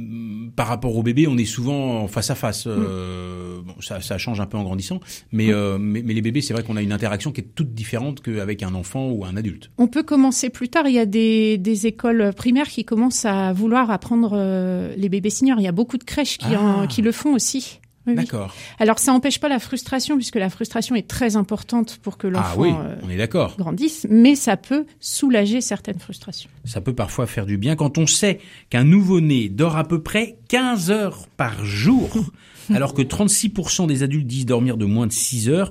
par 0.57 0.67
rapport 0.67 0.97
au 0.97 1.03
bébé, 1.05 1.29
on 1.29 1.39
est 1.39 1.45
souvent 1.45 2.01
en 2.03 2.09
face 2.09 2.29
à 2.31 2.35
face. 2.35 2.65
Euh, 2.67 3.61
bon, 3.65 3.75
ça, 3.81 4.01
ça 4.01 4.19
change 4.19 4.41
un 4.41 4.47
peu 4.47 4.57
en 4.57 4.65
grandissant, 4.65 4.99
mais 5.33 5.53
euh, 5.53 5.79
mais, 5.79 6.03
mais 6.05 6.13
les 6.13 6.23
bébés, 6.23 6.41
c'est 6.41 6.53
vrai 6.53 6.63
qu'on 6.65 6.77
a 6.77 6.83
une 6.83 6.93
interaction 6.93 7.31
qui 7.31 7.41
est 7.41 7.55
toute 7.55 7.73
différente 7.75 8.21
qu'avec 8.21 8.63
un 8.65 8.75
enfant 8.75 9.11
ou 9.11 9.25
un 9.25 9.37
adulte. 9.37 9.71
On 9.79 9.87
peut 9.87 10.03
commencer 10.03 10.51
plus 10.51 10.69
tard. 10.69 10.89
Il 10.89 10.95
y 10.95 10.99
a 10.99 11.07
des, 11.07 11.57
des 11.59 11.87
écoles 11.87 12.33
primaires 12.37 12.69
qui 12.69 12.85
commencent 12.85 13.25
à 13.25 13.53
vouloir 13.53 13.91
apprendre 13.91 14.33
euh, 14.35 14.93
les 14.97 15.09
bébés 15.09 15.31
seniors. 15.31 15.59
Il 15.61 15.65
y 15.65 15.69
a 15.69 15.73
beaucoup 15.73 15.99
de 15.99 16.05
crèches 16.05 16.39
qui, 16.39 16.57
en- 16.57 16.81
Ah. 16.83 16.87
qui 16.89 17.03
le 17.03 17.13
font 17.13 17.35
aussi. 17.35 17.80
Oui, 18.11 18.17
oui. 18.19 18.25
D'accord. 18.25 18.55
Alors 18.79 18.99
ça 18.99 19.13
n'empêche 19.13 19.39
pas 19.39 19.49
la 19.49 19.59
frustration 19.59 20.17
puisque 20.17 20.37
la 20.37 20.51
frustration 20.51 20.95
est 20.95 21.09
très 21.09 21.37
importante 21.37 21.99
pour 22.03 22.19
que 22.19 22.27
l'enfant 22.27 22.49
Ah 22.53 22.59
oui, 22.61 22.71
euh, 22.71 22.97
on 23.03 23.11
est 23.11 23.17
d'accord. 23.17 23.57
grandisse, 23.57 24.07
mais 24.11 24.35
ça 24.35 24.57
peut 24.57 24.87
soulager 25.01 25.61
certaines 25.61 25.99
frustrations. 25.99 26.51
Ça 26.65 26.81
peut 26.81 26.95
parfois 26.95 27.27
faire 27.27 27.47
du 27.47 27.57
bien 27.59 27.77
quand 27.77 27.99
on 27.99 28.07
sait 28.07 28.41
qu'un 28.69 28.85
nouveau-né 28.85 29.49
dort 29.49 29.77
à 29.77 29.85
peu 29.85 30.03
près 30.03 30.37
15 30.49 30.91
heures 30.91 31.27
par 31.37 31.65
jour, 31.65 32.11
alors 32.75 32.95
que 32.95 33.03
36% 33.03 33.87
des 33.87 34.03
adultes 34.03 34.27
disent 34.27 34.47
dormir 34.47 34.77
de 34.77 34.85
moins 34.85 35.07
de 35.07 35.13
6 35.13 35.49
heures. 35.49 35.71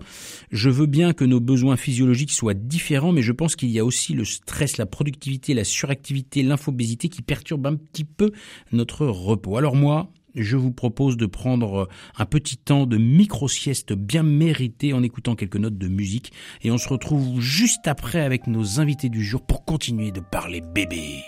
Je 0.51 0.69
veux 0.69 0.87
bien 0.87 1.13
que 1.13 1.23
nos 1.25 1.39
besoins 1.39 1.75
physiologiques 1.77 2.31
soient 2.31 2.53
différents, 2.55 3.11
mais 3.11 3.21
je 3.21 3.31
pense 3.31 3.55
qu'il 3.55 3.69
y 3.69 3.77
a 3.79 3.85
aussi 3.85 4.13
le 4.13 4.25
stress, 4.25 4.77
la 4.77 4.85
productivité, 4.87 5.53
la 5.53 5.63
suractivité, 5.63 6.41
l'infobésité 6.43 7.07
qui 7.09 7.21
perturbent 7.21 7.67
un 7.67 7.75
petit 7.75 8.03
peu 8.03 8.31
notre 8.71 9.05
repos. 9.05 9.57
Alors 9.57 9.75
moi, 9.75 10.11
je 10.43 10.57
vous 10.57 10.71
propose 10.71 11.17
de 11.17 11.25
prendre 11.25 11.81
euh, 11.81 11.87
un 12.17 12.25
petit 12.25 12.57
temps 12.57 12.85
de 12.85 12.97
micro-sieste 12.97 13.93
bien 13.93 14.23
mérité 14.23 14.93
en 14.93 15.03
écoutant 15.03 15.35
quelques 15.35 15.57
notes 15.57 15.77
de 15.77 15.87
musique 15.87 16.31
et 16.61 16.71
on 16.71 16.77
se 16.77 16.89
retrouve 16.89 17.39
juste 17.39 17.87
après 17.87 18.21
avec 18.21 18.47
nos 18.47 18.79
invités 18.79 19.09
du 19.09 19.23
jour 19.23 19.41
pour 19.41 19.65
continuer 19.65 20.11
de 20.11 20.19
parler 20.19 20.61
bébé 20.61 21.23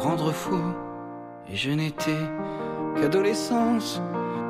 rendre 0.00 0.32
fou, 0.32 0.58
et 1.48 1.56
je 1.56 1.70
n'étais 1.70 2.24
qu'adolescence, 2.96 4.00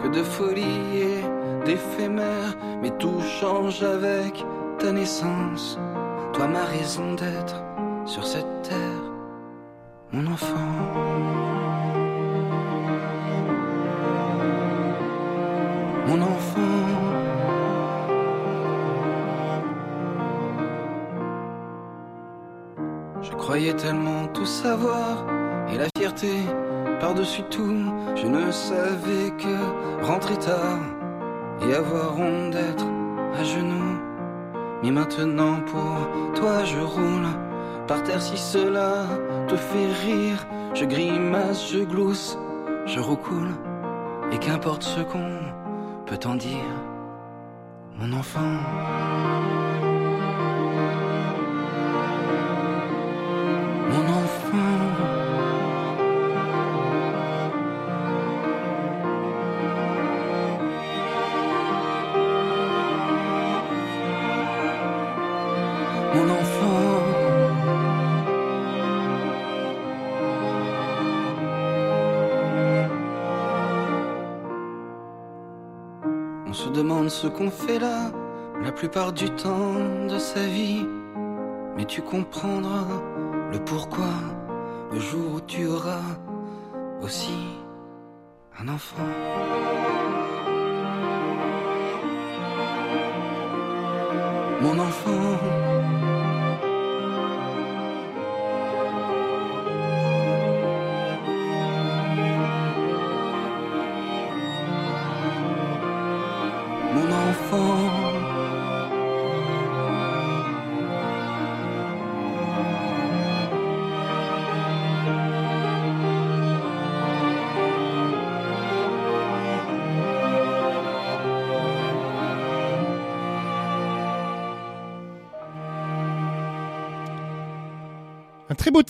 que 0.00 0.08
de 0.08 0.22
folie 0.22 0.96
et 0.96 1.64
d'éphémère, 1.66 2.56
mais 2.80 2.90
tout 2.98 3.20
change 3.20 3.82
avec 3.82 4.44
ta 4.78 4.92
naissance. 4.92 5.78
Toi, 6.32 6.46
ma 6.46 6.64
raison 6.64 7.14
d'être 7.14 7.56
sur 8.06 8.24
cette 8.24 8.62
terre, 8.62 9.02
mon 10.12 10.32
enfant. 10.32 10.56
Mon 16.06 16.22
enfant. 16.22 16.60
Je 23.22 23.32
croyais 23.32 23.74
tellement 23.74 24.26
tout 24.28 24.46
savoir 24.46 25.24
par-dessus 27.00 27.42
tout. 27.50 27.92
Je 28.16 28.26
ne 28.26 28.50
savais 28.50 29.30
que 29.38 30.04
rentrer 30.04 30.36
tard 30.36 30.78
et 31.62 31.74
avoir 31.74 32.18
honte 32.18 32.50
d'être 32.50 32.86
à 33.38 33.44
genoux. 33.44 33.98
Mais 34.82 34.90
maintenant 34.90 35.60
pour 35.66 36.08
toi 36.34 36.64
je 36.64 36.78
roule 36.78 37.28
par 37.86 38.02
terre 38.02 38.22
si 38.22 38.36
cela 38.36 39.04
te 39.48 39.56
fait 39.56 39.92
rire. 40.04 40.46
Je 40.74 40.84
grimace, 40.84 41.72
je 41.72 41.80
glousse, 41.80 42.38
je 42.86 43.00
roucoule. 43.00 43.50
Et 44.32 44.38
qu'importe 44.38 44.84
ce 44.84 45.00
qu'on 45.00 45.40
peut 46.06 46.16
t'en 46.16 46.36
dire, 46.36 46.74
mon 47.98 48.12
enfant. 48.12 49.59
Ce 77.08 77.26
qu'on 77.26 77.50
fait 77.50 77.78
là, 77.78 78.10
la 78.62 78.72
plupart 78.72 79.12
du 79.12 79.30
temps 79.30 79.74
de 80.08 80.18
sa 80.18 80.44
vie. 80.44 80.86
Mais 81.76 81.84
tu 81.84 82.02
comprendras 82.02 82.86
le 83.52 83.58
pourquoi 83.64 84.12
le 84.92 84.98
jour 84.98 85.34
où 85.36 85.40
tu 85.40 85.66
auras 85.66 86.02
aussi 87.00 87.38
un 88.58 88.68
enfant. 88.68 89.06
Mon 94.60 94.78
enfant. 94.78 95.69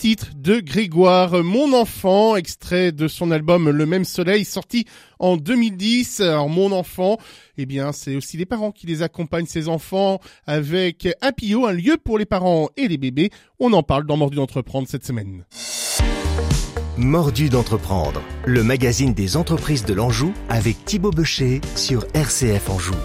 Titre 0.01 0.31
de 0.35 0.59
Grégoire, 0.59 1.43
Mon 1.43 1.73
enfant, 1.73 2.35
extrait 2.35 2.91
de 2.91 3.07
son 3.07 3.29
album 3.29 3.69
Le 3.69 3.85
même 3.85 4.03
soleil, 4.03 4.45
sorti 4.45 4.85
en 5.19 5.37
2010. 5.37 6.21
Alors, 6.21 6.49
Mon 6.49 6.71
enfant, 6.71 7.19
eh 7.59 7.67
bien, 7.67 7.91
c'est 7.91 8.15
aussi 8.15 8.35
les 8.35 8.47
parents 8.47 8.71
qui 8.71 8.87
les 8.87 9.03
accompagnent, 9.03 9.45
ces 9.45 9.67
enfants, 9.67 10.19
avec 10.47 11.07
Apio, 11.21 11.67
un 11.67 11.71
lieu 11.73 11.97
pour 12.03 12.17
les 12.17 12.25
parents 12.25 12.69
et 12.77 12.87
les 12.87 12.97
bébés. 12.97 13.29
On 13.59 13.73
en 13.73 13.83
parle 13.83 14.07
dans 14.07 14.17
Mordu 14.17 14.37
d'entreprendre 14.37 14.87
cette 14.87 15.05
semaine. 15.05 15.45
Mordu 16.97 17.49
d'entreprendre, 17.49 18.23
le 18.47 18.63
magazine 18.63 19.13
des 19.13 19.37
entreprises 19.37 19.85
de 19.85 19.93
l'Anjou 19.93 20.33
avec 20.49 20.83
Thibaut 20.83 21.11
Becher 21.11 21.61
sur 21.75 22.07
RCF 22.15 22.71
Anjou. 22.71 22.95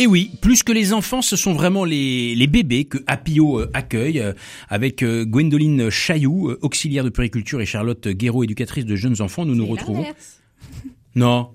Et 0.00 0.06
oui, 0.06 0.30
plus 0.40 0.62
que 0.62 0.70
les 0.70 0.92
enfants, 0.92 1.22
ce 1.22 1.34
sont 1.34 1.54
vraiment 1.54 1.84
les, 1.84 2.36
les 2.36 2.46
bébés 2.46 2.84
que 2.84 2.98
Apio 3.08 3.58
euh, 3.58 3.70
accueille 3.74 4.20
euh, 4.20 4.32
avec 4.68 5.02
euh, 5.02 5.24
Gwendoline 5.24 5.90
Chailloux, 5.90 6.54
auxiliaire 6.62 7.02
de 7.02 7.08
puriculture 7.08 7.60
et 7.60 7.66
Charlotte 7.66 8.06
Guéraud, 8.06 8.44
éducatrice 8.44 8.84
de 8.84 8.94
jeunes 8.94 9.20
enfants. 9.20 9.44
Nous 9.44 9.56
nous 9.56 9.66
retrouvons. 9.66 10.06
Non. 11.14 11.50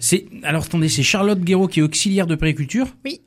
C'est 0.00 0.26
alors 0.42 0.64
attendez, 0.64 0.88
c'est 0.88 1.04
Charlotte 1.04 1.38
Guéraud 1.38 1.68
qui 1.68 1.78
est 1.78 1.82
auxiliaire 1.82 2.26
de 2.26 2.34
périculture 2.34 2.88
Oui, 3.04 3.20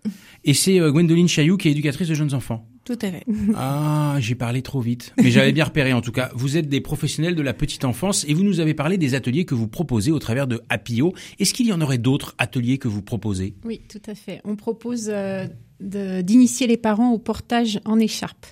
et 0.43 0.53
c'est 0.53 0.77
Gwendoline 0.77 1.29
Chailloux 1.29 1.55
qui 1.55 1.69
est 1.69 1.71
éducatrice 1.71 2.09
de 2.09 2.15
jeunes 2.15 2.33
enfants. 2.33 2.67
Tout 2.97 3.05
à 3.05 3.11
fait. 3.11 3.25
Ah, 3.55 4.17
j'ai 4.19 4.35
parlé 4.35 4.61
trop 4.61 4.81
vite. 4.81 5.13
Mais 5.21 5.31
j'avais 5.31 5.51
bien 5.51 5.65
repéré 5.65 5.93
en 5.93 6.01
tout 6.01 6.11
cas. 6.11 6.31
Vous 6.33 6.57
êtes 6.57 6.67
des 6.67 6.81
professionnels 6.81 7.35
de 7.35 7.41
la 7.41 7.53
petite 7.53 7.85
enfance 7.85 8.25
et 8.27 8.33
vous 8.33 8.43
nous 8.43 8.59
avez 8.59 8.73
parlé 8.73 8.97
des 8.97 9.15
ateliers 9.15 9.45
que 9.45 9.55
vous 9.55 9.67
proposez 9.67 10.11
au 10.11 10.19
travers 10.19 10.47
de 10.47 10.61
Apio. 10.69 11.13
Est-ce 11.39 11.53
qu'il 11.53 11.67
y 11.67 11.73
en 11.73 11.81
aurait 11.81 11.97
d'autres 11.97 12.35
ateliers 12.37 12.77
que 12.77 12.87
vous 12.87 13.01
proposez? 13.01 13.55
Oui, 13.65 13.81
tout 13.87 14.01
à 14.07 14.15
fait. 14.15 14.41
On 14.43 14.55
propose 14.55 15.09
euh, 15.09 15.47
d'initier 15.79 16.67
les 16.67 16.77
parents 16.77 17.11
au 17.11 17.19
portage 17.19 17.79
en 17.85 17.99
écharpe. 17.99 18.45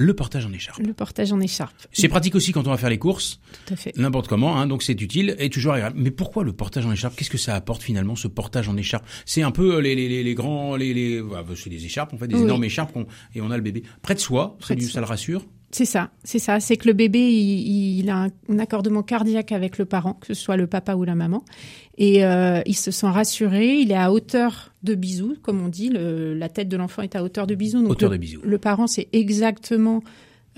Le 0.00 0.14
portage 0.14 0.46
en 0.46 0.52
écharpe. 0.52 0.78
Le 0.78 0.94
portage 0.94 1.32
en 1.32 1.40
écharpe. 1.40 1.74
C'est 1.92 2.06
pratique 2.06 2.36
aussi 2.36 2.52
quand 2.52 2.66
on 2.68 2.70
va 2.70 2.76
faire 2.76 2.88
les 2.88 2.98
courses, 3.00 3.40
Tout 3.66 3.74
à 3.74 3.76
fait. 3.76 3.96
n'importe 3.98 4.28
comment, 4.28 4.56
hein, 4.56 4.68
donc 4.68 4.84
c'est 4.84 5.00
utile 5.00 5.34
et 5.40 5.50
toujours 5.50 5.72
agréable. 5.72 5.96
Mais 5.98 6.12
pourquoi 6.12 6.44
le 6.44 6.52
portage 6.52 6.86
en 6.86 6.92
écharpe? 6.92 7.16
Qu'est-ce 7.16 7.30
que 7.30 7.36
ça 7.38 7.56
apporte 7.56 7.82
finalement 7.82 8.14
ce 8.14 8.28
portage 8.28 8.68
en 8.68 8.76
écharpe? 8.76 9.04
C'est 9.26 9.42
un 9.42 9.50
peu 9.50 9.74
euh, 9.74 9.80
les, 9.80 9.96
les, 9.96 10.08
les, 10.08 10.22
les 10.22 10.34
grands, 10.34 10.76
les, 10.76 10.94
les 10.94 11.20
c'est 11.56 11.68
des 11.68 11.84
écharpes 11.84 12.14
en 12.14 12.18
fait, 12.18 12.28
des 12.28 12.36
Oui. 12.36 12.42
énormes 12.42 12.62
écharpes 12.62 12.96
et 13.34 13.40
on 13.40 13.50
a 13.50 13.56
le 13.56 13.62
bébé 13.62 13.82
près 14.00 14.14
de 14.14 14.20
soi. 14.20 14.56
Près 14.60 14.76
de 14.76 14.82
soi. 14.82 14.92
ça 14.92 15.00
le 15.00 15.06
rassure? 15.06 15.44
C'est 15.70 15.84
ça, 15.84 16.10
c'est 16.24 16.38
ça. 16.38 16.60
C'est 16.60 16.76
que 16.78 16.86
le 16.88 16.94
bébé, 16.94 17.18
il, 17.18 17.98
il 18.00 18.08
a 18.08 18.24
un, 18.24 18.28
un 18.48 18.58
accordement 18.58 19.02
cardiaque 19.02 19.52
avec 19.52 19.76
le 19.76 19.84
parent, 19.84 20.14
que 20.14 20.26
ce 20.28 20.34
soit 20.34 20.56
le 20.56 20.66
papa 20.66 20.94
ou 20.94 21.04
la 21.04 21.14
maman, 21.14 21.44
et 21.98 22.24
euh, 22.24 22.62
il 22.64 22.74
se 22.74 22.90
sent 22.90 23.06
rassuré. 23.08 23.76
Il 23.80 23.90
est 23.92 23.96
à 23.96 24.10
hauteur 24.10 24.72
de 24.82 24.94
bisou, 24.94 25.36
comme 25.42 25.60
on 25.62 25.68
dit. 25.68 25.90
Le- 25.90 26.32
la 26.34 26.48
tête 26.48 26.68
de 26.70 26.76
l'enfant 26.78 27.02
est 27.02 27.16
à 27.16 27.22
hauteur 27.22 27.46
de 27.46 27.54
bisou. 27.54 27.82
Donc 27.82 27.90
Hauteur 27.90 28.08
le, 28.10 28.16
de 28.16 28.20
bisou. 28.20 28.40
Le 28.42 28.58
parent 28.58 28.86
sait 28.86 29.08
exactement 29.12 30.02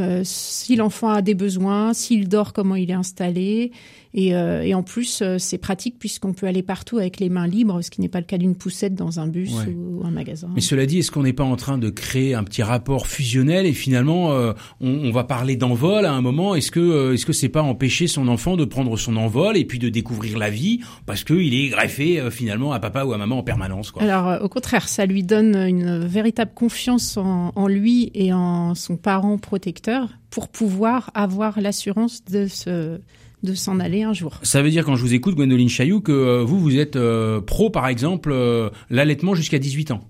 euh, 0.01 0.23
si 0.25 0.77
l'enfant 0.77 1.09
a 1.11 1.23
des 1.23 1.35
besoins, 1.35 1.93
s'il 1.95 2.29
dort, 2.29 2.53
comment 2.53 2.75
il 2.77 2.91
est 2.91 2.95
installé. 2.95 3.73
Et, 4.13 4.35
euh, 4.35 4.63
et 4.63 4.75
en 4.75 4.83
plus, 4.83 5.23
euh, 5.23 5.37
c'est 5.39 5.59
pratique 5.59 5.95
puisqu'on 6.01 6.33
peut 6.33 6.49
aller 6.49 6.65
partout 6.65 6.99
avec 6.99 7.21
les 7.21 7.29
mains 7.29 7.47
libres, 7.47 7.81
ce 7.81 7.91
qui 7.93 8.01
n'est 8.01 8.09
pas 8.09 8.19
le 8.19 8.25
cas 8.27 8.39
d'une 8.39 8.57
poussette 8.57 8.97
dans 8.97 9.21
un 9.21 9.29
bus 9.29 9.53
Ouais. 9.55 9.73
ou 9.73 10.03
un 10.05 10.11
magasin. 10.11 10.49
Mais 10.57 10.61
cela 10.61 10.85
dit, 10.85 10.99
est-ce 10.99 11.13
qu'on 11.13 11.23
n'est 11.23 11.33
pas 11.33 11.45
en 11.45 11.55
train 11.55 11.79
de 11.79 11.91
créer 11.91 12.35
un 12.35 12.43
petit 12.43 12.65
rapport 12.65 13.07
fusionnel 13.07 13.67
et 13.67 13.73
finalement 13.73 14.31
on, 14.31 14.55
on 14.89 15.11
va 15.13 15.23
parler 15.23 15.55
d'envol 15.55 16.05
à 16.07 16.13
un 16.13 16.23
moment? 16.23 16.57
Est-ce 16.57 16.73
que 16.73 17.15
est-ce 17.15 17.25
que 17.25 17.33
c'est 17.33 17.49
pas 17.49 17.63
empêcher 17.63 18.09
son 18.09 18.27
enfant 18.27 18.57
de 18.57 18.65
prendre 18.65 18.97
son 18.97 19.17
envol 19.17 19.57
et 19.57 19.65
puis 19.65 19.79
de 19.79 19.89
découvrir 19.89 20.39
la 20.39 20.51
vie 20.51 20.81
parce 21.07 21.23
qu'il 21.23 21.55
est 21.55 21.69
greffé 21.69 22.21
finalement 22.33 22.73
à 22.73 22.81
papa 22.81 23.05
ou 23.05 23.13
à 23.13 23.19
maman 23.19 23.39
en 23.39 23.43
permanence 23.45 23.93
quoi? 23.93 24.03
Alors, 24.03 24.43
au 24.43 24.49
contraire, 24.49 24.89
ça 24.89 25.07
lui 25.07 25.23
donne 25.23 25.55
une 25.55 25.99
véritable 26.05 26.51
confiance 26.53 27.17
en, 27.17 27.53
en 27.55 27.69
lui 27.69 28.11
et 28.15 28.33
en 28.33 28.75
son 28.75 28.97
parent 28.97 29.39
protecteur 29.39 29.90
pour 30.31 30.49
pouvoir 30.49 31.11
avoir 31.15 31.61
l'assurance 31.61 32.25
de 32.25 32.47
se 32.47 33.01
de 33.43 33.55
s'en 33.55 33.81
aller 33.81 34.03
un 34.03 34.13
jour. 34.13 34.39
Ça 34.43 34.63
veut 34.63 34.71
dire 34.71 34.85
quand 34.85 34.97
je 34.97 35.03
vous 35.03 35.15
écoute 35.15 35.35
Gwendoline 35.35 35.69
Chailloux 35.69 36.01
que 36.01 36.13
euh, 36.13 36.45
vous 36.45 36.61
vous 36.61 36.77
êtes 36.77 36.97
euh, 36.97 37.41
pro 37.41 37.71
par 37.71 37.89
exemple 37.89 38.31
euh, 38.33 38.71
l'allaitement 38.91 39.35
jusqu'à 39.35 39.59
18 39.59 39.93
ans. 39.93 40.01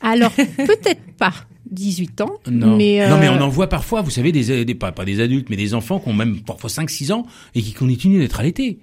Alors, 0.00 0.32
peut-être 0.56 1.02
pas 1.18 1.34
18 1.70 2.22
ans, 2.22 2.38
Non. 2.50 2.76
mais 2.78 3.06
non 3.08 3.18
mais 3.18 3.28
on 3.28 3.40
en 3.42 3.48
voit 3.50 3.66
parfois, 3.66 4.00
vous 4.00 4.10
savez 4.10 4.32
des, 4.32 4.64
des 4.64 4.74
pas, 4.74 4.90
pas 4.90 5.04
des 5.04 5.20
adultes 5.20 5.50
mais 5.50 5.56
des 5.56 5.74
enfants 5.74 5.98
qui 6.00 6.08
ont 6.08 6.14
même 6.14 6.40
parfois 6.40 6.70
5 6.70 6.88
6 6.88 7.12
ans 7.12 7.26
et 7.54 7.60
qui 7.60 7.72
continuent 7.74 8.20
d'être 8.20 8.40
allaités. 8.40 8.78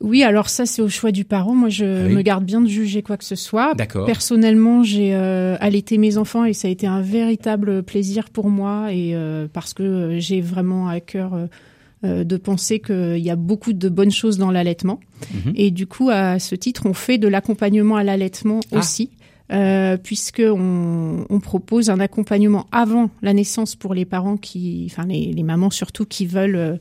Oui, 0.00 0.22
alors 0.22 0.48
ça 0.48 0.66
c'est 0.66 0.82
au 0.82 0.88
choix 0.88 1.12
du 1.12 1.24
parent. 1.24 1.54
Moi, 1.54 1.68
je 1.68 1.84
Ah 1.84 2.06
oui. 2.08 2.14
me 2.14 2.22
garde 2.22 2.44
bien 2.44 2.60
de 2.60 2.66
juger 2.68 3.02
quoi 3.02 3.16
que 3.16 3.24
ce 3.24 3.34
soit. 3.36 3.74
D'accord. 3.74 4.06
Personnellement, 4.06 4.82
j'ai 4.82 5.14
euh, 5.14 5.56
allaité 5.60 5.98
mes 5.98 6.16
enfants 6.16 6.44
et 6.44 6.52
ça 6.52 6.68
a 6.68 6.70
été 6.70 6.86
un 6.86 7.00
véritable 7.02 7.82
plaisir 7.82 8.30
pour 8.30 8.48
moi 8.48 8.92
et 8.92 9.14
euh, 9.14 9.46
parce 9.52 9.74
que 9.74 9.82
euh, 9.82 10.18
j'ai 10.18 10.40
vraiment 10.40 10.88
à 10.88 11.00
cœur 11.00 11.34
euh, 11.34 11.46
euh, 12.04 12.24
de 12.24 12.36
penser 12.38 12.78
qu'il 12.80 13.18
y 13.18 13.30
a 13.30 13.36
beaucoup 13.36 13.72
de 13.74 13.88
bonnes 13.90 14.10
choses 14.10 14.38
dans 14.38 14.50
l'allaitement. 14.50 15.00
Mhm. 15.34 15.52
Et 15.56 15.70
du 15.70 15.86
coup, 15.86 16.08
à 16.10 16.38
ce 16.38 16.54
titre, 16.54 16.82
on 16.86 16.94
fait 16.94 17.18
de 17.18 17.28
l'accompagnement 17.28 17.96
à 17.96 18.04
l'allaitement 18.04 18.60
Ah. 18.72 18.78
aussi. 18.78 19.10
Euh, 19.52 19.96
puisque 19.96 20.40
on, 20.46 21.26
on 21.28 21.40
propose 21.40 21.90
un 21.90 21.98
accompagnement 21.98 22.66
avant 22.70 23.10
la 23.20 23.32
naissance 23.34 23.74
pour 23.74 23.94
les 23.94 24.04
parents 24.04 24.36
qui, 24.36 24.86
enfin 24.88 25.04
les, 25.08 25.32
les 25.32 25.42
mamans 25.42 25.70
surtout 25.70 26.04
qui 26.06 26.24
veulent 26.24 26.54
euh, 26.54 26.76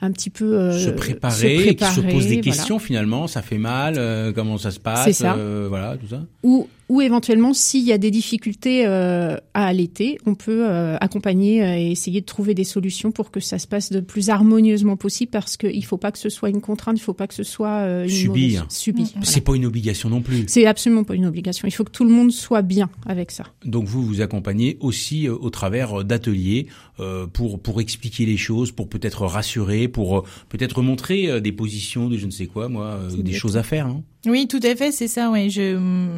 un 0.00 0.12
petit 0.12 0.30
peu 0.30 0.56
euh, 0.56 0.78
se, 0.78 0.90
préparer, 0.90 1.58
se 1.58 1.72
qui 1.72 1.84
se 1.84 2.00
posent 2.00 2.26
des 2.26 2.36
voilà. 2.36 2.42
questions 2.42 2.78
finalement, 2.78 3.26
ça 3.26 3.42
fait 3.42 3.58
mal, 3.58 3.94
euh, 3.98 4.32
comment 4.32 4.58
ça 4.58 4.70
se 4.70 4.78
passe, 4.80 5.10
ça. 5.12 5.34
euh, 5.34 5.66
voilà, 5.68 5.96
tout 5.96 6.06
ça. 6.08 6.22
ou, 6.42 6.68
ou 6.88 7.00
éventuellement 7.00 7.52
s'il 7.52 7.84
y 7.84 7.92
a 7.92 7.98
des 7.98 8.10
difficultés 8.10 8.86
euh, 8.86 9.36
à 9.54 9.66
allaiter, 9.66 10.18
on 10.26 10.34
peut 10.34 10.66
euh, 10.68 10.96
accompagner 11.00 11.62
euh, 11.62 11.76
et 11.76 11.90
essayer 11.90 12.20
de 12.20 12.26
trouver 12.26 12.54
des 12.54 12.64
solutions 12.64 13.10
pour 13.12 13.30
que 13.30 13.40
ça 13.40 13.58
se 13.58 13.66
passe 13.66 13.90
de 13.92 14.00
plus 14.00 14.30
harmonieusement 14.30 14.96
possible 14.96 15.30
parce 15.30 15.56
qu'il 15.56 15.84
faut 15.84 15.98
pas 15.98 16.12
que 16.12 16.18
ce 16.18 16.28
soit 16.28 16.48
une 16.50 16.60
contrainte, 16.60 16.96
il 16.98 17.02
faut 17.02 17.12
pas 17.14 17.26
que 17.26 17.34
ce 17.34 17.42
soit 17.42 17.80
euh, 17.82 18.04
une 18.04 18.08
Subi, 18.10 18.54
mauvaise- 18.56 18.64
subi. 18.70 19.02
Mm. 19.02 19.06
voilà. 19.14 19.26
C'est 19.26 19.40
pas 19.42 19.54
une 19.54 19.66
obligation 19.66 20.08
non 20.08 20.20
plus. 20.22 20.44
C'est 20.46 20.66
absolument 20.66 21.04
pas 21.04 21.14
une 21.14 21.26
obligation. 21.26 21.68
Il 21.68 21.72
faut 21.72 21.84
que 21.84 21.90
tout 21.90 22.04
le 22.04 22.10
monde 22.10 22.32
soit 22.32 22.62
bien 22.62 22.88
avec 23.06 23.30
ça. 23.30 23.44
Donc 23.64 23.84
vous 23.86 24.02
vous 24.02 24.20
accompagnez 24.20 24.76
aussi 24.80 25.28
euh, 25.28 25.34
au 25.34 25.50
travers 25.50 26.00
euh, 26.00 26.04
d'ateliers 26.04 26.66
euh, 27.00 27.26
pour 27.26 27.60
pour 27.60 27.80
expliquer 27.80 28.24
les 28.26 28.36
choses, 28.36 28.72
pour 28.72 28.88
peut-être 28.88 29.26
rassurer, 29.26 29.88
pour 29.88 30.18
euh, 30.18 30.22
peut-être 30.48 30.82
montrer 30.82 31.28
euh, 31.28 31.40
des 31.40 31.52
positions 31.52 32.08
de 32.08 32.16
je 32.16 32.26
ne 32.26 32.30
sais 32.30 32.46
quoi, 32.46 32.68
moi, 32.68 32.86
euh, 32.86 33.22
des 33.22 33.32
choses 33.32 33.56
à 33.56 33.62
faire. 33.62 33.86
Hein. 33.86 34.02
Oui, 34.26 34.48
tout 34.48 34.58
à 34.64 34.74
fait, 34.74 34.90
c'est 34.90 35.06
ça. 35.06 35.32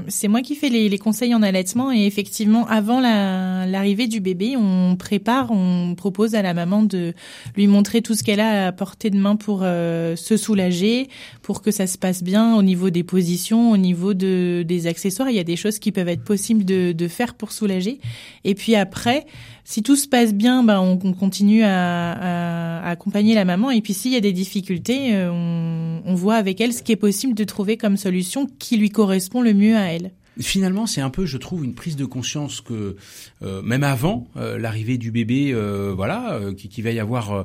C'est 0.09 0.29
moi 0.29 0.41
qui 0.41 0.55
fais 0.55 0.71
les, 0.71 0.99
conseils 0.99 1.35
en 1.35 1.43
allaitement 1.43 1.93
et 1.93 2.07
effectivement, 2.07 2.67
avant 2.67 2.99
la, 2.99 3.67
l'arrivée 3.67 4.07
du 4.07 4.21
bébé, 4.21 4.57
on 4.57 4.97
prépare, 4.97 5.51
on 5.51 5.95
propose 5.95 6.35
à 6.35 6.41
la 6.41 6.55
maman 6.55 6.83
de 6.83 7.13
lui 7.57 7.67
montrer 7.67 8.01
tout 8.01 8.15
ce 8.15 8.23
qu'elle 8.23 8.41
a 8.41 8.69
à 8.69 8.73
portée 8.73 9.11
de 9.11 9.19
main 9.19 9.37
pour 9.37 9.61
euh, 9.63 10.17
se 10.17 10.39
soulager, 10.39 11.09
pour 11.43 11.61
que 11.61 11.71
ça 11.71 11.87
se 11.87 11.99
passe 11.99 12.23
bien 12.23 12.57
au 12.57 12.63
niveau 12.63 12.89
des 12.89 13.05
positions, 13.05 13.71
au 13.71 13.77
niveau 13.77 14.15
de 14.15 14.65
des 14.67 14.87
accessoires. 14.87 15.29
Il 15.29 15.37
y 15.37 15.41
a 15.41 15.45
des 15.45 15.57
choses 15.57 15.79
qui 15.79 15.93
peuvent 15.93 16.09
être 16.09 16.25
possibles 16.25 16.65
de 16.65 17.09
faire 17.09 17.35
pour 17.35 17.53
soulager. 17.53 18.01
Et 18.45 18.55
puis 18.55 18.77
après, 18.77 19.27
si 19.65 19.83
tout 19.83 19.97
se 19.97 20.09
passe 20.09 20.35
bien, 20.35 20.63
ben 20.65 20.81
on, 20.81 20.99
on 21.03 21.13
continue 21.13 21.63
à, 21.63 22.13
à- 22.13 22.89
accompagner 22.91 23.35
la 23.35 23.45
maman. 23.45 23.71
Et 23.71 23.81
puis 23.81 23.95
s'il 23.95 24.13
y 24.13 24.17
a 24.17 24.21
des 24.21 24.33
difficultés, 24.33 25.15
euh, 25.15 25.31
on, 25.33 26.03
on 26.05 26.15
voit 26.15 26.37
avec 26.37 26.61
elle 26.61 26.73
ce 26.73 26.83
qui 26.83 26.93
est 26.93 26.97
possible 26.97 27.35
de 27.35 27.45
trouver 27.45 27.77
comme 27.77 27.97
solution 27.97 28.47
qui 28.59 28.77
lui 28.77 28.91
correspond 28.91 29.43
le 29.43 29.55
mieux 29.55 29.77
à 29.77 29.93
elle. 29.93 30.13
Finalement, 30.41 30.87
c'est 30.87 31.03
un 31.03 31.11
peu, 31.11 31.27
je 31.27 31.37
trouve, 31.37 31.65
une 31.65 31.75
prise 31.75 31.97
de 31.97 32.05
conscience 32.07 32.61
que 32.63 32.97
même 33.43 33.85
avant 33.85 34.27
euh, 34.37 34.59
l'arrivée 34.59 34.99
du 34.99 35.11
bébé, 35.11 35.53
euh, 35.53 35.93
voilà, 35.95 36.35
euh, 36.35 36.53
qu'il 36.55 36.71
qui 36.71 36.83
va 36.83 36.91
y 36.93 36.99
avoir 37.01 37.33
euh, 37.33 37.43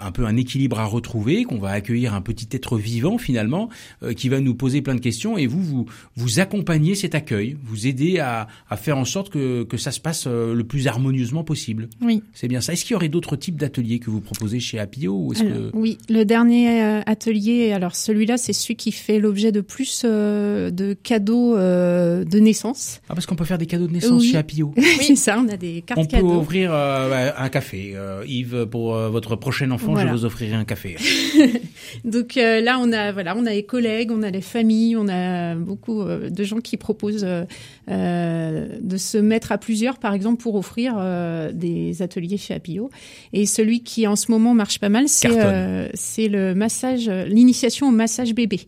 un 0.00 0.10
peu 0.10 0.24
un 0.24 0.36
équilibre 0.36 0.80
à 0.80 0.84
retrouver, 0.86 1.44
qu'on 1.44 1.58
va 1.58 1.70
accueillir 1.70 2.14
un 2.14 2.20
petit 2.22 2.48
être 2.52 2.78
vivant 2.78 3.18
finalement, 3.18 3.68
euh, 4.02 4.12
qui 4.14 4.28
va 4.28 4.40
nous 4.40 4.54
poser 4.54 4.80
plein 4.82 4.94
de 4.94 5.00
questions, 5.00 5.36
et 5.36 5.46
vous, 5.46 5.62
vous, 5.62 5.86
vous 6.16 6.40
accompagnez 6.40 6.94
cet 6.94 7.14
accueil, 7.14 7.56
vous 7.64 7.86
aidez 7.86 8.18
à, 8.20 8.48
à 8.70 8.76
faire 8.76 8.96
en 8.96 9.04
sorte 9.04 9.30
que, 9.30 9.64
que 9.64 9.76
ça 9.76 9.90
se 9.92 10.00
passe 10.00 10.24
euh, 10.26 10.54
le 10.54 10.64
plus 10.64 10.86
harmonieusement 10.86 11.44
possible. 11.44 11.88
Oui. 12.00 12.22
C'est 12.32 12.48
bien 12.48 12.60
ça. 12.60 12.72
Est-ce 12.72 12.84
qu'il 12.84 12.92
y 12.92 12.96
aurait 12.96 13.08
d'autres 13.10 13.36
types 13.36 13.56
d'ateliers 13.56 13.98
que 13.98 14.10
vous 14.10 14.20
proposez 14.20 14.60
chez 14.60 14.78
Apio 14.78 15.12
ou 15.14 15.32
Alors, 15.38 15.70
que 15.72 15.76
Oui, 15.76 15.98
le 16.08 16.24
dernier 16.24 16.82
euh, 16.82 17.00
atelier, 17.06 17.72
alors 17.72 17.94
celui-là, 17.94 18.36
c'est 18.38 18.52
celui 18.54 18.76
qui 18.76 18.92
fait 18.92 19.18
l'objet 19.18 19.52
de 19.52 19.60
plus 19.60 20.02
euh, 20.04 20.70
de 20.70 20.94
cadeaux 20.94 21.56
euh, 21.56 22.24
de 22.24 22.38
naissance. 22.38 23.00
ah 23.08 23.14
parce 23.14 23.26
qu'on 23.26 23.36
peut 23.36 23.44
faire 23.44 23.58
des 23.58 23.66
cadeaux 23.66 23.86
de 23.86 23.92
naissance 23.92 24.22
Oui. 24.22 24.30
chez 24.30 24.36
Apio. 24.38 24.74
c'est 25.00 25.16
ça, 25.16 25.33
on 25.38 25.48
a 25.48 25.56
des 25.56 25.82
cartes 25.82 26.00
On 26.00 26.04
peut 26.04 26.16
cadeaux. 26.16 26.40
ouvrir 26.40 26.70
euh, 26.72 27.08
bah, 27.08 27.34
un 27.38 27.48
café. 27.48 27.92
Euh, 27.94 28.24
Yves, 28.26 28.66
pour 28.66 28.94
euh, 28.94 29.08
votre 29.08 29.36
prochain 29.36 29.70
enfant, 29.70 29.92
Voilà. 29.92 30.08
je 30.10 30.14
vous 30.14 30.24
offrirai 30.24 30.54
un 30.54 30.64
café. 30.64 30.96
Donc 32.04 32.34
là, 32.34 32.78
on 32.80 32.92
a 32.92 33.12
voilà, 33.12 33.36
on 33.36 33.46
a 33.46 33.50
les 33.50 33.64
collègues, 33.64 34.10
on 34.10 34.22
a 34.22 34.30
les 34.30 34.40
familles, 34.40 34.96
on 34.96 35.08
a 35.08 35.54
beaucoup 35.54 36.02
de 36.04 36.44
gens 36.44 36.58
qui 36.58 36.76
proposent 36.76 37.26
de 37.88 38.96
se 38.96 39.18
mettre 39.18 39.52
à 39.52 39.58
plusieurs, 39.58 39.98
par 39.98 40.14
exemple, 40.14 40.42
pour 40.42 40.54
offrir 40.56 40.96
des 41.52 42.02
ateliers 42.02 42.36
chez 42.36 42.54
Apio. 42.54 42.90
Et 43.32 43.46
celui 43.46 43.82
qui 43.82 44.06
en 44.06 44.16
ce 44.16 44.30
moment 44.30 44.54
marche 44.54 44.78
pas 44.78 44.88
mal, 44.88 45.08
c'est 45.08 45.28
c'est 45.94 46.28
le 46.28 46.54
massage, 46.54 47.08
l'initiation 47.08 47.88
au 47.88 47.92
massage 47.92 48.34
bébé. 48.34 48.60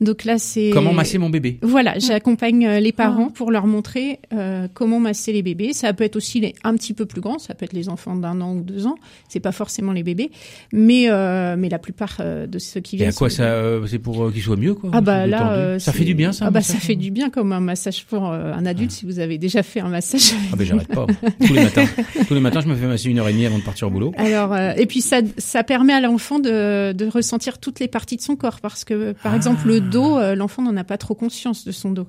Donc 0.00 0.24
là, 0.24 0.38
c'est 0.38 0.70
Comment 0.72 0.92
masser 0.92 1.18
mon 1.18 1.28
bébé? 1.30 1.58
Voilà, 1.62 1.98
j'accompagne 1.98 2.66
euh, 2.66 2.80
les 2.80 2.92
parents 2.92 3.28
pour 3.28 3.50
leur 3.50 3.66
montrer 3.66 4.18
euh, 4.32 4.66
comment 4.72 4.98
masser 4.98 5.32
les 5.32 5.42
bébés. 5.42 5.72
Ça 5.74 5.92
peut 5.92 6.04
être 6.04 6.16
aussi 6.16 6.40
les 6.40 6.54
un 6.64 6.74
petit 6.74 6.94
peu 6.94 7.04
plus 7.06 7.20
grands, 7.20 7.38
ça 7.38 7.54
peut 7.54 7.64
être 7.64 7.72
les 7.74 7.88
enfants 7.88 8.16
d'un 8.16 8.40
an 8.40 8.54
ou 8.54 8.62
deux 8.62 8.86
ans. 8.86 8.94
C'est 9.28 9.40
pas 9.40 9.52
forcément 9.52 9.92
les 9.92 10.02
bébés, 10.02 10.30
mais 10.72 11.10
euh, 11.10 11.54
mais 11.58 11.68
la 11.68 11.78
plupart 11.78 12.16
euh, 12.20 12.46
de 12.46 12.58
ceux 12.58 12.80
qui 12.80 12.96
Et 12.96 12.98
viennent. 13.00 13.10
à 13.10 13.12
quoi 13.12 13.28
ça 13.30 13.42
euh, 13.44 13.86
C'est 13.86 13.98
pour 13.98 14.24
euh, 14.24 14.30
qu'il 14.32 14.42
soit 14.42 14.56
mieux, 14.56 14.74
quoi 14.74 14.90
Ah 14.94 15.00
bah 15.02 15.26
là, 15.26 15.52
euh, 15.52 15.78
ça 15.78 15.92
fait 15.92 16.04
du 16.04 16.14
bien, 16.14 16.32
ça. 16.32 16.46
Ah 16.46 16.50
bah 16.50 16.62
ça 16.62 16.78
fait 16.78 16.96
du 16.96 17.10
bien 17.10 17.28
comme 17.30 17.52
un 17.52 17.60
massage 17.60 18.04
pour 18.06 18.28
euh, 18.30 18.52
un 18.54 18.64
adulte 18.64 18.92
si 18.92 19.04
vous 19.04 19.18
avez 19.18 19.36
déjà 19.38 19.62
fait 19.62 19.80
un 19.80 19.88
massage. 19.88 20.32
Ah 20.52 20.56
ben 20.56 20.66
j'arrête 20.66 20.88
pas. 20.88 21.06
Tous 21.46 21.52
les 21.54 21.62
matins, 21.62 21.84
tous 22.26 22.34
les 22.34 22.40
matins, 22.40 22.60
je 22.60 22.68
me 22.68 22.74
fais 22.74 22.86
masser 22.86 23.08
une 23.10 23.18
heure 23.18 23.28
et 23.28 23.32
demie 23.32 23.46
avant 23.46 23.58
de 23.58 23.62
partir 23.64 23.88
au 23.88 23.90
boulot. 23.90 24.12
Alors 24.16 24.52
euh, 24.54 24.72
et 24.76 24.86
puis 24.86 25.00
ça 25.02 25.20
ça 25.36 25.62
permet 25.62 25.92
à 25.92 26.00
l'enfant 26.00 26.38
de 26.38 26.92
de 26.92 27.06
ressentir 27.06 27.58
toutes 27.58 27.80
les 27.80 27.88
parties 27.88 28.16
de 28.16 28.22
son 28.22 28.36
corps 28.36 28.60
parce 28.60 28.84
que 28.84 29.12
par 29.22 29.34
exemple 29.34 29.66
le 29.68 29.80
dos, 29.90 30.18
euh, 30.18 30.34
l'enfant 30.34 30.62
n'en 30.62 30.76
a 30.76 30.84
pas 30.84 30.98
trop 30.98 31.14
conscience 31.14 31.64
de 31.64 31.72
son 31.72 31.90
dos 31.92 32.06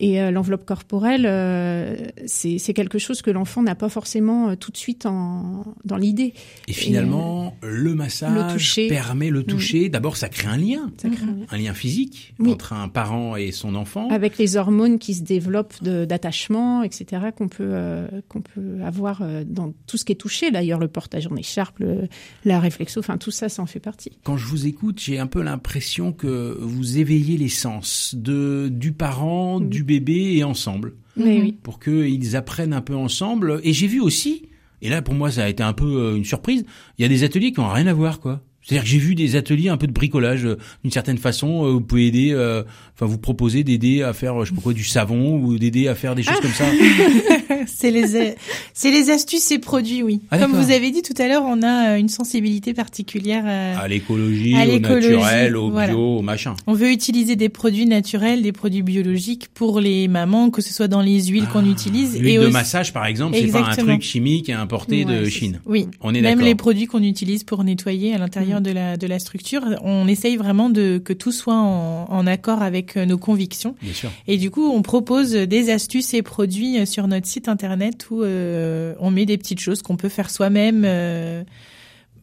et 0.00 0.20
euh, 0.20 0.30
l'enveloppe 0.30 0.64
corporelle 0.64 1.26
euh, 1.26 1.96
c'est 2.26 2.58
quelque 2.74 2.98
chose 2.98 3.22
que 3.22 3.30
l'enfant 3.30 3.62
n'a 3.62 3.74
pas 3.74 3.88
forcément 3.88 4.50
euh, 4.50 4.54
tout 4.56 4.70
de 4.70 4.76
suite 4.76 5.06
en 5.06 5.64
dans 5.84 5.96
l'idée. 5.96 6.34
Et 6.68 6.72
finalement, 6.72 7.56
le 7.62 7.94
massage 7.94 8.34
le 8.34 8.52
toucher. 8.52 8.88
permet 8.88 9.30
le 9.30 9.42
toucher. 9.44 9.88
D'abord, 9.88 10.16
ça 10.16 10.28
crée 10.28 10.48
un 10.48 10.56
lien, 10.56 10.90
Ça 10.96 11.08
crée 11.08 11.24
un- 11.26 11.46
un 11.54 11.58
lien 11.58 11.74
physique 11.74 12.34
Oui. 12.38 12.52
entre 12.52 12.72
un 12.72 12.88
parent 12.88 13.36
et 13.36 13.52
son 13.52 13.74
enfant. 13.74 14.08
avec 14.10 14.38
les 14.38 14.56
hormones 14.56 14.98
qui 14.98 15.14
se 15.14 15.22
développent 15.22 15.82
d'attachement, 15.82 16.82
etc., 16.82 17.22
qu'on 17.36 17.48
peut 17.48 17.72
qu'on 18.28 18.40
peut 18.42 18.82
avoir 18.84 19.22
dans 19.46 19.72
tout 19.86 19.96
ce 19.96 20.04
qui 20.04 20.12
est 20.12 20.16
touché. 20.16 20.50
D'ailleurs, 20.50 20.78
le 20.78 20.88
portage 20.88 21.26
en 21.26 21.36
écharpe, 21.36 21.78
le- 21.78 22.08
la 22.44 22.60
réflexo, 22.60 23.00
enfin 23.00 23.18
tout 23.18 23.30
ça, 23.30 23.48
ça 23.48 23.62
en 23.62 23.66
fait 23.66 23.80
partie. 23.80 24.18
Quand 24.24 24.36
je 24.36 24.46
vous 24.46 24.66
écoute, 24.66 25.00
j'ai 25.00 25.18
un 25.18 25.26
peu 25.26 25.42
l'impression 25.42 26.12
que 26.12 26.56
vous 26.60 26.98
éveillez 26.98 27.21
les 27.22 27.48
sens 27.48 28.14
de 28.16 28.68
du 28.70 28.92
parent, 28.92 29.60
du 29.60 29.84
bébé 29.84 30.36
et 30.36 30.44
ensemble. 30.44 30.94
Mais 31.16 31.40
oui. 31.40 31.58
pour 31.62 31.78
qu'ils 31.78 32.36
apprennent 32.36 32.72
un 32.72 32.80
peu 32.80 32.94
ensemble. 32.94 33.60
Et 33.64 33.72
j'ai 33.72 33.86
vu 33.86 34.00
aussi, 34.00 34.48
et 34.80 34.88
là 34.88 35.02
pour 35.02 35.14
moi 35.14 35.30
ça 35.30 35.44
a 35.44 35.48
été 35.48 35.62
un 35.62 35.72
peu 35.72 35.84
euh, 35.84 36.16
une 36.16 36.24
surprise, 36.24 36.64
il 36.98 37.02
y 37.02 37.04
a 37.04 37.08
des 37.08 37.24
ateliers 37.24 37.52
qui 37.52 37.60
ont 37.60 37.68
rien 37.68 37.86
à 37.86 37.92
voir 37.92 38.20
quoi. 38.20 38.42
C'est-à-dire 38.62 38.84
que 38.84 38.88
j'ai 38.90 38.98
vu 38.98 39.14
des 39.14 39.34
ateliers 39.36 39.68
un 39.68 39.76
peu 39.76 39.86
de 39.88 39.92
bricolage 39.92 40.44
euh, 40.46 40.56
d'une 40.84 40.92
certaine 40.92 41.18
façon. 41.18 41.64
euh, 41.66 41.70
Vous 41.72 41.80
pouvez 41.80 42.06
aider, 42.06 42.30
euh, 42.32 42.62
enfin 42.94 43.06
vous 43.06 43.18
proposez 43.18 43.64
d'aider 43.64 44.02
à 44.02 44.12
faire, 44.12 44.44
je 44.44 44.50
sais 44.50 44.54
pas 44.54 44.62
quoi, 44.62 44.72
du 44.72 44.84
savon 44.84 45.36
ou 45.42 45.58
d'aider 45.58 45.88
à 45.88 45.94
faire 45.94 46.14
des 46.14 46.22
choses 46.22 46.38
comme 46.40 46.52
ça. 46.52 46.64
c'est 47.66 47.90
les 47.90 48.34
c'est 48.74 48.90
les 48.90 49.10
astuces 49.10 49.50
et 49.50 49.58
produits, 49.58 50.02
oui. 50.02 50.20
Ah, 50.30 50.38
Comme 50.38 50.52
vous 50.52 50.70
avez 50.70 50.90
dit 50.90 51.02
tout 51.02 51.14
à 51.20 51.26
l'heure, 51.28 51.42
on 51.44 51.62
a 51.62 51.98
une 51.98 52.08
sensibilité 52.08 52.74
particulière. 52.74 53.44
à- 53.46 53.88
l'écologie, 53.88 54.54
au 54.54 54.78
naturel, 54.78 55.56
au 55.56 55.70
voilà. 55.70 55.88
bio, 55.92 56.18
au 56.18 56.22
machin. 56.22 56.54
On 56.66 56.72
veut 56.74 56.90
utiliser 56.90 57.36
des 57.36 57.48
produits 57.48 57.86
naturels, 57.86 58.42
des 58.42 58.52
produits 58.52 58.82
biologiques 58.82 59.48
pour 59.52 59.80
les 59.80 60.08
mamans, 60.08 60.50
que 60.50 60.62
ce 60.62 60.72
soit 60.72 60.88
dans 60.88 61.02
les 61.02 61.24
huiles 61.26 61.46
qu'on 61.52 61.68
utilise 61.70 62.18
L'huile 62.18 62.34
et 62.34 62.38
de 62.38 62.42
aussi- 62.44 62.52
massage 62.52 62.92
par 62.92 63.06
exemple, 63.06 63.36
c'est 63.38 63.48
pas 63.48 63.64
un 63.70 63.76
truc 63.76 64.02
chimique 64.02 64.50
importé 64.50 65.04
Ouais, 65.04 65.20
de 65.20 65.24
Chine. 65.28 65.60
Oui, 65.66 65.88
On 66.00 66.14
est 66.14 66.20
même 66.20 66.40
les 66.40 66.54
produits 66.54 66.86
qu'on 66.86 67.02
utilise 67.02 67.44
pour 67.44 67.64
nettoyer 67.64 68.14
à 68.14 68.18
l'intérieur 68.18 68.51
de 68.60 68.70
la 68.70 68.96
de 68.96 69.06
la 69.06 69.18
structure, 69.18 69.62
on 69.82 70.06
essaye 70.06 70.36
vraiment 70.36 70.70
de 70.70 70.98
que 70.98 71.12
tout 71.12 71.32
soit 71.32 71.56
en, 71.56 72.06
en 72.10 72.26
accord 72.26 72.62
avec 72.62 72.96
euh, 72.96 73.06
nos 73.06 73.18
convictions. 73.18 73.74
Bien 73.80 73.92
sûr. 73.92 74.10
Et 74.26 74.36
du 74.36 74.50
coup, 74.50 74.68
on 74.70 74.82
propose 74.82 75.32
des 75.32 75.70
astuces 75.70 76.14
et 76.14 76.22
produits 76.22 76.78
euh, 76.78 76.86
sur 76.86 77.06
notre 77.08 77.26
site 77.26 77.48
internet 77.48 78.10
où 78.10 78.22
euh, 78.22 78.94
on 79.00 79.10
met 79.10 79.26
des 79.26 79.38
petites 79.38 79.60
choses 79.60 79.82
qu'on 79.82 79.96
peut 79.96 80.08
faire 80.08 80.30
soi-même 80.30 80.82
euh, 80.84 81.44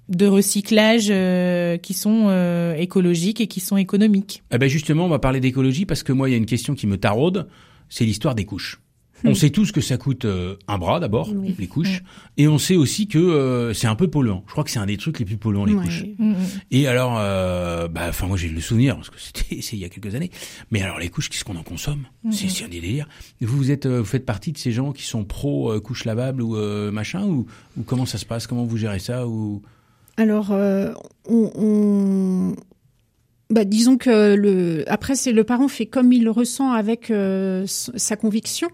de 0.09 0.25
recyclage 0.25 1.07
euh, 1.09 1.77
qui 1.77 1.93
sont 1.93 2.25
euh, 2.29 2.75
écologiques 2.75 3.41
et 3.41 3.47
qui 3.47 3.59
sont 3.59 3.77
économiques. 3.77 4.43
Eh 4.51 4.57
ben 4.57 4.67
justement, 4.67 5.05
on 5.05 5.09
va 5.09 5.19
parler 5.19 5.39
d'écologie 5.39 5.85
parce 5.85 6.03
que 6.03 6.11
moi, 6.11 6.29
il 6.29 6.31
y 6.31 6.35
a 6.35 6.37
une 6.37 6.45
question 6.45 6.75
qui 6.75 6.87
me 6.87 6.97
taraude, 6.97 7.47
c'est 7.89 8.05
l'histoire 8.05 8.35
des 8.35 8.45
couches. 8.45 8.79
On 9.25 9.33
sait 9.33 9.49
tous 9.49 9.71
que 9.71 9.81
ça 9.81 9.97
coûte 9.97 10.25
euh, 10.25 10.55
un 10.67 10.77
bras 10.77 10.99
d'abord, 10.99 11.31
Oui. 11.35 11.53
les 11.59 11.67
couches, 11.67 12.03
et 12.37 12.47
on 12.47 12.57
sait 12.57 12.75
aussi 12.77 13.07
que 13.07 13.17
euh, 13.17 13.73
c'est 13.73 13.87
un 13.87 13.95
peu 13.95 14.07
polluant. 14.09 14.43
Je 14.47 14.51
crois 14.53 14.63
que 14.63 14.71
c'est 14.71 14.79
un 14.79 14.85
des 14.85 14.95
trucs 14.97 15.19
les 15.19 15.25
plus 15.25 15.35
polluants, 15.37 15.65
les 15.65 15.73
couches. 15.75 16.05
Mm, 16.17 16.31
mm. 16.31 16.35
Et 16.71 16.87
alors, 16.87 17.17
euh, 17.19 17.87
bah, 17.87 18.05
enfin 18.09 18.27
moi 18.27 18.37
j'ai 18.37 18.47
le 18.49 18.61
souvenir 18.61 18.95
parce 18.95 19.09
que 19.09 19.19
c'était 19.19 19.55
il 19.73 19.79
y 19.79 19.83
a 19.85 19.89
quelques 19.89 20.15
années. 20.15 20.31
Mais 20.71 20.81
alors 20.81 20.99
les 20.99 21.09
couches, 21.09 21.29
qu'est-ce 21.29 21.43
qu'on 21.43 21.57
en 21.57 21.63
consomme? 21.63 22.03
C'est 22.31 22.49
c'est 22.49 22.63
un 22.65 22.69
délire. 22.69 23.07
Vous 23.41 23.57
vous 23.57 23.71
êtes, 23.71 23.85
euh, 23.85 23.99
vous 23.99 24.05
faites 24.05 24.25
partie 24.25 24.51
de 24.51 24.57
ces 24.57 24.71
gens 24.71 24.91
qui 24.93 25.03
sont 25.03 25.25
pro 25.25 25.79
couches 25.81 26.05
lavables 26.05 26.41
ou 26.41 26.55
machin 26.91 27.25
ou, 27.25 27.45
ou 27.77 27.83
comment 27.83 28.05
ça 28.05 28.17
se 28.17 28.25
passe? 28.25 28.47
Comment 28.47 28.63
vous 28.65 28.77
gérez 28.77 28.99
ça 28.99 29.27
ou 29.27 29.61
Alors, 30.17 30.51
on, 30.51 31.51
on- 31.55 32.55
bah, 33.51 33.65
disons 33.65 33.97
que 33.97 34.35
le 34.35 34.83
après 34.87 35.15
c'est 35.15 35.31
le 35.31 35.43
parent 35.43 35.67
fait 35.67 35.87
comme 35.87 36.13
il 36.13 36.23
le 36.23 36.31
ressent 36.31 36.71
avec 36.71 37.11
sa 37.65 38.15
conviction. 38.15 38.69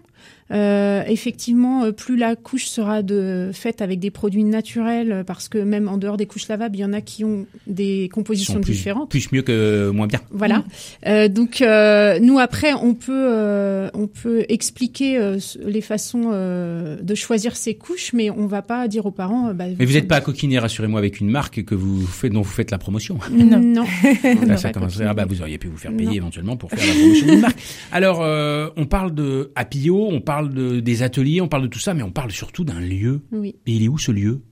Euh, 0.52 1.02
effectivement, 1.08 1.84
euh, 1.84 1.90
plus 1.92 2.16
la 2.16 2.36
couche 2.36 2.66
sera 2.66 3.02
de 3.02 3.50
faite 3.52 3.82
avec 3.82 3.98
des 3.98 4.10
produits 4.10 4.44
naturels, 4.44 5.10
euh, 5.10 5.24
parce 5.24 5.48
que 5.48 5.58
même 5.58 5.88
en 5.88 5.98
dehors 5.98 6.16
des 6.16 6.26
couches 6.26 6.46
lavables, 6.48 6.76
il 6.76 6.80
y 6.80 6.84
en 6.84 6.92
a 6.92 7.00
qui 7.00 7.24
ont 7.24 7.46
des 7.66 8.08
compositions 8.12 8.60
plus, 8.60 8.72
différentes. 8.74 9.10
plus 9.10 9.32
mieux 9.32 9.42
que 9.42 9.90
moins 9.90 10.06
bien. 10.06 10.20
Voilà. 10.30 10.62
Euh, 11.06 11.26
donc 11.28 11.62
euh, 11.62 12.20
nous 12.20 12.38
après 12.38 12.72
on 12.74 12.94
peut 12.94 13.12
euh, 13.28 13.88
on 13.94 14.06
peut 14.06 14.44
expliquer 14.48 15.18
euh, 15.18 15.38
les 15.64 15.80
façons 15.80 16.30
euh, 16.32 16.96
de 17.02 17.14
choisir 17.16 17.56
ses 17.56 17.74
couches, 17.74 18.12
mais 18.12 18.30
on 18.30 18.46
va 18.46 18.62
pas 18.62 18.86
dire 18.86 19.04
aux 19.06 19.10
parents. 19.10 19.52
bah, 19.52 19.64
Mais 19.78 19.84
vous 19.84 19.94
n'êtes 19.94 20.06
pas 20.08 20.16
à 20.16 20.20
coquiner, 20.20 20.58
rassurez-moi, 20.60 20.98
avec 21.00 21.18
une 21.20 21.28
marque 21.28 21.64
que 21.64 21.74
vous 21.74 22.06
faites, 22.06 22.32
dont 22.32 22.42
vous 22.42 22.50
faites 22.52 22.70
la 22.70 22.78
promotion. 22.78 23.18
Non. 23.36 23.58
non. 23.60 23.84
Là, 24.46 24.56
ça 24.56 24.70
commencerait. 24.72 25.06
Ah 25.08 25.14
bah, 25.14 25.24
vous 25.28 25.40
auriez 25.42 25.58
pu 25.58 25.68
vous 25.68 25.76
faire 25.76 25.92
payer 25.92 26.06
Non. 26.10 26.14
éventuellement 26.14 26.56
pour 26.56 26.70
faire 26.70 26.86
la 26.86 26.94
promotion 27.00 27.26
d'une 27.26 27.40
marque. 27.40 27.58
Alors, 27.92 28.22
euh, 28.22 28.68
on 28.76 28.86
parle 28.86 29.14
de 29.14 29.50
Apio, 29.54 30.08
on 30.10 30.20
parle 30.20 30.35
de, 30.42 30.80
des 30.80 31.02
ateliers, 31.02 31.40
on 31.40 31.48
parle 31.48 31.64
de 31.64 31.68
tout 31.68 31.78
ça, 31.78 31.94
mais 31.94 32.02
on 32.02 32.10
parle 32.10 32.30
surtout 32.30 32.64
d'un 32.64 32.80
lieu. 32.80 33.22
Oui. 33.32 33.56
Et 33.66 33.72
il 33.76 33.82
est 33.82 33.88
où 33.88 33.98
ce 33.98 34.12
lieu? 34.12 34.42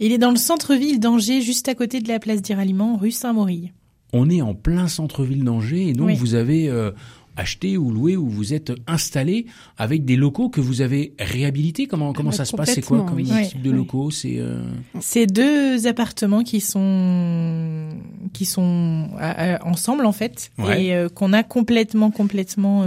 Il 0.00 0.12
est 0.12 0.18
dans 0.18 0.30
le 0.30 0.36
centre-ville 0.36 1.00
d'Angers, 1.00 1.40
juste 1.40 1.68
à 1.68 1.74
côté 1.74 2.00
de 2.00 2.08
la 2.08 2.18
place 2.20 2.40
d'Iraliment, 2.42 2.96
rue 2.96 3.10
Saint-Maurice. 3.10 3.70
On 4.12 4.30
est 4.30 4.40
en 4.42 4.54
plein 4.54 4.86
centre-ville 4.88 5.44
d'Angers 5.44 5.88
et 5.88 5.92
donc 5.92 6.06
Oui. 6.08 6.14
vous 6.14 6.34
avez 6.34 6.68
euh, 6.68 6.92
acheté 7.36 7.76
ou 7.76 7.90
loué 7.90 8.16
ou 8.16 8.28
vous 8.28 8.54
êtes 8.54 8.72
installé 8.86 9.46
avec 9.76 10.04
des 10.04 10.16
locaux 10.16 10.48
que 10.48 10.60
vous 10.62 10.80
avez 10.80 11.12
réhabilités. 11.18 11.86
Comment 11.86 12.12
comment 12.12 12.30
Ah, 12.30 12.36
ça 12.36 12.44
se 12.46 12.56
passe? 12.56 12.72
C'est 12.74 12.80
quoi 12.80 13.02
comme 13.04 13.16
oui. 13.16 13.28
type 13.48 13.60
de 13.60 13.70
locaux? 13.70 14.10
C'est 14.10 14.36
euh, 14.38 14.62
C'est 15.00 15.26
deux 15.26 15.86
appartements 15.86 16.42
qui 16.42 16.60
sont 16.60 17.88
qui 18.32 18.44
sont 18.44 19.08
euh, 19.20 19.58
ensemble 19.64 20.06
en 20.06 20.12
fait 20.12 20.50
Ouais. 20.58 20.84
et 20.86 20.94
euh, 20.94 21.08
qu'on 21.08 21.32
a 21.32 21.42
complètement 21.42 22.10
complètement 22.10 22.84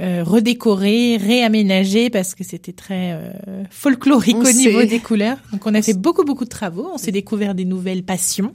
euh, 0.00 0.24
redécoré, 0.24 1.16
réaménagé 1.16 2.10
parce 2.10 2.34
que 2.34 2.42
c'était 2.44 2.72
très 2.72 3.12
euh, 3.12 3.32
folklorique 3.70 4.36
On 4.36 4.44
au 4.44 4.52
niveau 4.52 4.84
des 4.84 4.98
couleurs. 4.98 5.38
Donc 5.52 5.66
on 5.66 5.74
a 5.74 5.82
fait 5.82 5.94
beaucoup 5.94 6.24
beaucoup 6.24 6.44
de 6.44 6.50
travaux, 6.50 6.88
on 6.92 6.98
s'est 6.98 7.12
découvert 7.12 7.54
des 7.54 7.64
nouvelles 7.64 8.02
passions. 8.02 8.54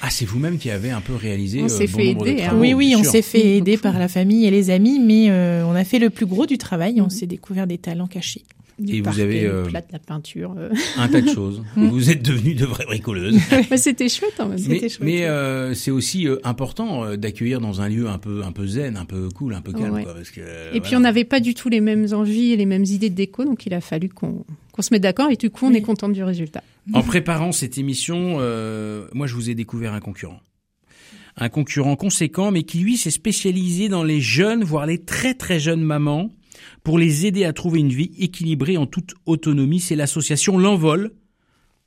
ah 0.00 0.08
c'est 0.10 0.24
vous-même 0.24 0.58
qui 0.58 0.70
avez 0.70 0.90
un 0.90 1.00
peu 1.00 1.14
réalisé 1.14 1.60
On 1.62 1.66
euh, 1.66 1.68
s'est 1.68 1.86
bon 1.86 1.98
fait 1.98 2.14
de 2.14 2.20
aider, 2.26 2.42
hein. 2.42 2.46
travaux, 2.46 2.60
oui 2.62 2.74
oui, 2.74 2.94
on 2.96 3.04
s'est 3.04 3.22
fait 3.22 3.56
aider 3.56 3.76
par 3.76 3.98
la 3.98 4.08
famille 4.08 4.46
et 4.46 4.50
les 4.50 4.70
amis, 4.70 4.98
mais 4.98 5.30
euh, 5.30 5.64
on 5.66 5.74
a 5.74 5.84
fait 5.84 5.98
le 5.98 6.10
plus 6.10 6.26
gros 6.26 6.46
du 6.46 6.56
travail, 6.56 7.00
on 7.00 7.10
s'est 7.10 7.26
découvert 7.26 7.66
des 7.66 7.78
talents 7.78 8.06
cachés. 8.06 8.44
Du 8.78 8.94
Et 8.96 9.00
vous 9.00 9.18
avez, 9.20 9.44
euh, 9.44 9.64
plat 9.64 9.80
de 9.80 9.86
la 9.92 9.98
peinture. 9.98 10.54
euh. 10.56 10.70
un 10.98 11.08
tas 11.08 11.20
de 11.20 11.28
choses. 11.34 11.62
Vous 11.76 12.10
êtes 12.10 12.22
devenue 12.24 12.54
de 12.54 12.64
vraies 12.64 12.84
bricoleuses. 12.86 13.38
Mais 13.70 13.76
c'était 13.76 14.08
chouette 14.08 14.36
temps. 14.36 14.48
Mais, 14.48 14.58
chouette. 14.78 14.98
mais 15.00 15.24
euh, 15.26 15.74
c'est 15.74 15.90
aussi 15.90 16.28
euh, 16.28 16.36
important 16.44 17.04
euh, 17.04 17.16
d'accueillir 17.16 17.60
dans 17.60 17.80
un 17.80 17.88
lieu 17.88 18.08
un 18.08 18.18
peu 18.18 18.42
un 18.44 18.52
peu 18.52 18.66
zen, 18.66 18.96
un 18.96 19.04
peu 19.04 19.28
cool, 19.30 19.54
un 19.54 19.60
peu 19.62 19.72
calme, 19.72 19.94
Ouais. 19.94 20.04
quoi, 20.04 20.14
parce 20.14 20.30
que. 20.30 20.40
euh, 20.42 20.72
Et 20.74 20.80
puis 20.80 20.94
on 20.94 21.00
n'avait 21.00 21.24
pas 21.24 21.40
du 21.40 21.54
tout 21.54 21.68
les 21.68 21.80
mêmes 21.80 22.06
envies 22.12 22.52
et 22.52 22.56
les 22.56 22.66
mêmes 22.66 22.84
idées 22.84 23.10
de 23.10 23.14
déco, 23.16 23.44
donc 23.44 23.66
il 23.66 23.74
a 23.74 23.80
fallu 23.80 24.08
qu'on 24.08 24.44
qu'on 24.72 24.82
se 24.82 24.94
mette 24.94 25.02
d'accord 25.02 25.28
et 25.30 25.36
du 25.36 25.50
coup 25.50 25.66
on 25.66 25.70
Oui. 25.70 25.78
est 25.78 25.82
content 25.82 26.08
du 26.08 26.22
résultat. 26.22 26.62
En 26.92 27.02
préparant 27.02 27.50
cette 27.50 27.78
émission, 27.78 28.36
euh, 28.38 29.08
moi 29.12 29.26
je 29.26 29.34
vous 29.34 29.50
ai 29.50 29.54
découvert 29.56 29.92
un 29.92 30.00
concurrent. 30.00 30.40
Un 31.36 31.48
concurrent 31.48 31.94
conséquent, 31.96 32.50
mais 32.50 32.62
qui 32.64 32.78
lui 32.78 32.96
s'est 32.96 33.10
spécialisé 33.12 33.88
dans 33.88 34.02
les 34.04 34.20
jeunes, 34.20 34.64
voire 34.64 34.86
les 34.86 34.98
très 34.98 35.34
très 35.34 35.58
jeunes 35.60 35.82
mamans, 35.82 36.30
pour 36.82 36.98
les 36.98 37.26
aider 37.26 37.44
à 37.44 37.52
trouver 37.52 37.80
une 37.80 37.88
vie 37.88 38.12
équilibrée 38.18 38.76
en 38.76 38.86
toute 38.86 39.14
autonomie. 39.26 39.80
C'est 39.80 39.96
l'association 39.96 40.58
L'Envol. 40.58 41.12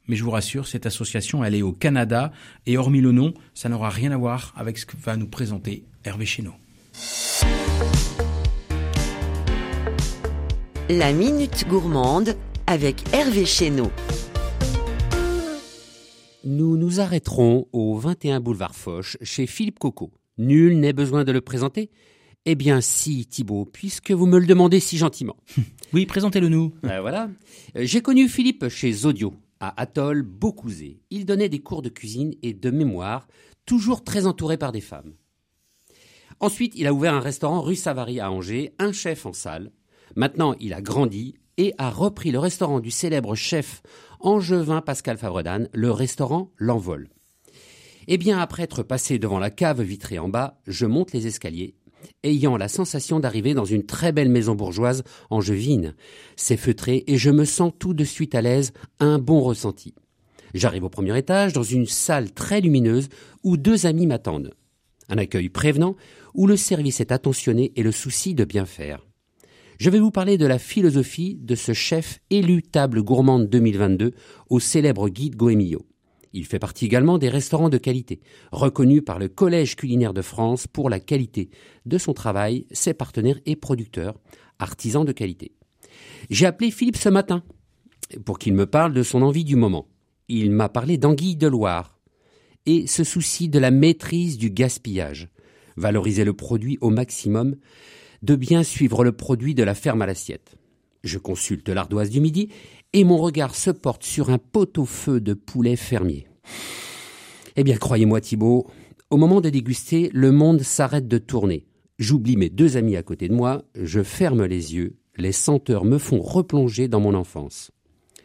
Mais 0.07 0.15
je 0.15 0.23
vous 0.23 0.31
rassure, 0.31 0.67
cette 0.67 0.85
association, 0.85 1.43
elle 1.43 1.55
est 1.55 1.61
au 1.61 1.71
Canada, 1.71 2.31
et 2.65 2.77
hormis 2.77 3.01
le 3.01 3.11
nom, 3.11 3.33
ça 3.53 3.69
n'aura 3.69 3.89
rien 3.89 4.11
à 4.11 4.17
voir 4.17 4.53
avec 4.57 4.77
ce 4.77 4.85
que 4.85 4.97
va 4.97 5.15
nous 5.15 5.27
présenter 5.27 5.85
Hervé 6.03 6.25
Chéneau. 6.25 6.53
La 10.89 11.13
Minute 11.13 11.65
Gourmande 11.69 12.35
avec 12.67 13.03
Hervé 13.13 13.45
Chéneau. 13.45 13.91
Nous 16.43 16.75
nous 16.75 16.99
arrêterons 16.99 17.67
au 17.71 17.97
21 17.97 18.39
boulevard 18.39 18.75
Foch 18.75 19.15
chez 19.21 19.45
Philippe 19.45 19.79
Coco. 19.79 20.11
Nul 20.37 20.79
n'est 20.79 20.91
besoin 20.91 21.23
de 21.23 21.31
le 21.31 21.41
présenter. 21.41 21.89
Eh 22.45 22.55
bien 22.55 22.81
si, 22.81 23.27
Thibault, 23.27 23.65
puisque 23.65 24.11
vous 24.11 24.25
me 24.25 24.39
le 24.39 24.47
demandez 24.47 24.79
si 24.79 24.97
gentiment. 24.97 25.37
Oui, 25.93 26.05
présentez-le 26.05 26.47
nous. 26.47 26.71
Euh, 26.85 27.01
voilà. 27.01 27.29
Euh, 27.75 27.81
J'ai 27.83 28.01
connu 28.01 28.29
Philippe 28.29 28.69
chez 28.69 28.93
Zodio, 28.93 29.33
à 29.59 29.79
Atoll, 29.81 30.21
Beaucouzé. 30.21 31.01
Il 31.09 31.25
donnait 31.25 31.49
des 31.49 31.59
cours 31.59 31.81
de 31.81 31.89
cuisine 31.89 32.33
et 32.41 32.53
de 32.53 32.69
mémoire, 32.71 33.27
toujours 33.65 34.05
très 34.05 34.25
entouré 34.25 34.55
par 34.57 34.71
des 34.71 34.79
femmes. 34.79 35.11
Ensuite, 36.39 36.73
il 36.77 36.87
a 36.87 36.93
ouvert 36.93 37.13
un 37.13 37.19
restaurant 37.19 37.59
rue 37.61 37.75
Savary 37.75 38.21
à 38.21 38.31
Angers, 38.31 38.73
un 38.79 38.93
chef 38.93 39.25
en 39.25 39.33
salle. 39.33 39.73
Maintenant, 40.15 40.55
il 40.61 40.73
a 40.73 40.81
grandi 40.81 41.35
et 41.57 41.73
a 41.77 41.89
repris 41.89 42.31
le 42.31 42.39
restaurant 42.39 42.79
du 42.79 42.89
célèbre 42.89 43.35
chef 43.35 43.83
angevin 44.21 44.79
Pascal 44.79 45.17
Favredan, 45.17 45.65
le 45.73 45.91
restaurant 45.91 46.53
L'Envol. 46.55 47.09
Eh 48.07 48.17
bien, 48.17 48.39
après 48.39 48.63
être 48.63 48.81
passé 48.81 49.19
devant 49.19 49.39
la 49.39 49.49
cave 49.51 49.81
vitrée 49.81 50.19
en 50.19 50.29
bas, 50.29 50.61
je 50.67 50.85
monte 50.85 51.11
les 51.11 51.27
escaliers, 51.27 51.75
ayant 52.23 52.57
la 52.57 52.67
sensation 52.67 53.19
d'arriver 53.19 53.53
dans 53.53 53.65
une 53.65 53.85
très 53.85 54.11
belle 54.11 54.29
maison 54.29 54.55
bourgeoise 54.55 55.03
angevine. 55.29 55.95
C'est 56.35 56.57
feutré 56.57 57.03
et 57.07 57.17
je 57.17 57.31
me 57.31 57.45
sens 57.45 57.71
tout 57.77 57.93
de 57.93 58.03
suite 58.03 58.35
à 58.35 58.41
l'aise, 58.41 58.73
un 58.99 59.19
bon 59.19 59.41
ressenti. 59.41 59.93
J'arrive 60.53 60.83
au 60.83 60.89
premier 60.89 61.17
étage, 61.17 61.53
dans 61.53 61.63
une 61.63 61.85
salle 61.85 62.31
très 62.31 62.61
lumineuse, 62.61 63.09
où 63.43 63.57
deux 63.57 63.85
amis 63.85 64.07
m'attendent. 64.07 64.53
Un 65.09 65.17
accueil 65.17 65.49
prévenant, 65.49 65.95
où 66.33 66.47
le 66.47 66.57
service 66.57 66.99
est 66.99 67.11
attentionné 67.11 67.71
et 67.75 67.83
le 67.83 67.91
souci 67.91 68.33
de 68.33 68.45
bien 68.45 68.65
faire. 68.65 69.05
Je 69.79 69.89
vais 69.89 69.99
vous 69.99 70.11
parler 70.11 70.37
de 70.37 70.45
la 70.45 70.59
philosophie 70.59 71.39
de 71.41 71.55
ce 71.55 71.73
chef 71.73 72.19
élu 72.29 72.61
table 72.61 73.01
gourmande 73.01 73.49
2022 73.49 74.11
au 74.49 74.59
célèbre 74.59 75.09
guide 75.09 75.35
Goemio. 75.35 75.85
Il 76.33 76.45
fait 76.45 76.59
partie 76.59 76.85
également 76.85 77.17
des 77.17 77.29
restaurants 77.29 77.69
de 77.69 77.77
qualité, 77.77 78.21
reconnus 78.51 79.03
par 79.05 79.19
le 79.19 79.27
Collège 79.27 79.75
culinaire 79.75 80.13
de 80.13 80.21
France 80.21 80.67
pour 80.67 80.89
la 80.89 80.99
qualité 80.99 81.49
de 81.85 81.97
son 81.97 82.13
travail, 82.13 82.65
ses 82.71 82.93
partenaires 82.93 83.39
et 83.45 83.55
producteurs, 83.55 84.19
artisans 84.59 85.05
de 85.05 85.11
qualité. 85.11 85.53
J'ai 86.29 86.45
appelé 86.45 86.71
Philippe 86.71 86.97
ce 86.97 87.09
matin 87.09 87.43
pour 88.25 88.39
qu'il 88.39 88.53
me 88.53 88.65
parle 88.65 88.93
de 88.93 89.03
son 89.03 89.21
envie 89.21 89.43
du 89.43 89.55
moment. 89.55 89.87
Il 90.27 90.51
m'a 90.51 90.69
parlé 90.69 90.97
d'anguille 90.97 91.35
de 91.35 91.47
Loire 91.47 91.99
et 92.65 92.87
ce 92.87 93.03
souci 93.03 93.49
de 93.49 93.59
la 93.59 93.71
maîtrise 93.71 94.37
du 94.37 94.49
gaspillage, 94.49 95.29
valoriser 95.77 96.23
le 96.23 96.33
produit 96.33 96.77
au 96.81 96.89
maximum, 96.89 97.55
de 98.21 98.35
bien 98.35 98.63
suivre 98.63 99.03
le 99.03 99.11
produit 99.11 99.55
de 99.55 99.63
la 99.63 99.73
ferme 99.73 100.01
à 100.01 100.05
l'assiette. 100.05 100.55
Je 101.03 101.17
consulte 101.17 101.69
l'ardoise 101.69 102.11
du 102.11 102.21
midi 102.21 102.49
et 102.93 103.03
mon 103.03 103.17
regard 103.17 103.55
se 103.55 103.71
porte 103.71 104.03
sur 104.03 104.29
un 104.29 104.37
pot-au-feu 104.37 105.21
de 105.21 105.33
poulet 105.33 105.75
fermier. 105.75 106.27
Eh 107.55 107.63
bien, 107.63 107.77
croyez-moi 107.77 108.21
Thibault, 108.21 108.67
au 109.09 109.17
moment 109.17 109.41
de 109.41 109.49
déguster, 109.49 110.09
le 110.13 110.31
monde 110.31 110.61
s'arrête 110.61 111.07
de 111.07 111.17
tourner. 111.17 111.65
J'oublie 111.99 112.37
mes 112.37 112.49
deux 112.49 112.77
amis 112.77 112.95
à 112.95 113.03
côté 113.03 113.27
de 113.27 113.33
moi, 113.33 113.63
je 113.75 114.01
ferme 114.01 114.45
les 114.45 114.73
yeux, 114.75 114.95
les 115.17 115.31
senteurs 115.31 115.85
me 115.85 115.97
font 115.97 116.21
replonger 116.21 116.87
dans 116.87 116.99
mon 116.99 117.13
enfance. 117.13 117.71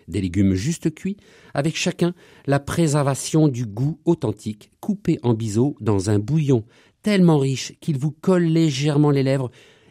Des 0.09 0.21
légumes 0.21 0.55
juste 0.55 0.95
cuits, 0.95 1.17
avec 1.53 1.77
chacun 1.77 2.15
la 2.47 2.61
préservation 2.61 3.49
du 3.49 3.67
goût 3.67 3.99
authentique, 4.05 4.71
coupé 4.81 5.19
en 5.23 5.35
biseau 5.35 5.77
dans 5.81 6.11
un 6.11 6.19
bouillon 6.19 6.65
tellement 7.03 7.39
riche 7.39 7.75
qu'il 7.81 7.99
vous 7.99 8.13
colle 8.13 8.45
légèrement 8.45 9.11
les 9.11 9.23
lèvres, 9.23 9.51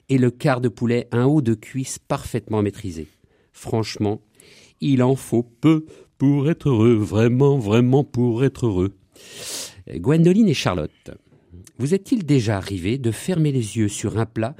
et 0.09 0.17
le 0.17 0.31
quart 0.31 0.61
de 0.61 0.69
poulet, 0.69 1.07
un 1.11 1.25
haut 1.25 1.41
de 1.41 1.53
cuisse 1.53 1.97
parfaitement 1.97 2.61
maîtrisé. 2.61 3.07
Franchement, 3.53 4.21
il 4.81 5.01
en 5.03 5.15
faut 5.15 5.43
peu 5.43 5.85
pour 6.17 6.49
être 6.49 6.69
heureux, 6.69 6.95
vraiment, 6.95 7.57
vraiment 7.57 8.03
pour 8.03 8.43
être 8.43 8.65
heureux. 8.67 8.95
Gwendoline 9.93 10.47
et 10.49 10.53
Charlotte, 10.53 11.11
vous 11.77 11.93
est-il 11.93 12.25
déjà 12.25 12.57
arrivé 12.57 12.97
de 12.97 13.11
fermer 13.11 13.51
les 13.51 13.77
yeux 13.77 13.87
sur 13.89 14.17
un 14.17 14.25
plat 14.25 14.55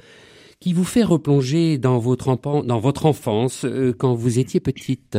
qui 0.60 0.72
vous 0.72 0.84
fait 0.84 1.02
replonger 1.02 1.78
dans 1.78 1.98
votre, 1.98 2.28
empan- 2.28 2.64
dans 2.64 2.78
votre 2.80 3.06
enfance 3.06 3.64
euh, 3.64 3.92
quand 3.96 4.14
vous 4.14 4.38
étiez 4.38 4.60
petite? 4.60 5.18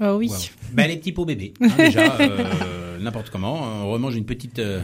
Oh 0.00 0.16
oui. 0.18 0.28
Wow. 0.28 0.36
Ben, 0.72 0.88
les 0.88 0.96
petits 0.98 1.12
pots 1.12 1.24
bébés, 1.24 1.54
hein, 1.60 1.68
déjà, 1.78 2.16
euh, 2.20 2.98
n'importe 2.98 3.30
comment. 3.30 3.54
On 3.62 3.90
remange 3.92 4.14
une 4.16 4.26
petite, 4.26 4.58
euh, 4.58 4.82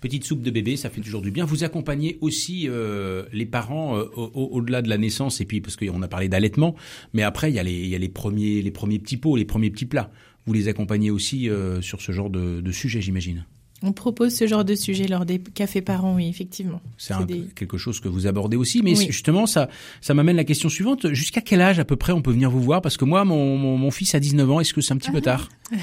petite 0.00 0.24
soupe 0.24 0.42
de 0.42 0.50
bébé, 0.50 0.76
ça 0.76 0.90
fait 0.90 1.00
toujours 1.00 1.22
du 1.22 1.30
bien. 1.30 1.44
Vous 1.44 1.64
accompagnez 1.64 2.18
aussi 2.20 2.68
euh, 2.68 3.24
les 3.32 3.46
parents 3.46 3.96
euh, 3.96 4.04
au- 4.16 4.30
au- 4.34 4.48
au-delà 4.58 4.82
de 4.82 4.88
la 4.88 4.98
naissance, 4.98 5.40
et 5.40 5.44
puis 5.44 5.60
parce 5.60 5.76
qu'on 5.76 6.02
a 6.02 6.08
parlé 6.08 6.28
d'allaitement, 6.28 6.74
mais 7.12 7.22
après, 7.22 7.50
il 7.50 7.54
y 7.54 7.58
a, 7.58 7.62
les, 7.62 7.72
il 7.86 7.96
les, 7.98 8.08
premiers, 8.08 8.62
les 8.62 8.70
premiers 8.70 8.98
petits 8.98 9.16
pots, 9.16 9.36
les 9.36 9.44
premiers 9.44 9.70
petits 9.70 9.86
plats. 9.86 10.10
Vous 10.46 10.52
les 10.52 10.68
accompagnez 10.68 11.10
aussi 11.10 11.48
euh, 11.50 11.80
sur 11.82 12.00
ce 12.00 12.12
genre 12.12 12.30
de, 12.30 12.60
de 12.60 12.72
sujet, 12.72 13.00
j'imagine. 13.00 13.44
On 13.82 13.92
propose 13.92 14.34
ce 14.34 14.46
genre 14.46 14.64
de 14.64 14.74
sujet 14.74 15.06
lors 15.06 15.26
des 15.26 15.38
cafés 15.38 15.82
parents, 15.82 16.14
oui, 16.14 16.28
effectivement. 16.28 16.80
C'est 16.96 17.14
des- 17.26 17.44
quelque 17.54 17.76
chose 17.76 18.00
que 18.00 18.08
vous 18.08 18.26
abordez 18.26 18.56
aussi, 18.56 18.80
mais 18.82 18.96
Oui. 18.96 19.06
justement, 19.10 19.44
ça, 19.46 19.68
ça 20.00 20.14
m'amène 20.14 20.36
la 20.36 20.44
question 20.44 20.70
suivante. 20.70 21.12
Jusqu'à 21.12 21.42
quel 21.42 21.60
âge 21.60 21.78
à 21.78 21.84
peu 21.84 21.94
près 21.96 22.12
on 22.12 22.22
peut 22.22 22.30
venir 22.30 22.50
vous 22.50 22.62
voir? 22.62 22.80
Parce 22.80 22.96
que 22.96 23.04
moi, 23.04 23.24
mon, 23.26 23.58
mon, 23.58 23.76
mon 23.76 23.90
fils 23.90 24.14
a 24.14 24.20
19 24.20 24.50
ans. 24.50 24.60
Est-ce 24.60 24.72
que 24.72 24.80
c'est 24.80 24.94
un 24.94 24.96
petit 24.96 25.10
peu 25.10 25.20
tard? 25.20 25.50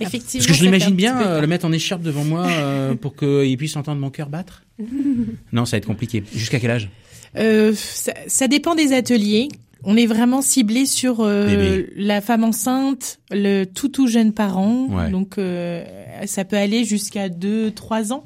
Effectivement. 0.00 0.44
Parce 0.44 0.46
que 0.46 0.54
je 0.54 0.62
l'imagine 0.64 0.94
bien 0.94 1.20
euh, 1.20 1.40
le 1.40 1.46
mettre 1.46 1.66
en 1.66 1.72
écharpe 1.72 2.02
devant 2.02 2.24
moi 2.24 2.46
euh, 2.46 2.94
pour 2.94 3.14
qu'il 3.14 3.56
puisse 3.56 3.76
entendre 3.76 4.00
mon 4.00 4.10
cœur 4.10 4.28
battre? 4.28 4.62
Non, 5.52 5.64
ça 5.64 5.72
va 5.76 5.78
être 5.78 5.86
compliqué. 5.86 6.22
Jusqu'à 6.34 6.58
quel 6.60 6.70
âge? 6.70 6.90
Euh, 7.36 7.72
ça, 7.74 8.12
ça 8.26 8.48
dépend 8.48 8.74
des 8.74 8.92
ateliers. 8.92 9.48
On 9.84 9.96
est 9.96 10.06
vraiment 10.06 10.42
ciblé 10.42 10.86
sur 10.86 11.20
euh, 11.20 11.46
Bébé. 11.46 11.92
la 11.96 12.20
femme 12.20 12.44
enceinte, 12.44 13.18
le 13.30 13.64
tout 13.64 13.88
tout 13.88 14.06
jeune 14.08 14.32
parent. 14.32 14.86
Ouais. 14.90 15.10
Donc 15.10 15.38
euh, 15.38 15.84
ça 16.24 16.44
peut 16.44 16.56
aller 16.56 16.84
jusqu'à 16.84 17.28
2 17.28 17.70
3 17.70 18.12
ans. 18.12 18.24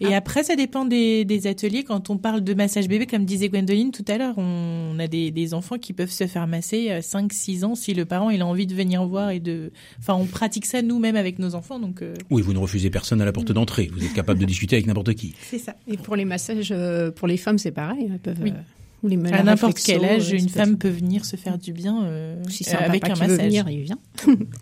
Et 0.00 0.14
après 0.14 0.42
ça 0.44 0.56
dépend 0.56 0.84
des, 0.84 1.24
des 1.24 1.46
ateliers 1.46 1.82
quand 1.84 2.08
on 2.08 2.16
parle 2.18 2.42
de 2.42 2.54
massage 2.54 2.88
bébé 2.88 3.06
comme 3.06 3.24
disait 3.24 3.48
Gwendoline 3.48 3.90
tout 3.90 4.04
à 4.08 4.16
l'heure, 4.16 4.34
on 4.38 4.96
a 4.98 5.06
des, 5.08 5.30
des 5.30 5.54
enfants 5.54 5.76
qui 5.76 5.92
peuvent 5.92 6.10
se 6.10 6.26
faire 6.26 6.46
masser 6.46 6.90
à 6.90 7.02
5 7.02 7.32
6 7.32 7.64
ans 7.64 7.74
si 7.74 7.94
le 7.94 8.04
parent 8.04 8.30
il 8.30 8.40
a 8.40 8.46
envie 8.46 8.66
de 8.66 8.74
venir 8.74 9.04
voir 9.04 9.30
et 9.30 9.40
de 9.40 9.70
enfin 9.98 10.14
on 10.14 10.24
pratique 10.26 10.66
ça 10.66 10.82
nous-mêmes 10.82 11.16
avec 11.16 11.38
nos 11.38 11.54
enfants 11.54 11.78
donc 11.78 12.00
euh, 12.02 12.14
Oui, 12.30 12.42
vous 12.42 12.52
ne 12.52 12.58
refusez 12.58 12.90
personne 12.90 13.20
à 13.20 13.24
la 13.24 13.32
porte 13.32 13.52
d'entrée. 13.52 13.90
Vous 13.92 14.04
êtes 14.04 14.14
capable 14.14 14.40
de 14.40 14.46
discuter 14.46 14.76
avec 14.76 14.86
n'importe 14.86 15.14
qui. 15.14 15.34
c'est 15.50 15.58
ça. 15.58 15.74
Et 15.88 15.96
pour 15.96 16.16
les 16.16 16.24
massages, 16.24 16.72
pour 17.16 17.28
les 17.28 17.36
femmes, 17.36 17.58
c'est 17.58 17.70
pareil. 17.72 18.08
Elles 18.10 18.18
peuvent, 18.18 18.38
Oui. 18.42 18.52
Ou 19.02 19.08
les 19.08 19.16
À 19.32 19.42
n'importe 19.42 19.78
quel 19.84 20.04
âge, 20.04 20.32
euh, 20.32 20.36
une 20.36 20.48
femme 20.48 20.76
peut 20.78 20.88
venir 20.88 21.24
se 21.24 21.36
faire 21.36 21.58
du 21.58 21.72
bien 21.72 22.04
euh, 22.04 22.36
Si 22.48 22.64
c'est 22.64 22.76
euh, 22.76 22.80
un 22.80 22.84
avec 22.84 23.00
papa 23.02 23.12
un 23.12 23.16
qui 23.16 23.22
veut 23.22 23.28
massage. 23.36 23.46
venir, 23.46 23.68
il 23.68 23.80
vient. 23.82 23.98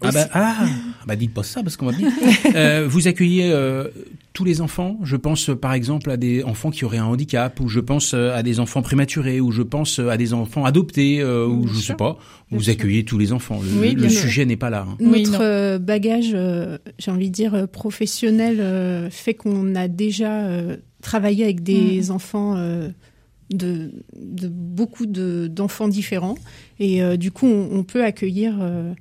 Ah 0.01 0.11
bah, 0.13 0.29
ah, 0.35 0.67
bah 1.07 1.17
dites 1.17 1.35
pas 1.35 1.43
ça 1.43 1.63
parce 1.63 1.77
qu'on 1.77 1.87
va 1.87 1.93
bien. 1.93 2.11
Euh, 2.55 2.87
vous 2.89 3.07
accueillez 3.09 3.51
euh, 3.53 3.89
tous 4.33 4.45
les 4.45 4.61
enfants. 4.63 4.99
Je 5.03 5.17
pense 5.17 5.51
par 5.61 5.73
exemple 5.75 6.11
à 6.11 6.17
des 6.17 6.43
enfants 6.45 6.71
qui 6.71 6.85
auraient 6.85 6.99
un 6.99 7.05
handicap, 7.05 7.61
ou 7.61 7.69
je 7.69 7.81
pense 7.81 8.15
à 8.15 8.43
des 8.43 8.61
enfants 8.61 8.81
prématurés, 8.83 9.41
ou 9.41 9.51
je 9.53 9.63
pense 9.63 9.99
à 9.99 10.17
des 10.17 10.33
enfants 10.33 10.65
adoptés, 10.65 11.21
euh, 11.21 11.47
ou 11.47 11.67
je 11.67 11.75
sûr. 11.75 11.83
sais 11.89 11.95
pas. 11.95 12.17
Bien 12.49 12.59
Vous 12.59 12.65
sûr. 12.65 12.73
accueillez 12.73 13.05
tous 13.05 13.19
les 13.19 13.33
enfants. 13.33 13.61
Le, 13.63 13.81
Oui, 13.81 13.91
le 13.95 14.07
bien 14.07 14.09
sujet 14.09 14.47
n'est 14.47 14.57
pas 14.57 14.71
là. 14.71 14.87
hein. 14.89 14.97
Notre 15.01 15.43
euh, 15.43 15.79
bagage, 15.79 16.31
euh, 16.35 16.79
j'ai 16.99 17.11
envie 17.11 17.29
de 17.29 17.35
dire, 17.35 17.69
professionnel, 17.69 18.57
euh, 18.61 19.11
fait 19.11 19.35
qu'on 19.35 19.75
a 19.75 19.87
déjà 19.89 20.45
euh, 20.47 20.77
travaillé 21.03 21.45
avec 21.45 21.63
des 21.63 22.01
Mhm. 22.05 22.11
enfants 22.11 22.55
euh, 22.57 22.89
de, 23.51 23.91
de 24.17 24.49
beaucoup 24.49 25.07
de- 25.07 25.47
d'enfants 25.49 25.89
différents. 25.89 26.37
Et 26.79 27.03
euh, 27.03 27.17
du 27.17 27.31
coup, 27.31 27.47
on, 27.47 27.69
on 27.73 27.83
peut 27.85 28.05
accueillir 28.05 28.57
euh, 28.61 28.93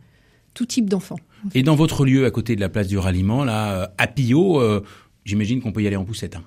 tout 0.54 0.66
type 0.66 0.90
d'enfants. 0.90 1.20
Et 1.56 1.64
dans 1.64 1.76
votre 1.76 2.06
lieu 2.06 2.26
à 2.26 2.32
côté 2.32 2.56
de 2.56 2.62
la 2.62 2.70
place 2.70 2.88
du 2.88 2.98
ralliement, 2.98 3.44
là, 3.44 3.94
à 3.98 4.08
Pio, 4.08 4.60
euh, 4.60 4.82
j'imagine 5.26 5.62
qu'on 5.62 5.72
peut 5.72 5.82
y 5.84 5.88
aller 5.88 5.96
en 5.96 6.04
poussette. 6.06 6.36
hein. 6.36 6.44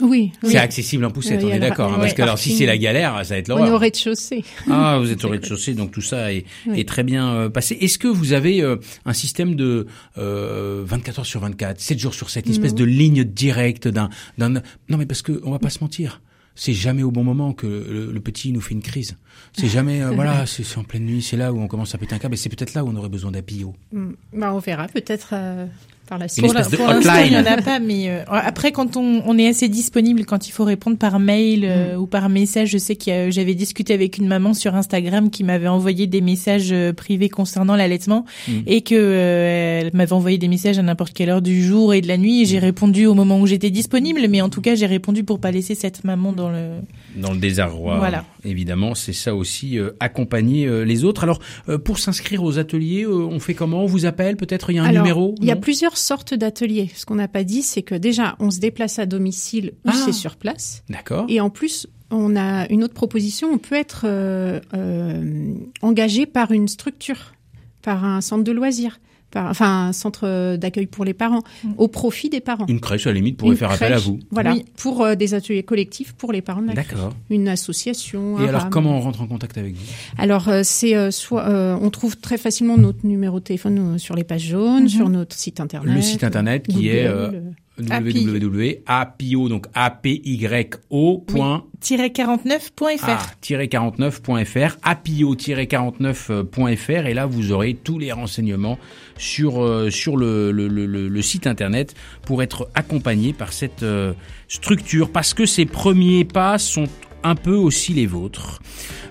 Oui, 0.00 0.30
oui. 0.44 0.50
C'est 0.52 0.58
accessible 0.58 1.04
en 1.06 1.10
poussette, 1.10 1.42
on 1.42 1.48
est 1.48 1.58
d'accord. 1.58 1.88
hein, 1.90 1.94
ouais, 1.96 2.02
parce 2.02 2.14
que 2.14 2.22
alors 2.22 2.38
si 2.38 2.52
c'est 2.56 2.66
la 2.66 2.78
galère, 2.78 3.14
ça 3.24 3.34
va 3.34 3.38
être 3.38 3.50
On 3.50 3.54
est 3.54 3.62
au 3.62 3.64
l'horreur. 3.64 3.80
rez-de-chaussée. 3.80 4.44
Ah, 4.70 4.96
vous 5.00 5.10
êtes 5.10 5.24
au 5.24 5.28
rez-de-chaussée, 5.28 5.74
donc 5.74 5.90
tout 5.90 6.02
ça 6.02 6.32
est, 6.32 6.44
Oui. 6.68 6.78
est 6.78 6.86
très 6.88 7.02
bien 7.02 7.32
euh, 7.34 7.48
passé. 7.48 7.76
Est-ce 7.80 7.98
que 7.98 8.06
vous 8.06 8.32
avez 8.32 8.62
euh, 8.62 8.76
un 9.06 9.12
système 9.12 9.56
de 9.56 9.88
euh, 10.16 10.84
24 10.86 11.18
heures 11.18 11.26
sur 11.26 11.40
24, 11.40 11.80
7 11.80 11.98
jours 11.98 12.14
sur 12.14 12.30
7, 12.30 12.46
une 12.46 12.52
espèce 12.52 12.76
de 12.76 12.84
ligne 12.84 13.24
directe 13.24 13.88
d'un, 13.88 14.08
d'un... 14.38 14.50
Non, 14.88 14.98
mais 14.98 15.06
parce 15.06 15.22
que 15.22 15.40
on 15.42 15.50
va 15.50 15.58
pas 15.58 15.70
se 15.70 15.80
mentir. 15.80 16.20
C'est 16.60 16.72
jamais 16.72 17.04
au 17.04 17.12
bon 17.12 17.22
moment 17.22 17.52
que 17.52 17.68
le, 17.68 18.10
le 18.10 18.20
petit 18.20 18.50
nous 18.50 18.60
fait 18.60 18.74
une 18.74 18.82
crise. 18.82 19.16
C'est 19.52 19.68
jamais, 19.68 20.02
euh, 20.02 20.10
voilà, 20.10 20.44
c'est 20.46 20.76
en 20.76 20.82
pleine 20.82 21.04
nuit, 21.04 21.22
c'est 21.22 21.36
là 21.36 21.52
où 21.52 21.60
on 21.60 21.68
commence 21.68 21.94
à 21.94 21.98
péter 21.98 22.16
un 22.16 22.18
câble, 22.18 22.34
et 22.34 22.36
c'est 22.36 22.48
peut-être 22.48 22.74
là 22.74 22.84
où 22.84 22.88
on 22.88 22.96
aurait 22.96 23.08
besoin 23.08 23.30
d'appio. 23.30 23.76
Mm. 23.92 24.10
Bah, 24.32 24.52
on 24.52 24.58
verra 24.58 24.88
peut-être 24.88 25.30
euh, 25.34 25.66
par 26.08 26.18
la 26.18 26.28
suite. 26.28 26.44
Une 26.46 26.52
Pour 26.52 26.60
de 26.70 26.76
pour 26.76 26.86
l'instant, 26.88 27.12
il 27.24 27.30
n'y 27.30 27.36
en 27.36 27.44
a 27.46 27.60
pas, 27.62 27.78
mais 27.78 28.08
euh, 28.10 28.22
après, 28.28 28.72
quand 28.72 28.96
on, 28.96 29.22
on 29.26 29.38
est 29.38 29.48
assez 29.48 29.68
disponible, 29.68 30.24
quand 30.24 30.48
il 30.48 30.52
faut 30.52 30.64
répondre 30.64 30.96
par 30.96 31.18
mail 31.18 31.64
euh, 31.64 31.96
Mm. 31.96 32.00
ou 32.00 32.06
par 32.06 32.28
message, 32.28 32.70
je 32.70 32.78
sais 32.78 32.96
que 32.96 33.30
j'avais 33.30 33.54
discuté 33.54 33.94
avec 33.94 34.18
une 34.18 34.26
maman 34.26 34.54
sur 34.54 34.74
Instagram 34.74 35.30
qui 35.30 35.44
m'avait 35.44 35.68
envoyé 35.68 36.06
des 36.06 36.20
messages 36.20 36.70
euh, 36.72 36.92
privés 36.92 37.28
concernant 37.28 37.76
l'allaitement 37.76 38.24
Mm. 38.48 38.52
et 38.66 38.80
que 38.82 38.94
euh, 38.94 39.80
elle 39.82 39.90
m'avait 39.94 40.12
envoyé 40.12 40.38
des 40.38 40.48
messages 40.48 40.78
à 40.78 40.82
n'importe 40.82 41.12
quelle 41.12 41.28
heure 41.30 41.42
du 41.42 41.62
jour 41.64 41.92
et 41.94 42.00
de 42.00 42.08
la 42.08 42.16
nuit. 42.16 42.40
Et 42.40 42.44
Mm. 42.44 42.46
j'ai 42.46 42.58
répondu 42.58 43.06
au 43.06 43.14
moment 43.14 43.40
où 43.40 43.46
j'étais 43.46 43.70
disponible, 43.70 44.20
mais 44.28 44.40
en 44.40 44.48
tout 44.48 44.60
cas, 44.60 44.74
j'ai 44.74 44.86
répondu 44.86 45.24
pour 45.24 45.38
pas 45.40 45.50
laisser 45.50 45.74
cette 45.74 46.04
maman 46.04 46.32
dans 46.32 46.50
le. 46.50 46.70
Dans 47.16 47.32
le 47.32 47.38
désarroi, 47.38 47.98
Voilà. 47.98 48.24
évidemment, 48.44 48.94
c'est 48.94 49.12
ça 49.12 49.34
aussi, 49.34 49.78
euh, 49.78 49.90
accompagner 50.00 50.66
euh, 50.66 50.84
les 50.84 51.04
autres. 51.04 51.24
Alors, 51.24 51.40
euh, 51.68 51.76
pour 51.78 51.98
s'inscrire 51.98 52.42
aux 52.42 52.58
ateliers, 52.58 53.04
euh, 53.04 53.10
on 53.30 53.40
fait 53.40 53.54
comment? 53.54 53.82
On 53.82 53.86
vous 53.86 54.06
appelle 54.06 54.36
Peut-être 54.36 54.70
il 54.70 54.76
y 54.76 54.78
a 54.78 54.82
un 54.82 54.86
Alors, 54.86 55.02
numéro? 55.02 55.34
Il 55.40 55.46
y 55.46 55.50
a 55.50 55.56
plusieurs 55.56 55.96
sortes 55.98 56.34
d'ateliers. 56.34 56.90
Ce 56.94 57.04
qu'on 57.04 57.16
n'a 57.16 57.28
pas 57.28 57.44
dit, 57.44 57.62
c'est 57.62 57.82
que 57.82 57.94
déjà, 57.94 58.36
on 58.40 58.50
se 58.50 58.58
déplace 58.60 58.98
à 58.98 59.06
domicile 59.06 59.72
ou 59.84 59.90
Ah. 59.90 60.02
c'est 60.04 60.12
sur 60.12 60.36
place. 60.36 60.82
D'accord. 60.88 61.26
Et 61.28 61.40
en 61.40 61.50
plus, 61.50 61.86
on 62.10 62.36
a 62.36 62.66
une 62.70 62.82
autre 62.84 62.94
proposition. 62.94 63.48
On 63.52 63.58
peut 63.58 63.74
être 63.74 64.02
euh, 64.04 64.60
euh, 64.74 65.54
engagé 65.82 66.26
par 66.26 66.52
une 66.52 66.68
structure, 66.68 67.34
par 67.82 68.04
un 68.04 68.20
centre 68.20 68.44
de 68.44 68.52
loisirs, 68.52 68.98
par, 69.30 69.50
enfin 69.50 69.88
un 69.88 69.92
centre 69.92 70.56
d'accueil 70.56 70.86
pour 70.86 71.04
les 71.04 71.14
parents, 71.14 71.42
au 71.76 71.88
profit 71.88 72.28
des 72.30 72.40
parents. 72.40 72.66
Une 72.68 72.80
crèche, 72.80 73.06
à 73.06 73.10
la 73.10 73.14
limite, 73.16 73.36
pourrait 73.36 73.52
Une 73.52 73.58
faire 73.58 73.70
appel 73.70 73.92
à 73.92 73.98
vous. 73.98 74.18
Voilà, 74.30 74.52
Oui. 74.54 74.64
pour 74.76 75.04
euh, 75.04 75.14
des 75.14 75.34
ateliers 75.34 75.62
collectifs 75.62 76.12
pour 76.14 76.32
les 76.32 76.40
parents 76.42 76.62
de 76.62 76.68
la 76.68 76.72
crèche. 76.74 76.88
D'accord. 76.88 77.12
Une 77.30 77.48
association. 77.48 78.38
Et 78.38 78.44
un 78.44 78.48
alors, 78.48 78.62
RAM. 78.62 78.70
comment 78.70 78.96
on 78.96 79.00
rentre 79.00 79.20
en 79.20 79.26
contact 79.26 79.58
avec 79.58 79.74
vous? 79.74 79.84
Alors, 80.16 80.48
euh, 80.48 80.60
c'est 80.64 80.96
euh, 80.96 81.10
soit 81.10 81.46
euh, 81.48 81.76
on 81.80 81.90
trouve 81.90 82.16
très 82.16 82.38
facilement 82.38 82.76
notre 82.78 83.06
numéro 83.06 83.38
de 83.40 83.44
téléphone 83.44 83.94
euh, 83.94 83.98
sur 83.98 84.14
les 84.16 84.24
pages 84.24 84.46
jaunes, 84.46 84.84
Mhm. 84.84 84.88
sur 84.88 85.08
notre 85.08 85.36
site 85.36 85.60
internet. 85.60 85.94
Le 85.94 86.02
site 86.02 86.24
internet 86.24 86.66
qui 86.66 86.74
Google, 86.74 86.88
est 86.88 87.42
www.apio, 87.78 89.48
donc 89.48 89.66
A-P-Y-O. 89.74 91.24
point 91.26 91.64
Tiret 91.80 92.08
49.fr. 92.10 93.08
A-49.fr, 93.08 94.76
apio-49.fr, 94.82 97.06
et 97.06 97.14
là 97.14 97.26
vous 97.26 97.52
aurez 97.52 97.74
tous 97.74 97.98
les 97.98 98.12
renseignements 98.12 98.78
sur, 99.16 99.62
euh, 99.62 99.90
sur 99.90 100.16
le, 100.16 100.52
le, 100.52 100.68
le, 100.68 100.86
le- 100.86 101.08
le 101.08 101.22
site 101.22 101.46
internet 101.46 101.94
pour 102.22 102.42
être 102.42 102.68
accompagné 102.74 103.32
par 103.32 103.52
cette 103.52 103.82
euh, 103.82 104.12
structure, 104.48 105.10
parce 105.10 105.34
que 105.34 105.46
ces 105.46 105.66
premiers 105.66 106.24
pas 106.24 106.58
sont 106.58 106.84
un 107.22 107.34
peu 107.34 107.54
aussi 107.54 107.92
les 107.92 108.06
vôtres. 108.06 108.60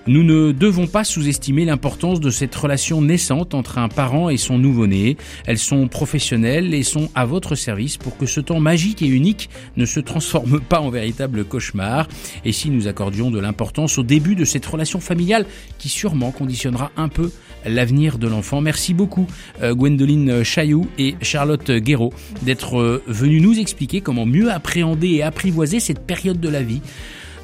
Nous 0.08 0.22
ne 0.22 0.52
devons 0.52 0.86
pas 0.86 1.04
sous-estimer 1.04 1.66
l'importance 1.66 2.18
de 2.18 2.30
cette 2.30 2.54
relation 2.54 3.02
naissante 3.02 3.52
entre 3.52 3.76
un 3.76 3.88
parent 3.88 4.30
et 4.30 4.38
son 4.38 4.56
nouveau-né. 4.56 5.18
Elles 5.44 5.58
sont 5.58 5.86
professionnelles 5.86 6.72
et 6.72 6.82
sont 6.82 7.10
à 7.14 7.26
votre 7.26 7.54
service 7.54 7.98
pour 7.98 8.16
que 8.16 8.24
ce 8.24 8.40
temps 8.40 8.58
magique 8.58 9.02
et 9.02 9.06
unique 9.06 9.50
ne 9.76 9.84
se 9.84 10.00
transforme 10.00 10.60
pas 10.68 10.80
en 10.80 10.88
véritable 10.88 11.44
cauchemar. 11.44 12.08
Et 12.46 12.52
si 12.52 12.70
nous 12.70 12.88
accordions 12.88 13.30
de 13.30 13.38
l'importance 13.38 13.98
au 13.98 14.02
début 14.02 14.34
de 14.34 14.46
cette 14.46 14.64
relation 14.64 14.98
familiale 14.98 15.44
qui 15.76 15.90
sûrement 15.90 16.30
conditionnera 16.30 16.90
un 16.96 17.08
peu 17.08 17.30
l'avenir 17.66 18.16
de 18.16 18.28
l'enfant. 18.28 18.62
Merci 18.62 18.94
beaucoup 18.94 19.26
euh, 19.62 19.74
Gwendoline 19.74 20.42
Chailloux 20.42 20.88
et 20.96 21.16
Charlotte 21.20 21.70
Guéraud 21.70 22.14
d'être 22.40 22.78
euh, 22.78 23.02
venues 23.06 23.42
nous 23.42 23.58
expliquer 23.58 24.00
comment 24.00 24.24
mieux 24.24 24.50
appréhender 24.50 25.08
et 25.08 25.22
apprivoiser 25.22 25.80
cette 25.80 26.00
période 26.00 26.40
de 26.40 26.48
la 26.48 26.62
vie. 26.62 26.80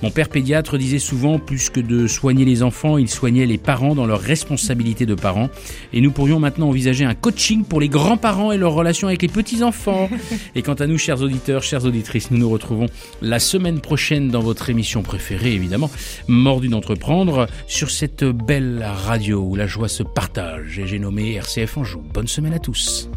Mon 0.04 0.10
père 0.10 0.28
pédiatre 0.28 0.76
disait 0.76 0.98
souvent, 0.98 1.38
plus 1.38 1.70
que 1.70 1.80
de 1.80 2.06
soigner 2.06 2.44
les 2.44 2.62
enfants, 2.62 2.98
il 2.98 3.08
soignait 3.08 3.46
les 3.46 3.56
parents 3.56 3.94
dans 3.94 4.04
leur 4.04 4.20
responsabilité 4.20 5.06
de 5.06 5.14
parents. 5.14 5.48
Et 5.94 6.02
nous 6.02 6.10
pourrions 6.10 6.38
maintenant 6.38 6.68
envisager 6.68 7.06
un 7.06 7.14
coaching 7.14 7.64
pour 7.64 7.80
les 7.80 7.88
grands-parents 7.88 8.52
et 8.52 8.58
leur 8.58 8.74
relation 8.74 9.08
avec 9.08 9.22
les 9.22 9.28
petits-enfants. 9.28 10.10
Et 10.54 10.60
quant 10.60 10.74
à 10.74 10.86
nous, 10.86 10.98
chers 10.98 11.22
auditeurs, 11.22 11.62
chères 11.62 11.86
auditrices, 11.86 12.30
nous 12.30 12.36
nous 12.36 12.50
retrouvons 12.50 12.84
la 13.22 13.38
semaine 13.38 13.80
prochaine 13.80 14.28
dans 14.28 14.42
votre 14.42 14.68
émission 14.68 15.00
préférée, 15.00 15.54
évidemment, 15.54 15.90
Mordu 16.28 16.68
d'entreprendre, 16.68 17.46
sur 17.66 17.90
cette 17.90 18.24
belle 18.24 18.86
radio 18.86 19.40
où 19.40 19.56
la 19.56 19.66
joie 19.66 19.88
se 19.88 20.02
partage. 20.02 20.78
Et 20.78 20.86
j'ai 20.86 20.98
nommé 20.98 21.32
RCF 21.36 21.78
Anjou. 21.78 22.02
Bonne 22.12 22.28
semaine 22.28 22.52
à 22.52 22.58
tous. 22.58 23.08